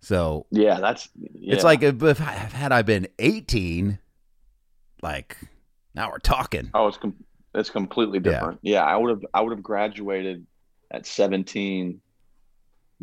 so 0.00 0.46
Yeah, 0.50 0.78
that's. 0.80 1.08
Yeah. 1.16 1.54
it's 1.54 1.64
like 1.64 1.82
if, 1.82 2.02
if 2.02 2.18
had 2.18 2.72
I 2.72 2.82
been 2.82 3.08
eighteen, 3.18 3.98
like 5.02 5.36
now 5.94 6.10
we're 6.10 6.18
talking. 6.18 6.70
oh, 6.74 6.88
it's 6.88 6.98
com- 6.98 7.24
it's 7.54 7.70
completely 7.70 8.18
Yeah. 8.24 8.32
different. 8.32 8.60
Yeah, 8.62 8.84
I 8.84 8.96
would 8.96 9.10
have 9.10 9.24
I 9.34 9.40
would 9.40 9.52
have 9.52 9.62
graduated 9.62 10.46
at 10.90 11.06
seventeen, 11.06 12.00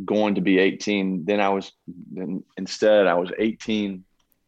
going 0.05 0.35
to 0.35 0.41
be 0.41 0.59
eighteen. 0.59 1.25
Then 1.25 1.39
I 1.39 1.49
was 1.49 1.71
then 2.11 2.43
instead 2.57 3.07
I 3.07 3.13
was 3.15 3.31
eighteen, 3.39 4.03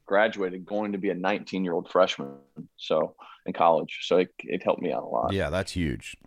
graduated, 0.06 0.66
going 0.66 0.92
to 0.92 0.98
be 0.98 1.10
a 1.10 1.16
nineteen 1.16 1.64
year 1.64 1.74
old 1.74 1.90
freshman. 1.90 2.30
So 2.78 3.16
in 3.46 3.54
college, 3.54 4.00
so 4.04 4.18
it 4.18 4.34
it 4.40 4.64
helped 4.64 4.82
me 4.82 4.92
out 4.92 5.04
a 5.04 5.08
lot. 5.08 5.34
Yeah, 5.34 5.50
that's 5.50 5.74
huge. 5.74 6.18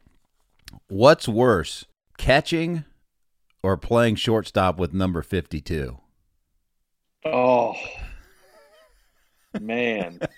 What's 0.88 1.26
worse, 1.28 1.86
catching 2.18 2.84
or 3.62 3.76
playing 3.76 4.16
shortstop 4.16 4.78
with 4.78 4.92
number 4.92 5.22
fifty-two? 5.22 5.98
Oh 7.24 7.74
man. 9.60 10.20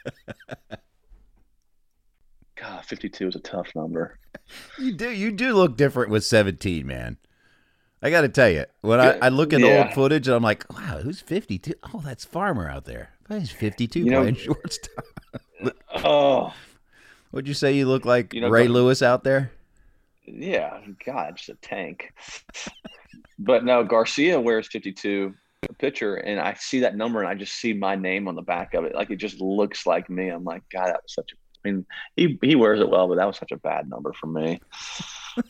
God, 2.57 2.85
52 2.85 3.28
is 3.28 3.37
a 3.37 3.41
tough 3.41 3.68
number. 3.74 4.18
You 4.78 4.93
do 4.93 5.11
you 5.11 5.31
do 5.31 5.55
look 5.55 5.76
different 5.76 6.11
with 6.11 6.24
17, 6.24 6.87
man. 6.87 7.16
I 8.03 8.11
got 8.11 8.22
to 8.22 8.28
tell 8.28 8.48
you, 8.48 8.64
when 8.80 8.98
I, 9.01 9.18
I 9.18 9.28
look 9.28 9.53
at 9.53 9.61
Yeah. 9.61 9.84
old 9.84 9.94
footage, 9.94 10.26
and 10.26 10.34
I'm 10.36 10.42
like, 10.42 10.64
wow, 10.72 11.01
who's 11.03 11.20
52? 11.20 11.74
Oh, 11.94 12.01
that's 12.05 12.24
Farmer 12.24 12.68
out 12.68 12.86
there. 12.86 13.11
He's 13.28 13.51
52 13.51 13.98
You 14.01 14.11
know- 14.11 14.20
playing 14.22 14.34
shortstop. 14.36 15.05
Oh, 15.96 16.55
Would 17.32 17.46
you 17.46 17.55
say 17.55 17.72
you 17.76 17.86
look 17.86 18.05
like 18.07 18.32
You 18.32 18.40
know, 18.40 18.48
Ray 18.48 18.66
but- 18.66 18.72
Lewis 18.72 19.03
out 19.03 19.22
there? 19.24 19.53
yeah. 20.26 20.80
God, 21.05 21.36
just 21.36 21.48
a 21.51 21.55
tank. 21.57 22.12
but 23.38 23.64
no, 23.64 23.84
Garcia 23.84 24.40
wears 24.40 24.66
52 24.68 25.34
a 25.68 25.72
pitcher, 25.74 26.14
and 26.16 26.40
I 26.40 26.55
see 26.55 26.80
that 26.80 26.96
number, 26.96 27.20
and 27.20 27.28
I 27.28 27.34
just 27.34 27.53
see 27.57 27.74
my 27.74 27.94
name 27.96 28.28
on 28.28 28.34
the 28.34 28.40
back 28.42 28.72
of 28.72 28.84
it. 28.84 28.94
Like 28.94 29.11
it 29.11 29.16
just 29.16 29.40
looks 29.42 29.86
like 29.86 30.09
me. 30.09 30.28
I'm 30.28 30.44
like, 30.44 30.62
God, 30.72 30.86
that 30.86 31.03
was 31.03 31.12
such 31.14 31.32
a. 31.32 31.36
I 31.62 31.70
mean, 31.70 31.84
he 32.16 32.38
he 32.42 32.55
wears 32.57 32.80
it 32.80 32.88
well, 32.88 33.07
but 33.09 33.16
that 33.16 33.26
was 33.26 33.36
such 33.36 33.53
a 33.53 33.59
bad 33.59 33.86
number 33.90 34.14
for 34.14 34.26
me. 34.28 34.59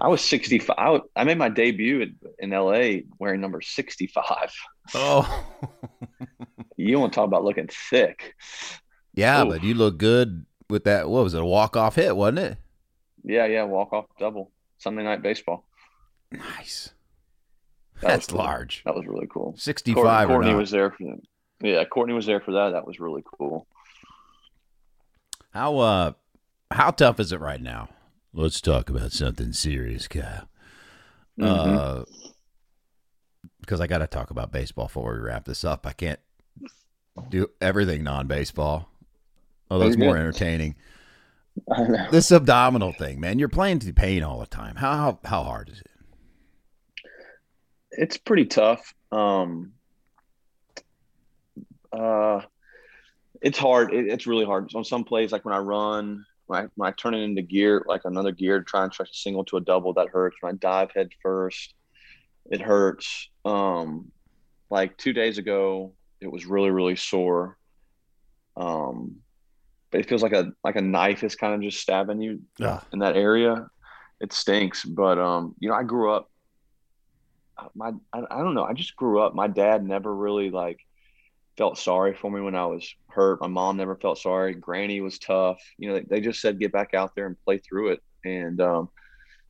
I 0.00 0.08
was 0.08 0.22
65. 0.22 1.00
I, 1.16 1.24
made 1.24 1.38
my 1.38 1.48
debut 1.48 2.00
in, 2.02 2.16
in 2.38 2.50
LA 2.50 3.02
wearing 3.18 3.40
number 3.40 3.60
65. 3.60 4.24
Oh, 4.94 5.44
You 6.76 7.00
want 7.00 7.12
to 7.12 7.16
talk 7.16 7.26
about 7.26 7.42
looking 7.44 7.68
thick? 7.68 8.36
yeah, 9.12 9.42
Oof. 9.42 9.48
but 9.48 9.64
you 9.64 9.74
look 9.74 9.98
good 9.98 10.46
with 10.70 10.84
that. 10.84 11.08
What 11.08 11.24
was 11.24 11.34
it? 11.34 11.42
A 11.42 11.44
walk 11.44 11.76
off 11.76 11.96
hit, 11.96 12.16
wasn't 12.16 12.38
it? 12.38 12.58
Yeah, 13.24 13.46
yeah, 13.46 13.64
walk 13.64 13.92
off 13.92 14.06
double 14.18 14.52
Sunday 14.78 15.02
night 15.02 15.20
baseball. 15.20 15.66
Nice. 16.30 16.90
That 18.00 18.08
That's 18.08 18.26
cool. 18.28 18.38
large. 18.38 18.82
That 18.84 18.94
was 18.94 19.06
really 19.06 19.26
cool. 19.26 19.54
65 19.58 19.96
Courtney, 19.96 20.22
or 20.22 20.26
Courtney 20.26 20.54
was 20.54 20.70
there 20.70 20.90
for 20.92 21.02
that. 21.04 21.20
Yeah, 21.60 21.84
Courtney 21.84 22.14
was 22.14 22.26
there 22.26 22.40
for 22.40 22.52
that. 22.52 22.70
That 22.70 22.86
was 22.86 23.00
really 23.00 23.24
cool. 23.38 23.66
How 25.50 25.78
uh, 25.78 26.12
how 26.70 26.92
tough 26.92 27.18
is 27.18 27.32
it 27.32 27.40
right 27.40 27.60
now? 27.60 27.88
Let's 28.38 28.60
talk 28.60 28.88
about 28.88 29.10
something 29.10 29.52
serious, 29.52 30.06
Kyle. 30.06 30.48
Mhm. 31.40 31.44
Uh, 31.44 32.04
because 33.60 33.80
I 33.80 33.88
got 33.88 33.98
to 33.98 34.06
talk 34.06 34.30
about 34.30 34.52
baseball 34.52 34.86
before 34.86 35.12
we 35.12 35.18
wrap 35.18 35.44
this 35.44 35.64
up. 35.64 35.84
I 35.84 35.92
can't 35.92 36.20
do 37.30 37.50
everything 37.60 38.04
non-baseball, 38.04 38.88
although 39.68 39.88
it's 39.88 39.96
more 39.96 40.16
entertaining. 40.16 40.76
I 41.72 41.82
know. 41.82 42.10
This 42.12 42.30
abdominal 42.30 42.92
thing, 42.92 43.18
man, 43.18 43.40
you're 43.40 43.48
playing 43.48 43.80
to 43.80 43.92
pain 43.92 44.22
all 44.22 44.38
the 44.38 44.46
time. 44.46 44.76
How 44.76 44.92
how, 44.92 45.18
how 45.24 45.42
hard 45.42 45.70
is 45.70 45.80
it? 45.80 45.90
It's 47.90 48.18
pretty 48.18 48.46
tough. 48.46 48.94
Um, 49.10 49.72
uh, 51.92 52.42
it's 53.42 53.58
hard. 53.58 53.92
It, 53.92 54.06
it's 54.06 54.28
really 54.28 54.44
hard. 54.44 54.72
On 54.76 54.84
some 54.84 55.02
plays, 55.02 55.32
like 55.32 55.44
when 55.44 55.54
I 55.54 55.58
run, 55.58 56.24
when 56.48 56.64
I, 56.64 56.68
when 56.74 56.88
I 56.88 56.92
turn 56.92 57.14
it 57.14 57.22
into 57.22 57.42
gear, 57.42 57.84
like 57.86 58.02
another 58.04 58.32
gear, 58.32 58.58
to 58.58 58.64
try 58.64 58.82
and 58.82 58.92
stretch 58.92 59.10
a 59.10 59.14
single 59.14 59.44
to 59.46 59.58
a 59.58 59.60
double, 59.60 59.92
that 59.94 60.08
hurts. 60.08 60.36
When 60.40 60.54
I 60.54 60.56
dive 60.58 60.90
head 60.94 61.10
first, 61.22 61.74
it 62.50 62.60
hurts. 62.60 63.28
um, 63.44 64.10
like 64.70 64.96
two 64.98 65.12
days 65.12 65.38
ago, 65.38 65.94
it 66.20 66.30
was 66.30 66.44
really 66.44 66.70
really 66.70 66.96
sore. 66.96 67.56
Um, 68.56 69.16
but 69.90 70.00
it 70.00 70.08
feels 70.08 70.22
like 70.22 70.32
a 70.32 70.52
like 70.62 70.76
a 70.76 70.82
knife 70.82 71.24
is 71.24 71.36
kind 71.36 71.54
of 71.54 71.62
just 71.62 71.80
stabbing 71.80 72.20
you 72.20 72.40
Ugh. 72.60 72.84
in 72.92 72.98
that 72.98 73.16
area. 73.16 73.68
It 74.20 74.32
stinks, 74.32 74.84
but 74.84 75.18
um, 75.18 75.54
you 75.60 75.68
know, 75.68 75.74
I 75.74 75.84
grew 75.84 76.12
up. 76.12 76.30
My 77.74 77.92
I, 78.12 78.22
I 78.30 78.38
don't 78.38 78.54
know. 78.54 78.64
I 78.64 78.72
just 78.72 78.96
grew 78.96 79.20
up. 79.20 79.34
My 79.34 79.46
dad 79.48 79.84
never 79.84 80.14
really 80.14 80.50
like 80.50 80.80
felt 81.58 81.76
sorry 81.76 82.14
for 82.14 82.30
me 82.30 82.40
when 82.40 82.54
I 82.54 82.64
was 82.66 82.94
hurt. 83.08 83.40
My 83.40 83.48
mom 83.48 83.76
never 83.76 83.96
felt 83.96 84.18
sorry. 84.18 84.54
Granny 84.54 85.00
was 85.00 85.18
tough. 85.18 85.60
You 85.76 85.88
know, 85.88 85.94
they, 85.96 86.04
they 86.08 86.20
just 86.20 86.40
said 86.40 86.60
get 86.60 86.72
back 86.72 86.94
out 86.94 87.14
there 87.16 87.26
and 87.26 87.36
play 87.44 87.58
through 87.58 87.88
it. 87.88 88.00
And 88.24 88.60
um, 88.60 88.88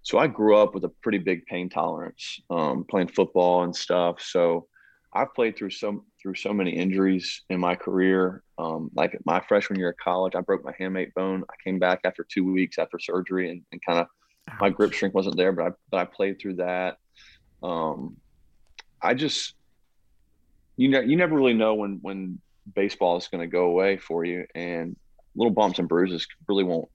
so 0.03 0.19
I 0.19 0.27
grew 0.27 0.57
up 0.57 0.75
with 0.75 0.85
a 0.85 0.89
pretty 0.89 1.19
big 1.19 1.45
pain 1.45 1.69
tolerance, 1.69 2.41
um, 2.49 2.85
playing 2.89 3.09
football 3.09 3.65
and 3.65 3.77
stuff. 3.77 4.23
So 4.23 4.67
I've 5.13 5.35
played 5.35 5.57
through 5.57 5.71
so 5.71 6.05
through 6.21 6.35
so 6.35 6.53
many 6.53 6.71
injuries 6.71 7.43
in 7.51 7.61
my 7.61 7.75
career. 7.75 8.43
Um, 8.59 8.91
like 8.95 9.17
my 9.25 9.41
freshman 9.47 9.79
year 9.79 9.91
of 9.91 9.97
college, 10.03 10.35
I 10.35 10.41
broke 10.41 10.65
my 10.65 10.73
hamate 10.81 11.13
bone. 11.15 11.45
I 11.51 11.55
came 11.63 11.79
back 11.79 12.01
after 12.05 12.25
two 12.25 12.51
weeks 12.51 12.79
after 12.79 12.99
surgery, 12.99 13.51
and, 13.51 13.63
and 13.71 13.81
kind 13.85 14.01
of 14.01 14.07
my 14.61 14.71
grip 14.71 14.95
strength 14.95 15.15
wasn't 15.15 15.37
there, 15.37 15.53
but 15.53 15.67
I 15.67 15.71
but 15.91 15.99
I 15.99 16.05
played 16.07 16.41
through 16.41 16.57
that. 16.57 16.97
Um, 17.63 18.17
I 19.03 19.15
just 19.15 19.55
you 20.79 20.89
know 20.89 21.01
you 21.01 21.17
never 21.17 21.35
really 21.37 21.53
know 21.53 21.75
when 21.75 21.99
when 22.01 22.41
baseball 22.75 23.17
is 23.19 23.29
going 23.29 23.43
to 23.43 23.47
go 23.47 23.65
away 23.65 23.99
for 23.99 24.25
you, 24.25 24.47
and 24.55 24.97
little 25.37 25.53
bumps 25.53 25.79
and 25.79 25.89
bruises 25.89 26.27
really 26.49 26.65
won't 26.65 26.89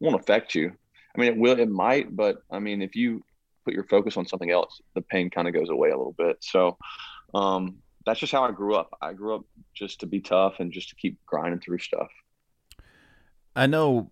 won't 0.00 0.20
affect 0.20 0.54
you. 0.54 0.72
I 1.16 1.20
mean, 1.20 1.32
it 1.32 1.38
will, 1.38 1.58
it 1.58 1.68
might, 1.70 2.14
but 2.14 2.38
I 2.50 2.58
mean, 2.58 2.82
if 2.82 2.96
you 2.96 3.22
put 3.64 3.74
your 3.74 3.84
focus 3.84 4.16
on 4.16 4.26
something 4.26 4.50
else, 4.50 4.80
the 4.94 5.02
pain 5.02 5.30
kind 5.30 5.46
of 5.48 5.54
goes 5.54 5.70
away 5.70 5.90
a 5.90 5.96
little 5.96 6.14
bit. 6.16 6.36
So, 6.40 6.76
um, 7.34 7.76
that's 8.04 8.20
just 8.20 8.32
how 8.32 8.44
I 8.44 8.52
grew 8.52 8.74
up. 8.74 8.90
I 9.00 9.12
grew 9.12 9.36
up 9.36 9.42
just 9.74 10.00
to 10.00 10.06
be 10.06 10.20
tough 10.20 10.56
and 10.60 10.72
just 10.72 10.90
to 10.90 10.96
keep 10.96 11.18
grinding 11.26 11.60
through 11.60 11.78
stuff. 11.78 12.08
I 13.54 13.66
know 13.66 14.10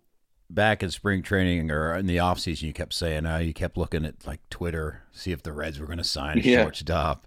back 0.51 0.83
in 0.83 0.91
spring 0.91 1.23
training 1.23 1.71
or 1.71 1.95
in 1.95 2.07
the 2.07 2.19
off 2.19 2.41
season, 2.41 2.67
you 2.67 2.73
kept 2.73 2.95
saying, 2.95 3.27
uh, 3.27 3.39
you 3.39 3.53
kept 3.53 3.77
looking 3.77 4.05
at 4.05 4.27
like 4.27 4.41
Twitter, 4.51 5.03
see 5.13 5.33
if 5.33 5.43
the 5.43 5.53
Reds 5.53 5.79
were 5.79 5.87
going 5.87 5.99
to 5.99 6.05
sign 6.05 6.39
a 6.39 6.41
Yeah. 6.41 6.63
shortstop. 6.63 7.27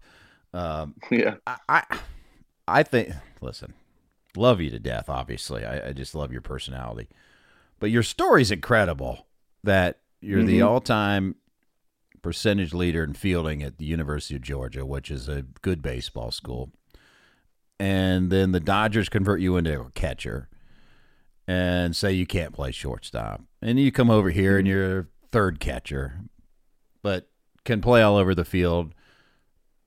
Um, 0.53 0.95
Yeah. 1.11 1.35
I, 1.45 1.57
I, 1.69 1.83
I 2.67 2.83
think, 2.83 3.13
listen, 3.41 3.73
love 4.35 4.59
you 4.61 4.69
to 4.71 4.79
death, 4.79 5.09
obviously. 5.09 5.65
I, 5.65 5.89
I 5.89 5.93
just 5.93 6.15
love 6.15 6.31
your 6.31 6.41
personality. 6.41 7.07
But 7.79 7.91
your 7.91 8.03
story's 8.03 8.51
incredible 8.51 9.27
that 9.63 9.99
you're 10.21 10.43
the 10.43 10.59
Mhm. 10.59 10.67
all 10.67 10.81
time 10.81 11.35
percentage 12.21 12.73
leader 12.73 13.03
in 13.03 13.13
fielding 13.13 13.61
at 13.63 13.77
the 13.77 13.85
University 13.85 14.35
of 14.35 14.41
Georgia, 14.41 14.85
which 14.85 15.09
is 15.11 15.29
a 15.29 15.43
good 15.61 15.81
baseball 15.81 16.31
school. 16.31 16.71
And 17.79 18.31
then 18.31 18.51
the 18.51 18.59
Dodgers 18.59 19.07
convert 19.09 19.39
you 19.39 19.55
into 19.55 19.79
a 19.79 19.91
catcher 19.91 20.49
and 21.47 21.95
say 21.95 22.11
you 22.11 22.25
can't 22.25 22.53
play 22.53 22.71
shortstop. 22.71 23.41
And 23.61 23.79
you 23.79 23.91
come 23.91 24.09
over 24.09 24.31
here 24.31 24.57
and 24.57 24.67
you're 24.67 25.07
third 25.31 25.59
catcher, 25.59 26.21
but 27.03 27.29
can 27.63 27.79
play 27.79 28.01
all 28.01 28.17
over 28.17 28.33
the 28.33 28.43
field. 28.45 28.93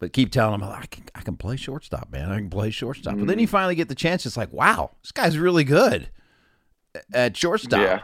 But 0.00 0.12
keep 0.14 0.32
telling 0.32 0.58
them, 0.58 0.68
I 0.68 0.86
can, 0.86 1.04
I 1.14 1.20
can 1.20 1.36
play 1.36 1.56
shortstop, 1.56 2.10
man. 2.10 2.32
I 2.32 2.38
can 2.38 2.50
play 2.50 2.70
shortstop. 2.70 3.18
But 3.18 3.26
then 3.28 3.38
you 3.38 3.46
finally 3.46 3.74
get 3.74 3.88
the 3.88 3.94
chance. 3.94 4.24
It's 4.26 4.36
like, 4.36 4.52
wow, 4.52 4.92
this 5.02 5.12
guy's 5.12 5.36
really 5.38 5.62
good 5.62 6.08
at 7.12 7.36
shortstop. 7.36 7.80
Yeah. 7.80 8.00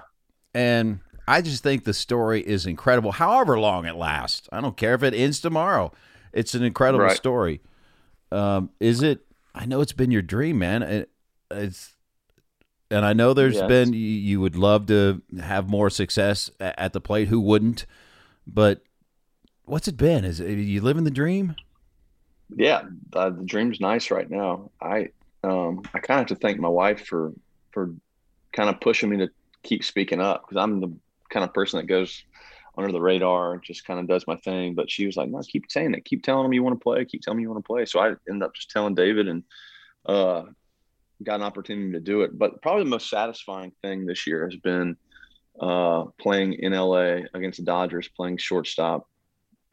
And 0.55 1.01
I 1.27 1.41
just 1.41 1.63
think 1.63 1.85
the 1.85 1.95
story 1.95 2.43
is 2.43 2.67
incredible, 2.67 3.13
however 3.13 3.59
long 3.59 3.87
it 3.87 3.97
lasts. 3.97 4.47
I 4.53 4.61
don't 4.61 4.77
care 4.77 4.95
if 4.95 5.03
it 5.03 5.15
ends 5.15 5.41
tomorrow. 5.41 5.91
It's 6.35 6.55
an 6.55 6.63
incredible 6.63 7.07
Right. 7.07 7.17
story. 7.17 7.63
Um, 8.31 8.71
is 8.79 9.03
it? 9.03 9.21
I 9.55 9.65
know 9.65 9.81
it's 9.81 9.93
been 9.93 10.11
your 10.11 10.21
dream, 10.23 10.59
man. 10.59 10.83
It, 10.83 11.11
it's, 11.51 11.95
and 12.91 13.07
I 13.07 13.15
know 13.15 13.33
there's 13.33 13.55
Yes. 13.55 13.69
been 13.69 13.95
you, 13.95 14.39
would 14.41 14.55
love 14.55 14.85
to 14.87 15.23
have 15.41 15.69
more 15.71 15.89
success 15.89 16.51
at 16.61 16.93
the 16.93 17.01
plate. 17.01 17.29
Who 17.29 17.41
wouldn't? 17.41 17.87
But 18.47 18.83
what's 19.65 19.89
it 19.89 19.97
been? 19.97 20.27
Is 20.27 20.41
it, 20.41 20.53
you 20.59 20.83
living 20.83 21.05
the 21.05 21.11
dream? 21.11 21.57
Yeah, 22.55 22.83
uh, 23.13 23.31
the 23.31 23.45
dream's 23.45 23.81
nice 23.81 24.11
right 24.11 24.31
now. 24.31 24.71
I 24.81 25.09
um, 25.43 25.83
I 25.95 25.99
kind 25.99 26.21
of 26.21 26.29
have 26.29 26.39
to 26.39 26.43
thank 26.43 26.59
my 26.59 26.69
wife 26.69 27.07
for 27.07 27.33
for 27.73 27.95
kind 28.53 28.69
of 28.69 28.81
pushing 28.81 29.11
me 29.11 29.19
to 29.19 29.29
keep 29.63 29.85
speaking 29.85 30.21
up 30.21 30.43
because 30.43 30.63
I'm 30.63 30.81
the 30.81 30.95
kind 31.31 31.45
of 31.45 31.53
person 31.53 31.79
that 31.79 31.87
goes 31.87 32.25
under 32.79 32.93
the 32.93 33.01
radar 33.01 33.59
just 33.59 33.87
kind 33.87 33.99
of 33.99 34.07
does 34.07 34.27
my 34.27 34.37
thing. 34.37 34.75
But 34.75 34.91
she 34.91 35.07
was 35.07 35.17
like, 35.17 35.29
"No, 35.29 35.41
keep 35.41 35.71
saying 35.71 35.95
it. 35.95 36.05
Keep 36.05 36.23
telling 36.23 36.45
them 36.45 36.53
you 36.53 36.63
want 36.63 36.79
to 36.79 36.83
play. 36.83 37.05
Keep 37.05 37.23
telling 37.23 37.39
me 37.39 37.43
you 37.43 37.51
want 37.51 37.65
to 37.65 37.67
play." 37.67 37.85
So 37.85 38.01
I 38.01 38.15
ended 38.29 38.43
up 38.43 38.55
just 38.55 38.71
telling 38.71 38.95
David 38.95 39.29
and 39.29 39.43
uh, 40.07 40.43
got 41.23 41.37
an 41.37 41.43
opportunity 41.43 41.93
to 41.93 42.01
do 42.01 42.23
it. 42.23 42.39
But 42.39 42.63
probably 42.63 42.85
the 42.85 42.91
most 42.91 43.11
satisfying 43.11 43.73
thing 43.83 44.07
this 44.07 44.27
year 44.27 44.49
has 44.49 44.57
been 44.57 44.97
uh, 45.61 46.05
playing 46.21 46.55
in 46.55 46.73
LA 46.73 47.21
against 47.35 47.59
the 47.59 47.65
Dodgers, 47.65 48.09
playing 48.09 48.37
shortstop 48.37 49.09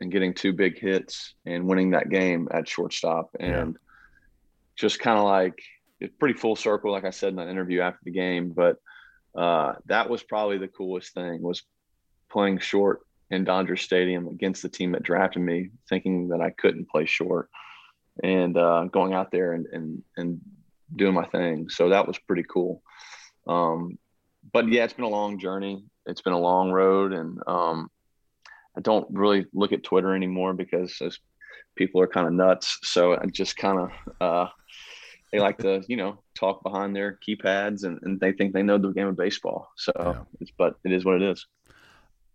and 0.01 0.11
getting 0.11 0.33
two 0.33 0.53
big 0.53 0.79
hits 0.79 1.33
and 1.45 1.67
winning 1.67 1.91
that 1.91 2.09
game 2.09 2.47
at 2.51 2.67
shortstop. 2.67 3.29
And 3.39 3.77
just 4.75 4.99
kind 4.99 5.17
of 5.17 5.25
like 5.25 5.59
it's 5.99 6.15
pretty 6.19 6.37
full 6.37 6.55
circle 6.55 6.91
like 6.91 7.05
i 7.05 7.11
said 7.11 7.29
in 7.29 7.35
that 7.35 7.47
interview 7.47 7.79
after 7.79 7.99
the 8.03 8.11
game 8.11 8.49
but 8.49 8.77
uh, 9.37 9.73
that 9.85 10.09
was 10.09 10.23
probably 10.23 10.57
the 10.57 10.67
coolest 10.67 11.13
thing 11.13 11.43
was 11.43 11.61
playing 12.31 12.57
short 12.57 13.01
in 13.29 13.43
dodger 13.43 13.77
stadium 13.77 14.27
against 14.27 14.63
the 14.63 14.67
team 14.67 14.91
that 14.93 15.03
drafted 15.03 15.43
me 15.43 15.69
thinking 15.87 16.29
that 16.29 16.41
i 16.41 16.49
couldn't 16.49 16.89
play 16.89 17.05
short 17.05 17.49
and 18.23 18.57
uh, 18.57 18.85
going 18.85 19.13
out 19.13 19.31
there 19.31 19.53
and, 19.53 19.67
and 19.71 20.03
and 20.17 20.41
doing 20.95 21.13
my 21.13 21.25
thing. 21.25 21.69
So 21.69 21.89
that 21.89 22.07
was 22.07 22.17
pretty 22.19 22.43
cool. 22.43 22.81
Um, 23.47 23.97
but 24.51 24.67
yeah 24.67 24.83
it's 24.83 24.93
been 24.93 25.05
a 25.05 25.09
long 25.09 25.39
journey. 25.39 25.83
It's 26.05 26.21
been 26.21 26.33
a 26.33 26.39
long 26.39 26.71
road 26.71 27.13
and 27.13 27.39
um, 27.47 27.89
I 28.77 28.81
don't 28.81 29.07
really 29.11 29.45
look 29.53 29.71
at 29.71 29.83
Twitter 29.83 30.15
anymore 30.15 30.53
because 30.53 30.95
those 30.99 31.19
people 31.77 32.01
are 32.01 32.07
kind 32.07 32.27
of 32.27 32.33
nuts. 32.33 32.79
So 32.83 33.13
I 33.15 33.25
just 33.31 33.57
kind 33.57 33.79
of, 33.79 33.89
uh, 34.21 34.49
they 35.31 35.39
like 35.39 35.59
to, 35.61 35.83
you 35.87 35.97
know, 35.97 36.23
talk 36.39 36.63
behind 36.63 36.95
their 36.95 37.19
keypads 37.27 37.83
and, 37.83 37.99
and 38.03 38.19
they 38.19 38.33
think 38.33 38.53
they 38.53 38.63
know 38.63 38.77
the 38.77 38.91
game 38.91 39.07
of 39.07 39.17
baseball. 39.17 39.69
So 39.77 39.91
Yeah. 40.03 40.23
it's, 40.39 40.51
but 40.57 40.75
it 40.85 40.91
is 40.91 41.05
what 41.05 41.21
it 41.21 41.23
is. 41.23 41.45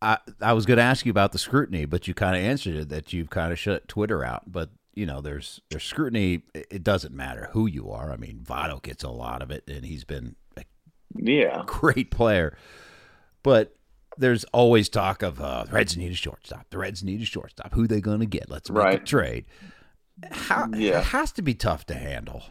I 0.01 0.19
I 0.41 0.53
was 0.53 0.67
going 0.67 0.77
to 0.77 0.83
ask 0.83 1.05
you 1.05 1.11
about 1.11 1.33
the 1.33 1.39
scrutiny, 1.39 1.85
but 1.85 2.07
you 2.07 2.15
kind 2.15 2.37
of 2.37 2.43
answered 2.43 2.77
it 2.77 2.89
that 2.91 3.13
you've 3.13 3.31
kind 3.31 3.53
of 3.53 3.59
shut 3.59 3.89
Twitter 3.89 4.25
out. 4.25 4.51
But 4.51 4.71
you 4.95 5.07
know, 5.07 5.21
there's 5.21 5.61
there's 5.71 5.85
scrutiny. 5.85 6.43
It 6.55 6.67
it 6.71 6.85
doesn't 6.85 7.15
matter 7.15 7.49
who 7.53 7.67
you 7.67 7.91
are. 7.91 8.13
I 8.13 8.17
mean, 8.17 8.41
Votto 8.45 8.83
gets 8.83 9.03
a 9.03 9.11
lot 9.11 9.43
of 9.43 9.51
it, 9.51 9.65
and 9.69 9.85
he's 9.85 10.05
been 10.05 10.37
a 10.57 10.63
Yeah. 11.15 11.67
great 11.67 12.11
player. 12.11 12.57
But 13.43 13.77
there's 14.19 14.45
always 14.45 14.89
talk 14.89 15.23
of 15.23 15.41
uh, 15.41 15.65
the 15.65 15.73
Reds 15.73 15.97
need 15.97 16.13
a 16.13 16.15
shortstop. 16.17 16.67
The 16.71 16.79
Reds 16.79 17.03
need 17.05 17.21
a 17.23 17.25
shortstop. 17.25 17.73
Who 17.75 17.87
they 17.87 18.01
going 18.01 18.21
to 18.21 18.27
get? 18.27 18.51
Let's 18.51 18.71
make 18.71 18.95
a 18.95 18.99
trade. 18.99 19.47
How 20.31 20.69
Yeah. 20.75 20.99
it 20.99 21.05
has 21.07 21.33
to 21.33 21.43
be 21.43 21.55
tough 21.55 21.87
to 21.87 21.95
handle. 21.95 22.43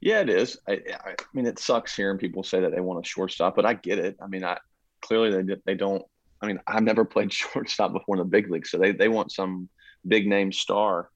Yeah, 0.00 0.20
it 0.20 0.28
is. 0.30 0.58
I, 0.68 0.72
I 0.72 1.10
I 1.10 1.14
mean, 1.34 1.46
it 1.46 1.58
sucks 1.58 1.94
hearing 1.94 2.18
people 2.18 2.42
say 2.42 2.60
that 2.60 2.72
they 2.74 2.80
want 2.80 3.04
a 3.04 3.08
shortstop, 3.08 3.56
but 3.56 3.66
I 3.66 3.74
get 3.74 3.98
it. 3.98 4.16
I 4.22 4.26
mean, 4.26 4.44
I 4.44 4.58
clearly 5.02 5.42
they 5.42 5.56
they 5.66 5.74
don't. 5.74 6.02
I 6.40 6.46
mean, 6.46 6.60
I've 6.66 6.82
never 6.82 7.04
played 7.04 7.32
shortstop 7.32 7.92
before 7.92 8.16
in 8.16 8.20
the 8.20 8.24
big 8.24 8.50
league, 8.50 8.66
so 8.66 8.78
they 8.78 8.92
they 8.92 9.08
want 9.08 9.32
some 9.32 9.68
big 10.06 10.26
name 10.26 10.50
star 10.52 11.10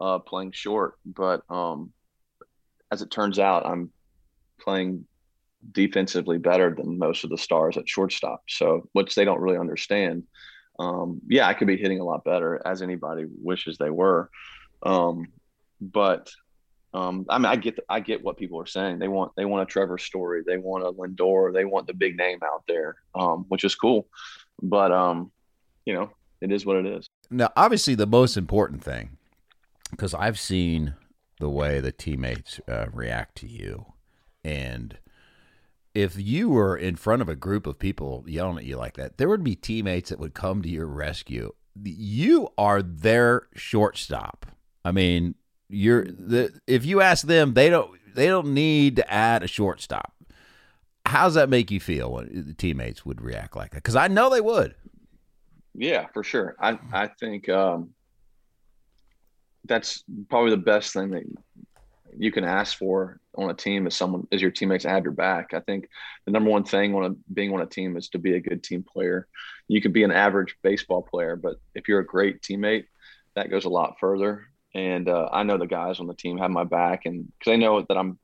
uh, 0.00 0.18
playing 0.18 0.52
short. 0.52 0.94
But 1.04 1.42
um, 1.48 1.92
as 2.90 3.02
it 3.02 3.10
turns 3.10 3.38
out, 3.38 3.64
I'm 3.66 3.90
playing 4.60 5.06
defensively 5.72 6.38
better 6.38 6.74
than 6.74 6.98
most 6.98 7.24
of 7.24 7.30
the 7.30 7.38
stars 7.38 7.76
at 7.76 7.88
shortstop. 7.88 8.42
So, 8.48 8.88
which 8.92 9.14
they 9.14 9.24
don't 9.24 9.40
really 9.40 9.58
understand. 9.58 10.24
Um, 10.78 11.20
yeah, 11.28 11.46
I 11.46 11.54
could 11.54 11.66
be 11.66 11.76
hitting 11.76 12.00
a 12.00 12.04
lot 12.04 12.24
better, 12.24 12.60
as 12.64 12.80
anybody 12.80 13.26
wishes 13.28 13.76
they 13.76 13.90
were. 13.90 14.30
Um, 14.82 15.26
but 15.80 16.30
um, 16.92 17.26
I 17.28 17.38
mean, 17.38 17.46
I 17.46 17.56
get 17.56 17.78
I 17.88 18.00
get 18.00 18.22
what 18.22 18.36
people 18.36 18.60
are 18.60 18.66
saying. 18.66 18.98
They 18.98 19.08
want 19.08 19.32
they 19.36 19.44
want 19.44 19.62
a 19.62 19.70
Trevor 19.70 19.98
Story, 19.98 20.42
they 20.46 20.56
want 20.56 20.84
a 20.84 20.92
Lindor, 20.92 21.52
they 21.52 21.64
want 21.64 21.86
the 21.86 21.94
big 21.94 22.16
name 22.16 22.40
out 22.42 22.64
there, 22.66 22.96
um, 23.14 23.44
which 23.48 23.64
is 23.64 23.74
cool. 23.74 24.08
But 24.62 24.90
um, 24.90 25.30
you 25.84 25.94
know, 25.94 26.10
it 26.40 26.50
is 26.50 26.66
what 26.66 26.76
it 26.76 26.86
is. 26.86 27.06
Now, 27.30 27.50
obviously, 27.56 27.94
the 27.94 28.06
most 28.06 28.36
important 28.36 28.82
thing, 28.82 29.18
because 29.90 30.14
I've 30.14 30.38
seen 30.38 30.94
the 31.38 31.48
way 31.48 31.80
the 31.80 31.92
teammates 31.92 32.60
uh, 32.68 32.86
react 32.92 33.36
to 33.38 33.46
you, 33.46 33.92
and 34.42 34.98
if 35.94 36.18
you 36.18 36.48
were 36.48 36.76
in 36.76 36.96
front 36.96 37.22
of 37.22 37.28
a 37.28 37.34
group 37.34 37.66
of 37.66 37.78
people 37.78 38.24
yelling 38.26 38.58
at 38.58 38.64
you 38.64 38.76
like 38.76 38.94
that, 38.96 39.18
there 39.18 39.28
would 39.28 39.44
be 39.44 39.56
teammates 39.56 40.10
that 40.10 40.20
would 40.20 40.34
come 40.34 40.62
to 40.62 40.68
your 40.68 40.86
rescue. 40.86 41.52
You 41.82 42.48
are 42.58 42.82
their 42.82 43.48
shortstop. 43.54 44.46
I 44.84 44.92
mean, 44.92 45.34
you're 45.68 46.04
the 46.04 46.58
if 46.66 46.84
you 46.84 47.00
ask 47.00 47.26
them, 47.26 47.54
they 47.54 47.70
don't 47.70 47.90
they 48.14 48.26
don't 48.26 48.54
need 48.54 48.96
to 48.96 49.12
add 49.12 49.42
a 49.42 49.48
shortstop. 49.48 50.14
How 51.06 51.24
does 51.24 51.34
that 51.34 51.48
make 51.48 51.70
you 51.70 51.80
feel 51.80 52.12
when 52.12 52.44
the 52.46 52.54
teammates 52.54 53.04
would 53.04 53.20
react 53.20 53.56
like 53.56 53.70
that? 53.70 53.78
Because 53.78 53.96
I 53.96 54.08
know 54.08 54.30
they 54.30 54.40
would. 54.40 54.74
Yeah, 55.74 56.06
for 56.12 56.22
sure. 56.22 56.56
I 56.60 56.78
I 56.92 57.08
think 57.08 57.48
um, 57.48 57.90
that's 59.64 60.04
probably 60.28 60.50
the 60.50 60.56
best 60.56 60.92
thing 60.92 61.10
that 61.10 61.24
you 62.16 62.32
can 62.32 62.44
ask 62.44 62.76
for 62.76 63.20
on 63.34 63.50
a 63.50 63.54
team 63.54 63.86
is 63.86 63.96
someone 63.96 64.26
is 64.30 64.42
your 64.42 64.50
teammates 64.50 64.84
have 64.84 65.04
your 65.04 65.12
back. 65.12 65.54
I 65.54 65.60
think 65.60 65.88
the 66.26 66.32
number 66.32 66.50
one 66.50 66.64
thing 66.64 66.94
on 66.94 67.04
a, 67.04 67.32
being 67.32 67.52
on 67.52 67.60
a 67.60 67.66
team 67.66 67.96
is 67.96 68.08
to 68.10 68.18
be 68.18 68.34
a 68.34 68.40
good 68.40 68.62
team 68.62 68.82
player. 68.82 69.28
You 69.68 69.80
can 69.80 69.92
be 69.92 70.02
an 70.02 70.10
average 70.12 70.56
baseball 70.62 71.02
player, 71.02 71.36
but 71.36 71.56
if 71.74 71.88
you're 71.88 72.00
a 72.00 72.06
great 72.06 72.42
teammate, 72.42 72.86
that 73.34 73.50
goes 73.50 73.64
a 73.64 73.70
lot 73.70 73.98
further. 74.00 74.46
And 74.74 75.08
uh, 75.08 75.28
I 75.32 75.42
know 75.42 75.58
the 75.58 75.66
guys 75.66 76.00
on 76.00 76.06
the 76.06 76.14
team 76.14 76.38
have 76.38 76.50
my 76.50 76.64
back, 76.64 77.06
and 77.06 77.26
because 77.38 77.52
they 77.52 77.56
know 77.56 77.84
that 77.88 77.96
I'm 77.96 78.18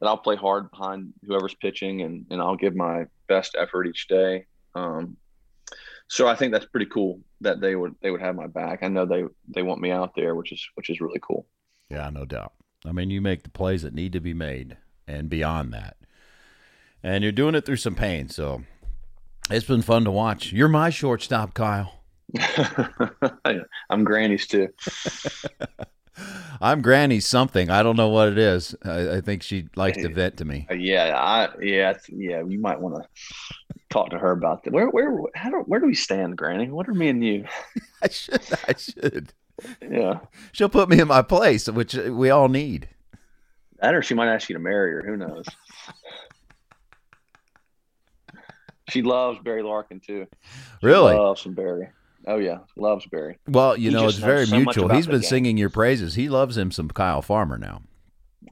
that 0.00 0.06
I'll 0.06 0.18
play 0.18 0.36
hard 0.36 0.70
behind 0.70 1.12
whoever's 1.26 1.54
pitching, 1.54 2.02
and 2.02 2.26
and 2.30 2.40
I'll 2.40 2.56
give 2.56 2.74
my 2.74 3.06
best 3.28 3.56
effort 3.58 3.86
each 3.86 4.08
day. 4.08 4.46
Um, 4.74 5.16
so 6.08 6.28
I 6.28 6.36
think 6.36 6.52
that's 6.52 6.66
pretty 6.66 6.86
cool 6.86 7.20
that 7.40 7.60
they 7.60 7.74
would 7.74 7.94
they 8.00 8.10
would 8.10 8.20
have 8.20 8.36
my 8.36 8.46
back. 8.46 8.82
I 8.82 8.88
know 8.88 9.04
they 9.04 9.24
they 9.48 9.62
want 9.62 9.80
me 9.80 9.90
out 9.90 10.14
there, 10.14 10.34
which 10.34 10.52
is 10.52 10.66
which 10.74 10.90
is 10.90 11.00
really 11.00 11.20
cool. 11.20 11.46
Yeah, 11.90 12.08
no 12.10 12.24
doubt. 12.24 12.52
I 12.84 12.92
mean, 12.92 13.10
you 13.10 13.20
make 13.20 13.42
the 13.42 13.50
plays 13.50 13.82
that 13.82 13.94
need 13.94 14.12
to 14.12 14.20
be 14.20 14.34
made 14.34 14.76
and 15.06 15.28
beyond 15.28 15.72
that. 15.72 15.96
And 17.02 17.22
you're 17.22 17.32
doing 17.32 17.54
it 17.54 17.64
through 17.64 17.76
some 17.76 17.94
pain. 17.94 18.28
So 18.28 18.62
it's 19.50 19.66
been 19.66 19.82
fun 19.82 20.04
to 20.04 20.10
watch. 20.10 20.52
You're 20.52 20.68
my 20.68 20.90
shortstop, 20.90 21.54
Kyle. 21.54 22.00
I'm 23.90 24.04
Granny's 24.04 24.46
too. 24.46 24.68
I'm 26.60 26.80
Granny's 26.80 27.26
something. 27.26 27.70
I 27.70 27.82
don't 27.82 27.96
know 27.96 28.08
what 28.08 28.28
it 28.28 28.38
is. 28.38 28.74
I, 28.84 29.16
I 29.16 29.20
think 29.20 29.42
she 29.42 29.68
likes 29.76 29.98
to 29.98 30.08
vent 30.08 30.38
to 30.38 30.44
me. 30.44 30.66
Uh, 30.70 30.74
yeah, 30.74 31.14
I 31.16 31.48
yeah 31.60 31.94
yeah. 32.08 32.42
You 32.42 32.58
might 32.58 32.80
want 32.80 32.96
to 32.96 33.08
talk 33.90 34.10
to 34.10 34.18
her 34.18 34.30
about 34.32 34.64
that. 34.64 34.72
Where 34.72 34.88
where 34.88 35.14
how 35.34 35.50
do 35.50 35.58
where 35.66 35.80
do 35.80 35.86
we 35.86 35.94
stand, 35.94 36.38
Granny? 36.38 36.70
What 36.70 36.88
are 36.88 36.94
me 36.94 37.08
and 37.08 37.22
you? 37.22 37.44
I 38.02 38.08
should. 38.08 38.40
I 38.66 38.74
should. 38.78 39.32
Yeah. 39.80 40.20
She'll 40.52 40.68
put 40.68 40.88
me 40.88 41.00
in 41.00 41.08
my 41.08 41.22
place, 41.22 41.68
which 41.68 41.94
we 41.94 42.30
all 42.30 42.48
need. 42.48 42.88
That 43.80 43.94
or 43.94 44.02
she 44.02 44.14
might 44.14 44.32
ask 44.32 44.48
you 44.48 44.54
to 44.54 44.60
marry 44.60 44.92
her. 44.92 45.02
Who 45.06 45.16
knows? 45.16 45.44
she 48.88 49.02
loves 49.02 49.38
Barry 49.40 49.62
Larkin 49.62 50.00
too. 50.00 50.26
She 50.80 50.86
really? 50.86 51.14
Loves 51.14 51.42
some 51.42 51.54
Barry. 51.54 51.88
Oh 52.26 52.38
yeah, 52.38 52.58
loves 52.76 53.06
Barry. 53.06 53.38
Well, 53.46 53.76
you 53.76 53.90
He 53.90 53.96
know, 53.96 54.08
it's 54.08 54.16
very 54.16 54.46
so 54.46 54.56
mutual. 54.56 54.88
He's 54.88 55.06
been 55.06 55.20
game. 55.20 55.28
singing 55.28 55.56
your 55.56 55.70
praises. 55.70 56.14
He 56.14 56.28
loves 56.28 56.56
him 56.56 56.70
some 56.70 56.88
Kyle 56.88 57.22
Farmer 57.22 57.58
now. 57.58 57.82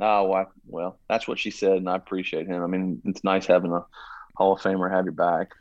Oh 0.00 0.28
well, 0.28 0.52
well, 0.66 0.98
that's 1.08 1.26
what 1.28 1.38
she 1.38 1.50
said, 1.50 1.72
and 1.78 1.88
I 1.88 1.96
appreciate 1.96 2.46
him. 2.46 2.62
I 2.62 2.66
mean, 2.66 3.00
it's 3.04 3.24
nice 3.24 3.46
having 3.46 3.72
a 3.72 3.84
Hall 4.36 4.52
of 4.54 4.60
Famer 4.60 4.90
have 4.90 5.04
your 5.04 5.12
back. 5.12 5.52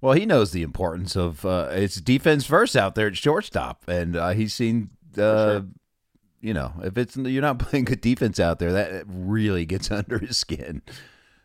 Well, 0.00 0.14
he 0.14 0.24
knows 0.24 0.52
the 0.52 0.62
importance 0.62 1.14
of 1.16 1.44
uh, 1.44 1.68
it's 1.72 2.00
defense 2.00 2.46
first 2.46 2.76
out 2.76 2.94
there 2.94 3.06
at 3.08 3.16
shortstop, 3.16 3.84
and 3.88 4.16
uh, 4.16 4.30
he's 4.30 4.54
seen. 4.54 4.90
Uh, 5.16 5.60
sure. 5.60 5.66
You 6.42 6.54
know, 6.54 6.72
if 6.82 6.96
it's 6.96 7.16
you're 7.16 7.42
not 7.42 7.58
playing 7.68 7.84
good 7.84 8.00
defense 8.00 8.40
out 8.40 8.58
there, 8.58 8.72
that 8.72 9.04
really 9.06 9.66
gets 9.66 9.90
under 9.90 10.18
his 10.18 10.38
skin. 10.38 10.82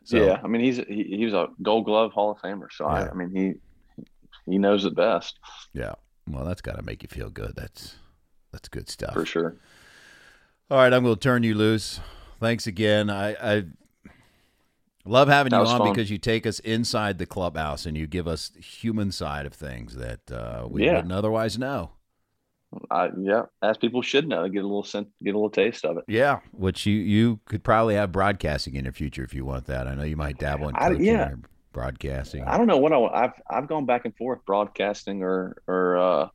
So, 0.06 0.18
yeah, 0.18 0.40
I 0.44 0.48
mean, 0.48 0.62
he's 0.64 0.78
he, 0.78 1.04
he 1.18 1.26
was 1.26 1.34
a 1.34 1.48
Gold 1.62 1.86
Glove 1.86 2.14
Hall 2.14 2.32
of 2.32 2.38
Famer, 2.38 2.68
so 2.72 2.86
I, 2.86 3.10
I 3.10 3.14
mean, 3.14 3.32
he 3.36 4.04
he 4.50 4.58
knows 4.58 4.86
it 4.86 4.96
best 4.96 5.40
yeah. 5.76 5.94
Well, 6.28 6.46
that's 6.46 6.62
got 6.62 6.78
to 6.78 6.82
make 6.82 7.04
you 7.04 7.10
feel 7.10 7.30
good. 7.30 7.54
That's 7.56 7.98
that's 8.52 8.70
good 8.70 8.90
stuff. 8.90 9.14
for 9.14 9.26
sure. 9.26 9.58
All 10.72 10.78
right, 10.80 10.92
I'm 10.92 11.04
going 11.04 11.16
to 11.16 11.22
turn 11.22 11.44
you 11.44 11.54
loose. 11.54 12.00
Thanks 12.40 12.66
again. 12.66 13.10
I, 13.12 13.34
I 13.34 13.64
love 15.06 15.28
having 15.28 15.52
That 15.52 15.62
you 15.62 15.68
on 15.68 15.80
fun. 15.80 15.94
because 15.94 16.10
you 16.12 16.18
take 16.18 16.46
us 16.46 16.60
inside 16.60 17.18
the 17.18 17.26
clubhouse 17.26 17.86
and 17.86 17.96
you 17.98 18.08
give 18.08 18.28
us 18.28 18.50
the 18.50 18.62
human 18.62 19.12
side 19.12 19.46
of 19.46 19.54
things 19.54 19.96
that 19.96 20.32
uh, 20.32 20.68
we 20.70 20.86
Yeah. 20.86 20.96
wouldn't 20.96 21.14
otherwise 21.14 21.58
know. 21.58 21.92
I, 22.92 23.10
yeah, 23.18 23.44
as 23.62 23.78
people 23.78 24.02
should 24.02 24.28
know, 24.28 24.50
get 24.50 24.60
a 24.64 24.68
little 24.68 24.84
sen- 24.84 25.08
get 25.24 25.34
a 25.34 25.38
little 25.38 25.50
taste 25.50 25.86
of 25.86 25.98
it. 25.98 26.04
Yeah, 26.10 26.40
which 26.52 26.86
you 26.86 26.96
you 26.98 27.40
could 27.46 27.64
probably 27.64 27.96
have 27.96 28.12
broadcasting 28.12 28.76
in 28.76 28.84
the 28.84 28.92
future 28.92 29.24
if 29.24 29.34
you 29.34 29.46
want 29.46 29.66
that. 29.68 29.88
I 29.88 29.96
know 29.96 30.04
you 30.04 30.18
might 30.18 30.38
dabble 30.40 30.68
in 30.70 30.76
I- 30.76 30.92
yeah. 30.92 31.36
broadcasting. 31.72 32.44
I 32.44 32.58
don't 32.58 32.68
know 32.68 32.78
what 32.78 32.92
I, 32.92 32.98
want. 32.98 33.16
I've 33.16 33.42
I've 33.50 33.68
gone 33.70 33.86
back 33.86 34.04
and 34.04 34.14
forth 34.18 34.40
broadcasting 34.46 35.24
or 35.24 35.56
or 35.68 35.98
uh, 35.98 36.28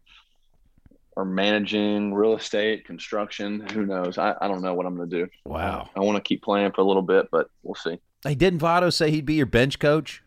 or 1.15 1.25
managing 1.27 2.15
real 2.15 2.35
estate, 2.37 2.87
construction. 2.87 3.61
Who 3.75 3.85
knows? 3.85 4.17
I, 4.17 4.35
I 4.41 4.49
don't 4.49 4.63
know 4.63 4.73
what 4.73 4.87
I'm 4.87 4.97
going 4.97 5.11
to 5.11 5.25
do. 5.25 5.29
Wow. 5.45 5.91
I 5.95 6.01
want 6.01 6.17
to 6.17 6.23
keep 6.27 6.43
playing 6.43 6.73
for 6.73 6.81
a 6.81 6.85
little 6.85 7.03
bit, 7.03 7.27
but 7.31 7.49
we'll 7.63 7.75
see. 7.75 7.99
Hey, 8.25 8.35
didn't 8.35 8.61
Votto 8.61 8.93
say 8.93 9.11
he'd 9.11 9.27
be 9.27 9.35
your 9.35 9.47
bench 9.47 9.79
coach? 9.79 10.23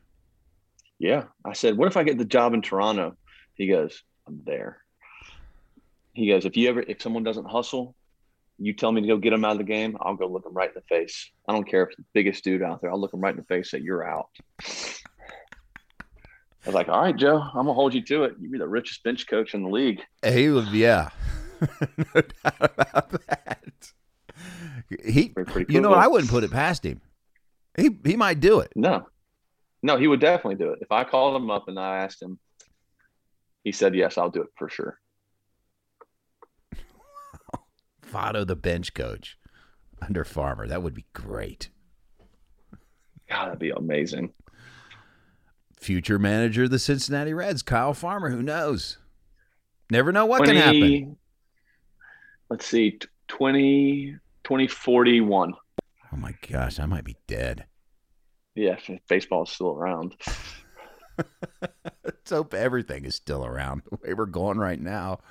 Yeah, 1.00 1.26
I 1.46 1.54
said, 1.54 1.78
what 1.78 1.88
if 1.88 1.98
I 1.98 2.04
get 2.04 2.18
the 2.18 2.26
job 2.26 2.54
in 2.54 2.62
Toronto? 2.62 3.16
He 3.56 3.68
goes, 3.68 4.02
I'm 4.28 4.42
there. 4.46 4.80
He 6.14 6.28
goes, 6.28 6.46
if 6.46 6.56
you 6.56 6.70
ever 6.70 6.82
if 6.82 7.02
someone 7.02 7.24
doesn't 7.24 7.50
hustle, 7.50 7.96
you 8.60 8.74
tell 8.74 8.92
me 8.92 9.02
to 9.02 9.08
go 9.08 9.18
get 9.18 9.32
them 9.32 9.44
out 9.44 9.54
of 9.54 9.58
the 9.58 9.64
game, 9.64 9.98
I'll 10.00 10.16
go 10.16 10.28
look 10.28 10.44
them 10.44 10.54
right 10.54 10.70
in 10.70 10.76
the 10.76 10.82
face. 10.82 11.30
I 11.48 11.54
don't 11.54 11.68
care 11.68 11.84
if 11.84 11.90
it's 11.90 11.98
the 11.98 12.06
biggest 12.14 12.44
dude 12.44 12.62
out 12.62 12.82
there. 12.82 12.92
I'll 12.92 13.02
look 13.02 13.12
them 13.12 13.22
right 13.22 13.34
in 13.34 13.40
the 13.40 13.46
face. 13.46 13.72
Say 13.72 13.80
you're 13.80 14.08
out. 14.08 14.30
I 14.62 16.68
was 16.68 16.76
like, 16.76 16.88
all 16.88 17.02
right, 17.02 17.16
Joe, 17.16 17.40
I'm 17.42 17.66
gonna 17.66 17.74
hold 17.74 17.94
you 17.94 18.02
to 18.04 18.24
it. 18.24 18.36
You'd 18.40 18.52
be 18.52 18.58
the 18.58 18.68
richest 18.68 19.04
bench 19.04 19.28
coach 19.28 19.54
in 19.54 19.64
the 19.64 19.70
league. 19.70 20.02
He 20.26 20.50
was, 20.50 20.70
yeah, 20.72 21.10
no 22.16 22.22
doubt 22.22 22.72
about 22.78 23.10
that. 23.28 23.92
He, 25.04 25.30
Pretty- 25.30 25.52
pretty 25.52 25.74
you 25.74 25.82
know? 25.82 25.94
I 25.94 26.08
wouldn't 26.08 26.30
put 26.32 26.44
it 26.44 26.52
past 26.52 26.86
him. 26.86 27.02
He 27.76 27.98
he 28.06 28.16
might 28.16 28.40
do 28.40 28.60
it. 28.60 28.72
No, 28.76 29.08
no, 29.82 29.98
he 29.98 30.08
would 30.08 30.20
definitely 30.20 30.64
do 30.64 30.72
it. 30.72 30.80
If 30.82 30.92
I 30.92 31.04
called 31.04 31.36
him 31.36 31.50
up 31.50 31.68
and 31.68 31.80
I 31.80 32.00
asked 32.00 32.22
him, 32.22 32.40
he 33.64 33.72
said 33.72 33.96
yes, 33.96 34.18
I'll 34.18 34.30
do 34.30 34.42
it 34.42 34.50
for 34.56 34.70
sure. 34.70 35.00
Votto, 38.12 38.46
the 38.46 38.56
bench 38.56 38.94
coach 38.94 39.38
under 40.02 40.24
Farmer, 40.24 40.68
that 40.68 40.84
would 40.84 40.94
be 40.94 41.06
great. 41.14 41.70
God, 43.30 43.48
that'd 43.48 43.60
be 43.60 43.72
amazing. 43.72 44.34
Future 45.80 46.20
manager 46.20 46.64
of 46.64 46.70
the 46.70 46.80
Cincinnati 46.80 47.34
Reds, 47.34 47.62
Kyle 47.62 47.94
Farmer. 47.94 48.30
Who 48.30 48.42
knows? 48.42 49.00
Never 49.90 50.12
know 50.12 50.26
what 50.26 50.46
can 50.46 50.56
happen. 50.56 51.18
Let's 52.50 52.66
see, 52.66 52.92
t- 52.92 53.08
20, 53.28 54.18
2041. 54.44 55.54
Oh 56.14 56.16
my 56.16 56.36
gosh, 56.48 56.80
I 56.80 56.86
might 56.86 57.06
be 57.06 57.18
dead. 57.26 57.66
Yeah, 58.54 58.76
is 58.88 59.50
still 59.50 59.72
around. 59.72 60.16
Let's 62.04 62.30
hope 62.30 62.54
everything 62.54 63.06
is 63.06 63.16
still 63.16 63.44
around 63.44 63.82
the 63.90 63.98
way 64.04 64.14
we're 64.14 64.28
going 64.28 64.60
right 64.60 64.80
now. 64.80 65.22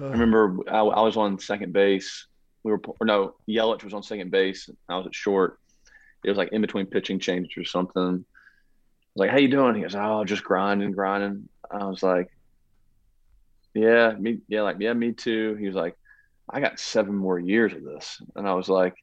I 0.00 0.04
remember 0.04 0.56
I, 0.70 0.78
I 0.78 1.02
was 1.02 1.18
on 1.18 1.38
second 1.38 1.74
base. 1.74 2.26
We 2.62 2.72
were, 2.72 2.80
or 2.98 3.06
no, 3.06 3.34
Yelich 3.46 3.84
was 3.84 3.92
on 3.92 4.02
second 4.02 4.30
base. 4.30 4.70
I 4.88 4.96
was 4.96 5.06
at 5.06 5.14
short. 5.14 5.58
It 6.24 6.30
was 6.30 6.38
like 6.38 6.52
in 6.52 6.62
between 6.62 6.86
pitching 6.86 7.18
changes 7.18 7.52
or 7.58 7.64
something. 7.64 8.02
I 8.02 8.12
was 8.12 8.24
like, 9.16 9.30
"How 9.30 9.36
you 9.36 9.48
doing?" 9.48 9.74
He 9.74 9.82
goes, 9.82 9.94
"Oh, 9.94 10.24
just 10.24 10.44
grinding, 10.44 10.92
grinding." 10.92 11.46
I 11.70 11.84
was 11.84 12.02
like, 12.02 12.28
"Yeah, 13.74 14.12
me, 14.12 14.38
yeah, 14.48 14.62
like 14.62 14.76
yeah, 14.80 14.94
me 14.94 15.12
too." 15.12 15.56
He 15.56 15.66
was 15.66 15.76
like, 15.76 15.94
"I 16.48 16.60
got 16.60 16.80
seven 16.80 17.14
more 17.14 17.38
years 17.38 17.74
of 17.74 17.84
this," 17.84 18.22
and 18.34 18.48
I 18.48 18.54
was 18.54 18.70
like, 18.70 18.94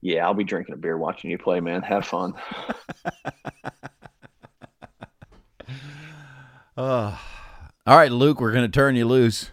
"Yeah, 0.00 0.24
I'll 0.26 0.34
be 0.34 0.44
drinking 0.44 0.74
a 0.74 0.78
beer 0.78 0.96
watching 0.98 1.30
you 1.30 1.38
play, 1.38 1.60
man. 1.60 1.82
Have 1.82 2.06
fun." 2.06 2.34
Uh, 6.76 7.14
all 7.86 7.96
right, 7.96 8.10
Luke, 8.10 8.40
we're 8.40 8.52
going 8.52 8.64
to 8.64 8.70
turn 8.70 8.96
you 8.96 9.04
loose. 9.04 9.50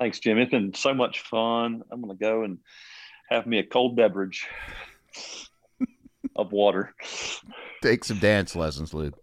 Thanks, 0.00 0.18
Jim. 0.18 0.38
It's 0.38 0.50
been 0.50 0.74
so 0.74 0.92
much 0.92 1.20
fun. 1.20 1.82
I'm 1.92 2.00
gonna 2.00 2.14
go 2.14 2.42
and 2.42 2.58
have 3.30 3.46
me 3.46 3.60
a 3.60 3.62
cold 3.64 3.94
beverage 3.94 4.48
of 6.34 6.50
water. 6.50 6.92
Take 7.82 8.02
some 8.04 8.18
dance 8.18 8.56
lessons, 8.56 8.92
Luke, 8.92 9.14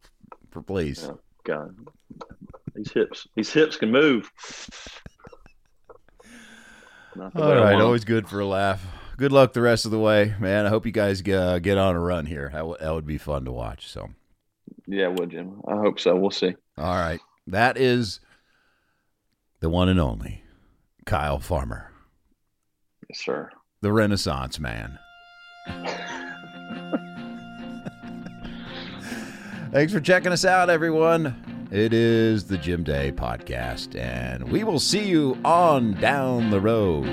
for 0.51 0.61
please. 0.61 1.03
Oh, 1.03 1.19
God, 1.43 1.75
these 2.73 2.91
hips, 2.93 3.27
these 3.36 3.51
hips 3.51 3.75
can 3.75 3.91
move. 3.91 4.32
Not 7.17 7.34
the 7.34 7.41
All 7.43 7.49
way 7.49 7.55
I 7.55 7.57
right, 7.57 7.63
want 7.71 7.75
'em. 7.75 7.82
always 7.82 8.05
good 8.05 8.29
for 8.29 8.39
a 8.39 8.45
laugh. 8.45 8.82
Good 9.22 9.32
luck 9.32 9.53
the 9.53 9.61
rest 9.61 9.86
of 9.86 9.91
the 9.91 9.99
way, 9.99 10.34
man. 10.39 10.65
I 10.65 10.69
hope 10.69 10.84
you 10.84 10.91
guys 10.91 11.22
uh, 11.28 11.59
get 11.59 11.78
on 11.78 11.93
a 11.95 11.99
run 11.99 12.26
here. 12.26 12.49
That, 12.53 12.57
w- 12.61 12.78
that 12.80 12.91
would 12.91 13.05
be 13.05 13.19
fun 13.19 13.45
to 13.45 13.51
watch. 13.51 13.88
So, 13.88 14.09
Yeah, 14.88 15.09
would 15.09 15.30
Jim? 15.30 15.61
I 15.67 15.76
hope 15.76 15.99
so. 15.99 16.15
We'll 16.15 16.32
see. 16.32 16.55
all 16.76 16.95
right, 16.95 17.19
that 17.45 17.78
is 17.78 18.19
the 19.59 19.69
one 19.69 19.89
and 19.89 19.99
only 19.99 20.41
Kyle 21.05 21.38
Farmer, 21.38 21.91
Yes, 23.11 23.19
sir. 23.24 23.51
the 23.82 23.93
Renaissance 23.93 24.59
man. 24.59 24.97
Thanks 29.72 29.93
for 29.93 29.99
checking 29.99 30.32
us 30.32 30.45
out, 30.45 30.72
everyone. 30.72 31.67
It 31.72 31.93
is 31.93 32.45
the 32.45 32.57
Jim 32.57 32.84
Day 32.84 33.11
podcast, 33.11 33.95
and 33.95 34.51
we 34.51 34.63
will 34.63 34.80
see 34.80 35.05
you 35.07 35.38
on 35.45 35.93
down 36.01 36.49
the 36.49 36.59
road. 36.59 37.05